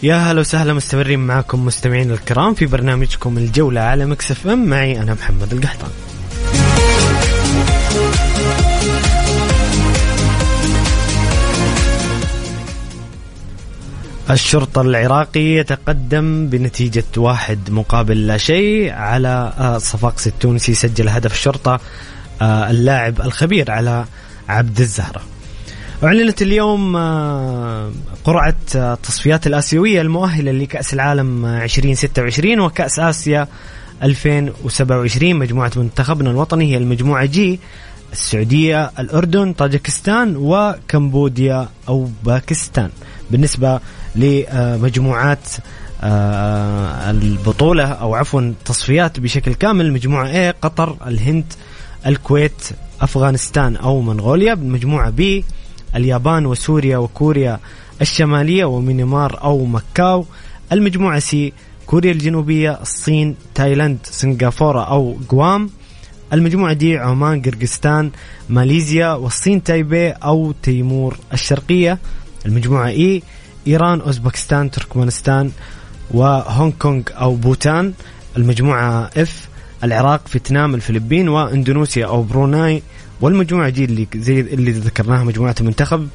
يا 0.03 0.15
هلا 0.15 0.39
وسهلا 0.39 0.73
مستمرين 0.73 1.19
معكم 1.19 1.65
مستمعين 1.65 2.11
الكرام 2.11 2.53
في 2.53 2.65
برنامجكم 2.65 3.37
الجولة 3.37 3.81
على 3.81 4.05
Mix 4.05 4.47
FM. 4.47 4.65
معي 4.65 5.01
أنا 5.01 5.13
محمد 5.13 5.53
القحطاني. 5.53 5.89
الشرطة 14.29 14.81
العراقي 14.81 15.39
يتقدم 15.39 16.47
بنتيجة 16.49 17.03
واحد 17.17 17.71
مقابل 17.71 18.27
لا 18.27 18.37
شيء 18.37 18.91
على 18.91 19.53
صفاقس 19.81 20.27
التونسي 20.27 20.73
سجل 20.73 21.09
هدف 21.09 21.33
الشرطة 21.33 21.79
آه، 22.41 22.69
اللاعب 22.69 23.21
الخبير 23.21 23.71
علي 23.71 24.05
عبد 24.49 24.79
الزهرة. 24.79 25.21
أعلنت 26.03 26.41
اليوم 26.41 26.95
آه، 26.95 27.91
قرعة 28.23 28.55
التصفيات 28.75 29.45
آه، 29.45 29.49
الآسيوية 29.49 30.01
المؤهلة 30.01 30.51
لكأس 30.51 30.93
العالم 30.93 31.45
2026 31.45 32.59
وكأس 32.59 32.99
آسيا 32.99 33.47
2027 34.03 35.35
مجموعة 35.35 35.71
منتخبنا 35.75 36.31
الوطني 36.31 36.71
هي 36.73 36.77
المجموعة 36.77 37.25
جي 37.25 37.59
السعودية 38.11 38.91
الأردن 38.99 39.53
طاجكستان 39.53 40.35
وكمبوديا 40.37 41.69
أو 41.87 42.09
باكستان. 42.23 42.89
بالنسبة 43.31 43.79
لمجموعات 44.15 45.47
آه، 46.03 47.11
البطولة 47.11 47.85
أو 47.85 48.15
عفوا 48.15 48.53
تصفيات 48.65 49.19
بشكل 49.19 49.53
كامل 49.53 49.85
المجموعة 49.85 50.51
A 50.51 50.55
قطر 50.61 50.95
الهند 51.07 51.53
الكويت 52.05 52.69
أفغانستان 53.01 53.75
أو 53.75 54.01
منغوليا. 54.01 54.53
بالمجموعة 54.53 55.13
B 55.19 55.43
اليابان 55.95 56.45
وسوريا 56.45 56.97
وكوريا 56.97 57.59
الشمالية 58.01 58.65
وميانمار 58.65 59.43
أو 59.43 59.65
مكاو 59.65 60.25
المجموعة 60.71 61.19
C 61.19 61.53
كوريا 61.85 62.11
الجنوبية 62.11 62.81
الصين 62.81 63.35
تايلاند 63.55 63.97
سنغافورة 64.03 64.83
أو 64.83 65.17
غوام. 65.31 65.69
المجموعة 66.33 66.73
D 66.73 66.97
عمان 66.97 67.41
قرغيزستان 67.41 68.11
ماليزيا 68.49 69.13
والصين 69.13 69.63
تايبي 69.63 70.09
أو 70.09 70.51
تيمور 70.51 71.17
الشرقية. 71.33 71.97
المجموعة 72.45 72.87
E 72.87 73.23
إيران 73.67 74.01
أوزبكستان 74.01 74.71
تركمانستان 74.71 75.51
وهونغ 76.11 76.71
كونغ 76.79 77.01
أو 77.11 77.35
بوتان. 77.35 77.93
المجموعة 78.37 79.09
F 79.17 79.49
العراق 79.83 80.27
فيتنام 80.27 80.75
الفلبين 80.75 81.29
وإندونيسيا 81.29 82.05
أو 82.05 82.23
بروناي. 82.23 82.83
والمجموعة 83.21 83.69
دي 83.69 83.85
اللي 83.85 84.07
زي 84.15 84.39
اللي 84.39 84.71
ذكرناها 84.71 85.23
مجموعة 85.23 85.55
المنتخب 85.61 86.07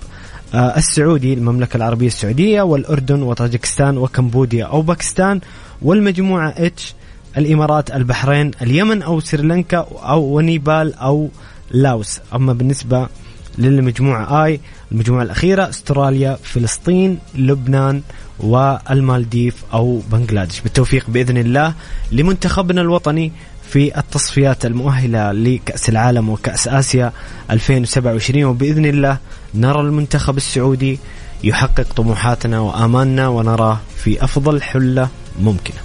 آه 0.55 0.76
السعودي 0.76 1.35
المملكة 1.35 1.76
العربية 1.76 2.06
السعودية 2.06 2.62
والأردن 2.62 3.22
وطاجكستان 3.22 3.98
وكمبوديا 3.98 4.64
أو 4.64 4.82
باكستان 4.82 5.40
والمجموعة 5.82 6.55
H 6.56 6.94
الإمارات 7.36 7.90
البحرين 7.90 8.51
اليمن 8.62 9.02
أو 9.02 9.20
سريلانكا 9.20 9.86
أو 10.02 10.22
ونيبال 10.36 10.94
أو 10.94 11.28
لاوس. 11.70 12.20
أما 12.35 12.52
بالنسبة 12.52 13.09
للمجموعة 13.59 14.44
I 14.44 14.61
المجموعة 14.93 15.22
الأخيرة 15.22 15.68
أستراليا 15.68 16.39
فلسطين 16.43 17.18
لبنان 17.35 18.02
والمالديف 18.40 19.64
أو 19.72 20.01
بنغلاديش. 20.12 20.60
بالتوفيق 20.60 21.10
بإذن 21.10 21.36
الله 21.36 21.74
لمنتخبنا 22.12 22.81
الوطني 22.81 23.32
في 23.74 23.98
التصفيات 23.98 24.66
المؤهلة 24.66 25.32
لكأس 25.32 25.88
العالم 25.88 26.28
وكأس 26.28 26.68
آسيا 26.68 27.12
2027 27.51 28.44
وبإذن 28.44 28.86
الله 28.86 29.18
نرى 29.55 29.80
المنتخب 29.80 30.36
السعودي 30.36 30.98
يحقق 31.44 31.92
طموحاتنا 31.92 32.60
وآمالنا 32.60 33.28
ونراه 33.28 33.80
في 33.96 34.24
أفضل 34.24 34.62
حلة 34.62 35.09
ممكنة. 35.40 35.84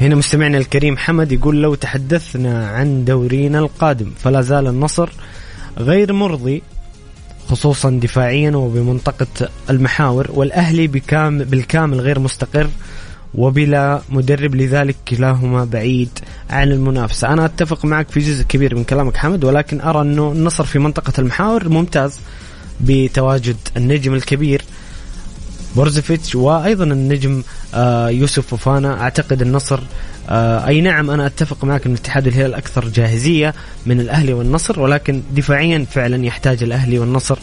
هنا 0.00 0.14
مستمعنا 0.14 0.58
الكريم 0.58 0.96
حمد 0.96 1.32
يقول 1.32 1.62
لو 1.62 1.74
تحدثنا 1.74 2.68
عن 2.68 3.04
دورينا 3.04 3.58
القادم 3.58 4.10
فلا 4.18 4.40
زال 4.42 4.66
النصر 4.66 5.10
غير 5.78 6.12
مرضي 6.12 6.62
خصوصا 7.48 7.90
دفاعيا 7.90 8.50
وبمنطقة 8.50 9.48
المحاور 9.70 10.26
والأهلي 10.30 10.86
بالكامل 10.86 12.00
غير 12.00 12.18
مستقر 12.18 12.68
وبلا 13.34 14.02
مدرب 14.08 14.54
لذلك 14.54 14.96
كلاهما 15.08 15.64
بعيد 15.64 16.10
عن 16.50 16.72
المنافسة. 16.72 17.28
أنا 17.28 17.44
أتفق 17.44 17.84
معك 17.84 18.10
في 18.10 18.20
جزء 18.20 18.44
كبير 18.44 18.74
من 18.74 18.84
كلامك 18.84 19.16
حمد 19.16 19.44
ولكن 19.44 19.80
أرى 19.80 20.00
أنه 20.00 20.32
النصر 20.32 20.64
في 20.64 20.78
منطقة 20.78 21.12
المحاور 21.18 21.68
ممتاز 21.68 22.20
بتواجد 22.80 23.56
النجم 23.76 24.14
الكبير 24.14 24.62
بورزفيتش 25.78 26.34
وأيضا 26.34 26.84
النجم 26.84 27.42
آه، 27.74 28.08
يوسف 28.08 28.46
فوفانا. 28.46 29.00
أعتقد 29.00 29.42
النصر 29.42 29.80
آه، 30.28 30.66
أي 30.66 30.80
نعم 30.80 31.10
أنا 31.10 31.26
أتفق 31.26 31.64
معك 31.64 31.86
إن 31.86 31.92
الاتحاد 31.92 32.26
والهلال 32.26 32.54
أكثر 32.54 32.88
جاهزية 32.88 33.54
من 33.86 34.00
الأهلي 34.00 34.32
والنصر 34.32 34.80
ولكن 34.80 35.22
دفاعيا 35.32 35.86
فعلا 35.90 36.24
يحتاج 36.24 36.62
الأهلي 36.62 36.98
والنصر 36.98 37.38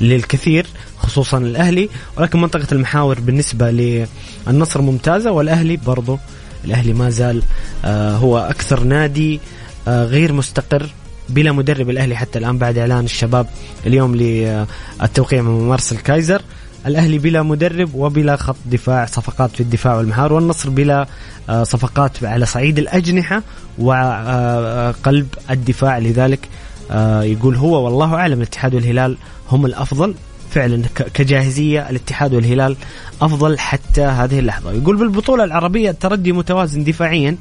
للكثير 0.00 0.66
خصوصا 0.98 1.38
الأهلي. 1.38 1.88
ولكن 2.16 2.40
منطقة 2.40 2.66
المحاور 2.72 3.20
بالنسبة 3.20 3.70
للنصر 3.70 4.82
ممتازة 4.82 5.30
والأهلي 5.30 5.76
برضه 5.76 6.18
الأهلي 6.64 6.92
ما 6.92 7.10
زال 7.10 7.42
آه، 7.84 8.16
هو 8.16 8.38
أكثر 8.38 8.84
نادي 8.84 9.40
غير 9.86 10.32
مستقر 10.32 10.86
بلا 11.28 11.52
مدرب 11.52 11.90
الأهلي 11.90 12.16
حتى 12.16 12.38
الآن 12.38 12.58
بعد 12.58 12.78
إعلان 12.78 13.04
الشباب 13.04 13.46
اليوم 13.86 14.16
للتوقيع 14.16 15.42
مع 15.42 15.50
مارسيل 15.50 15.98
كايزر. 15.98 16.42
الأهلي 16.86 17.18
بلا 17.18 17.42
مدرب 17.42 17.94
وبلا 17.94 18.36
خط 18.36 18.56
دفاع 18.66 19.06
صفقات 19.06 19.50
في 19.50 19.60
الدفاع 19.60 19.94
والمهار 19.96 20.32
والنصر 20.32 20.70
بلا 20.70 21.06
آه، 21.48 21.64
صفقات 21.64 22.24
على 22.24 22.46
صعيد 22.46 22.78
الأجنحة 22.78 23.42
وقلب 23.78 25.26
الدفاع. 25.50 25.98
لذلك 25.98 26.48
آه، 26.90 27.22
يقول 27.22 27.56
هو 27.56 27.84
والله 27.84 28.14
أعلم 28.14 28.38
الاتحاد 28.38 28.74
والهلال 28.74 29.16
هم 29.50 29.66
الأفضل. 29.66 30.14
فعلا 30.50 30.82
كجاهزية 31.14 31.90
الاتحاد 31.90 32.34
والهلال 32.34 32.76
أفضل 33.22 33.58
حتى 33.58 34.02
هذه 34.02 34.38
اللحظة. 34.38 34.72
يقول 34.72 34.96
بالبطولة 34.96 35.44
العربية 35.44 35.90
الترجي 35.90 36.32
متوازن 36.32 36.84
دفاعيا 36.84 37.36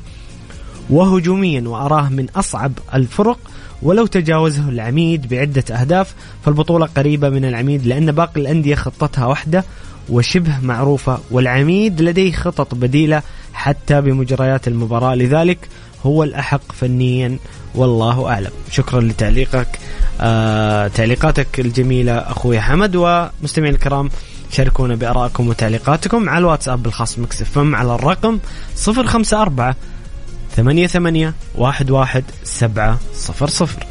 وهجوميا 0.89 1.61
وأراه 1.61 2.09
من 2.09 2.29
أصعب 2.35 2.71
الفرق 2.93 3.39
ولو 3.81 4.05
تجاوزه 4.05 4.69
العميد 4.69 5.27
بعدة 5.27 5.63
أهداف 5.75 6.13
فالبطولة 6.45 6.85
قريبة 6.85 7.29
من 7.29 7.45
العميد 7.45 7.87
لأن 7.87 8.11
باقي 8.11 8.41
الأندية 8.41 8.75
خطتها 8.75 9.25
واحدة 9.25 9.63
وشبه 10.09 10.59
معروفة 10.61 11.19
والعميد 11.31 12.01
لديه 12.01 12.31
خطط 12.31 12.75
بديلة 12.75 13.21
حتى 13.53 14.01
بمجريات 14.01 14.67
المباراة. 14.67 15.15
لذلك 15.15 15.57
هو 16.05 16.23
الأحق 16.23 16.71
فنيا 16.71 17.37
والله 17.75 18.29
أعلم. 18.29 18.51
شكرا 18.71 19.01
لتعليقك 19.01 19.67
آه 20.21 20.87
تعليقاتك 20.87 21.59
الجميلة 21.59 22.17
أخوي 22.17 22.61
حمد 22.61 22.95
ومستمعين 22.95 23.73
الكرام 23.73 24.09
شاركونا 24.51 24.95
بأرائكم 24.95 25.47
وتعليقاتكم 25.47 26.29
على 26.29 26.37
الواتساب 26.37 26.85
الخاص 26.85 27.19
مكسف 27.19 27.57
على 27.57 27.95
الرقم 27.95 28.39
054 28.87 29.73
ثمانية 30.57 30.87
ثمانية 30.87 31.33
واحد 31.55 31.91
واحد 31.91 32.23
سبعة 32.43 32.99
صفر 33.13 33.47
صفر. 33.47 33.86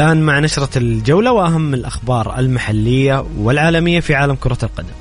والآن 0.00 0.22
مع 0.22 0.38
نشرة 0.38 0.78
الجولة 0.78 1.32
وأهم 1.32 1.74
الأخبار 1.74 2.38
المحلية 2.38 3.24
والعالمية 3.38 4.00
في 4.00 4.14
عالم 4.14 4.34
كرة 4.34 4.58
القدم. 4.62 4.94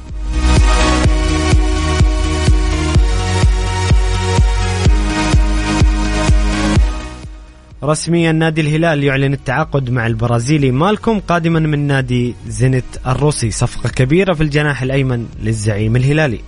رسميا 7.83 8.31
نادي 8.31 8.61
الهلال 8.61 9.03
يعلن 9.03 9.33
التعاقد 9.33 9.89
مع 9.89 10.07
البرازيلي 10.07 10.71
مالكوم 10.71 11.19
قادما 11.19 11.59
من 11.59 11.87
نادي 11.87 12.35
زينت 12.47 12.85
الروسي. 13.07 13.51
صفقة 13.51 13.89
كبيرة 13.89 14.33
في 14.33 14.43
الجناح 14.43 14.81
الأيمن 14.81 15.25
للزعيم 15.43 15.95
الهلالي. 15.95 16.39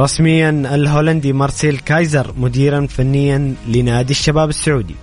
رسميا 0.00 0.50
الهولندي 0.50 1.32
مارسيل 1.32 1.78
كايزر 1.78 2.34
مديرا 2.36 2.86
فنيا 2.86 3.54
لنادي 3.68 4.10
الشباب 4.10 4.48
السعودي. 4.48 4.94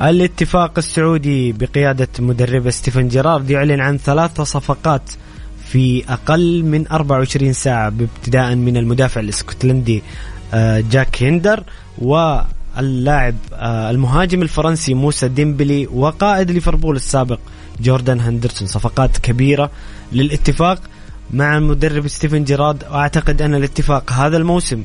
الاتفاق 0.00 0.78
السعودي 0.78 1.52
بقيادة 1.52 2.08
مدرب 2.18 2.70
ستيفن 2.70 3.08
جيرارد 3.08 3.50
يعلن 3.50 3.80
عن 3.80 3.98
ثلاث 3.98 4.40
صفقات 4.40 5.10
في 5.64 6.04
أقل 6.08 6.62
من 6.62 6.88
24 6.88 7.52
ساعة 7.52 7.88
بابتداء 7.88 8.54
من 8.54 8.76
المدافع 8.76 9.20
الإسكتلندي 9.20 10.02
آه، 10.54 10.84
جاك 10.90 11.22
هندر 11.22 11.64
و 11.98 12.40
اللاعب 12.78 13.34
آه، 13.54 13.90
المهاجم 13.90 14.42
الفرنسي 14.42 14.94
موسى 14.94 15.28
ديمبلي 15.28 15.86
وقائد 15.86 16.50
ليفربول 16.50 16.96
السابق 16.96 17.38
جوردان 17.80 18.20
هندرسون 18.20 18.68
صفقات 18.68 19.18
كبيرة 19.18 19.70
للاتفاق 20.12 20.80
مع 21.30 21.56
المدرب 21.58 22.08
ستيفن 22.08 22.44
جيرارد 22.44 22.84
وأعتقد 22.90 23.42
أن 23.42 23.54
الاتفاق 23.54 24.12
هذا 24.12 24.36
الموسم 24.36 24.82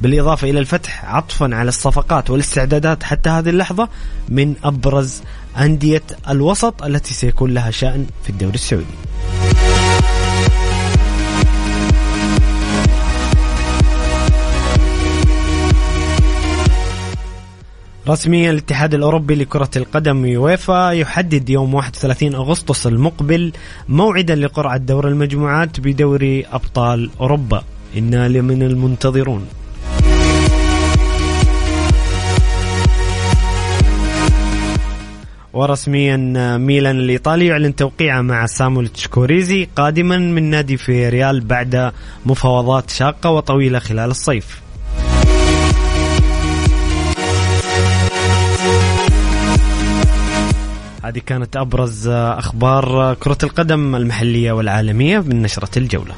بالإضافة 0.00 0.50
إلى 0.50 0.58
الفتح 0.58 1.04
عطفا 1.04 1.54
على 1.54 1.68
الصفقات 1.68 2.30
والاستعدادات 2.30 3.02
حتى 3.02 3.30
هذه 3.30 3.48
اللحظة 3.48 3.88
من 4.28 4.54
أبرز 4.64 5.22
أندية 5.58 6.02
الوسط 6.28 6.82
التي 6.82 7.14
سيكون 7.14 7.54
لها 7.54 7.70
شأن 7.70 8.06
في 8.22 8.30
الدوري 8.30 8.54
السعودي. 8.54 8.86
رسميا 18.08 18.50
الاتحاد 18.50 18.94
الأوروبي 18.94 19.34
لكرة 19.34 19.70
القدم 19.76 20.26
يويفا 20.26 20.90
يحدد 20.90 21.50
يوم 21.50 21.74
31 21.74 22.34
أغسطس 22.34 22.86
المقبل 22.86 23.52
موعدا 23.88 24.34
لقرعة 24.34 24.76
دور 24.76 25.08
المجموعات 25.08 25.80
بدوري 25.80 26.46
أبطال 26.52 27.10
أوروبا 27.20 27.62
إنا 27.96 28.28
لمن 28.28 28.62
المنتظرون 28.62 29.46
ورسميا 35.52 36.16
ميلان 36.56 36.98
الإيطالي 36.98 37.46
يعلن 37.46 37.76
توقيعه 37.76 38.20
مع 38.20 38.46
سامول 38.46 38.88
تشكوريزي 38.88 39.68
قادما 39.76 40.18
من 40.18 40.42
نادي 40.42 40.76
في 40.76 41.08
ريال 41.08 41.40
بعد 41.40 41.92
مفاوضات 42.26 42.90
شاقة 42.90 43.30
وطويلة 43.30 43.78
خلال 43.78 44.10
الصيف. 44.10 44.67
هذه 51.08 51.18
كانت 51.26 51.56
أبرز 51.56 52.08
أخبار 52.08 53.14
كرة 53.14 53.38
القدم 53.42 53.96
المحلية 53.96 54.52
والعالمية 54.52 55.18
من 55.18 55.42
نشرة 55.42 55.78
الجولة. 55.78 56.14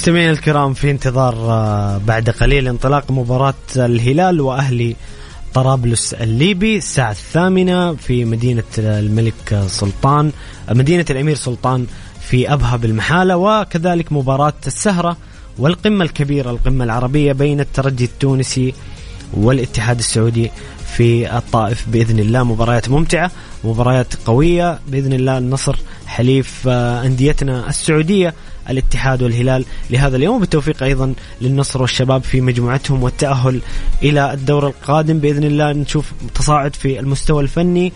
مستمعينا 0.00 0.32
الكرام 0.32 0.74
في 0.74 0.90
انتظار 0.90 1.34
آه، 1.34 1.98
بعد 2.06 2.30
قليل 2.30 2.68
انطلاق 2.68 3.10
مباراة 3.10 3.54
الهلال 3.76 4.40
وأهلي 4.40 4.96
طرابلس 5.54 6.14
الليبي. 6.14 6.76
الساعة 6.76 7.10
الثامنة 7.10 7.94
في 7.94 8.24
مدينة 8.24 8.62
الملك 8.78 9.64
سلطان 9.66 10.32
مدينة 10.70 11.04
الأمير 11.10 11.36
سلطان 11.36 11.86
في 12.20 12.52
أبها 12.52 12.76
بالمحالة 12.76 13.36
وكذلك 13.36 14.12
مباراة 14.12 14.52
السهرة 14.66 15.16
والقمة 15.58 16.04
الكبيرة 16.04 16.50
القمة 16.50 16.84
العربية 16.84 17.32
بين 17.32 17.60
الترجي 17.60 18.04
التونسي 18.04 18.74
والاتحاد 19.34 19.98
السعودي 19.98 20.50
في 20.96 21.36
الطائف 21.36 21.88
بإذن 21.88 22.18
الله. 22.18 22.44
مباريات 22.44 22.88
ممتعة 22.88 23.30
مباريات 23.64 24.14
قوية 24.26 24.78
بإذن 24.88 25.12
الله 25.12 25.38
النصر 25.38 25.76
حليف 26.06 26.68
آه، 26.68 27.06
أنديتنا 27.06 27.68
السعودية. 27.68 28.34
الاتحاد 28.70 29.22
والهلال 29.22 29.64
لهذا 29.90 30.16
اليوم 30.16 30.40
بالتوفيق 30.40 30.82
أيضا 30.82 31.14
للنصر 31.40 31.82
والشباب 31.82 32.22
في 32.22 32.40
مجموعتهم 32.40 33.02
والتأهل 33.02 33.60
إلى 34.02 34.32
الدور 34.32 34.66
القادم. 34.66 35.18
بإذن 35.18 35.44
الله 35.44 35.72
نشوف 35.72 36.12
تصاعد 36.34 36.76
في 36.76 37.00
المستوى 37.00 37.42
الفني 37.42 37.92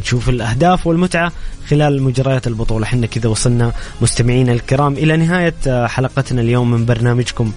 نشوف 0.00 0.28
الأهداف 0.28 0.86
والمتعة 0.86 1.32
خلال 1.68 2.02
مجريات 2.02 2.46
البطولة. 2.46 2.84
إحنا 2.84 3.06
كذا 3.06 3.28
وصلنا 3.28 3.72
مستمعينا 4.02 4.52
الكرام 4.52 4.92
إلى 4.92 5.16
نهاية 5.16 5.54
آه، 5.66 5.86
حلقتنا 5.86 6.40
اليوم 6.40 6.70
من 6.70 6.84
برنامجكم 6.84 7.52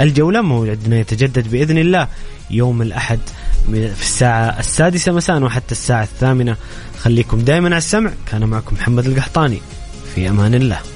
الجولة. 0.00 0.40
موعدنا 0.40 0.98
يتجدد 0.98 1.50
بإذن 1.50 1.78
الله 1.78 2.08
يوم 2.50 2.82
الأحد 2.82 3.18
في 3.72 4.02
الساعة 4.02 4.58
السادسة 4.58 5.12
مساء 5.12 5.42
وحتى 5.42 5.72
الساعة 5.72 6.02
الثامنة. 6.02 6.56
خليكم 6.98 7.38
دائما 7.38 7.66
على 7.66 7.78
السمع. 7.78 8.10
كان 8.30 8.44
معكم 8.44 8.74
محمد 8.76 9.06
القحطاني. 9.06 9.58
في 10.14 10.28
أمان 10.28 10.54
الله. 10.54 10.93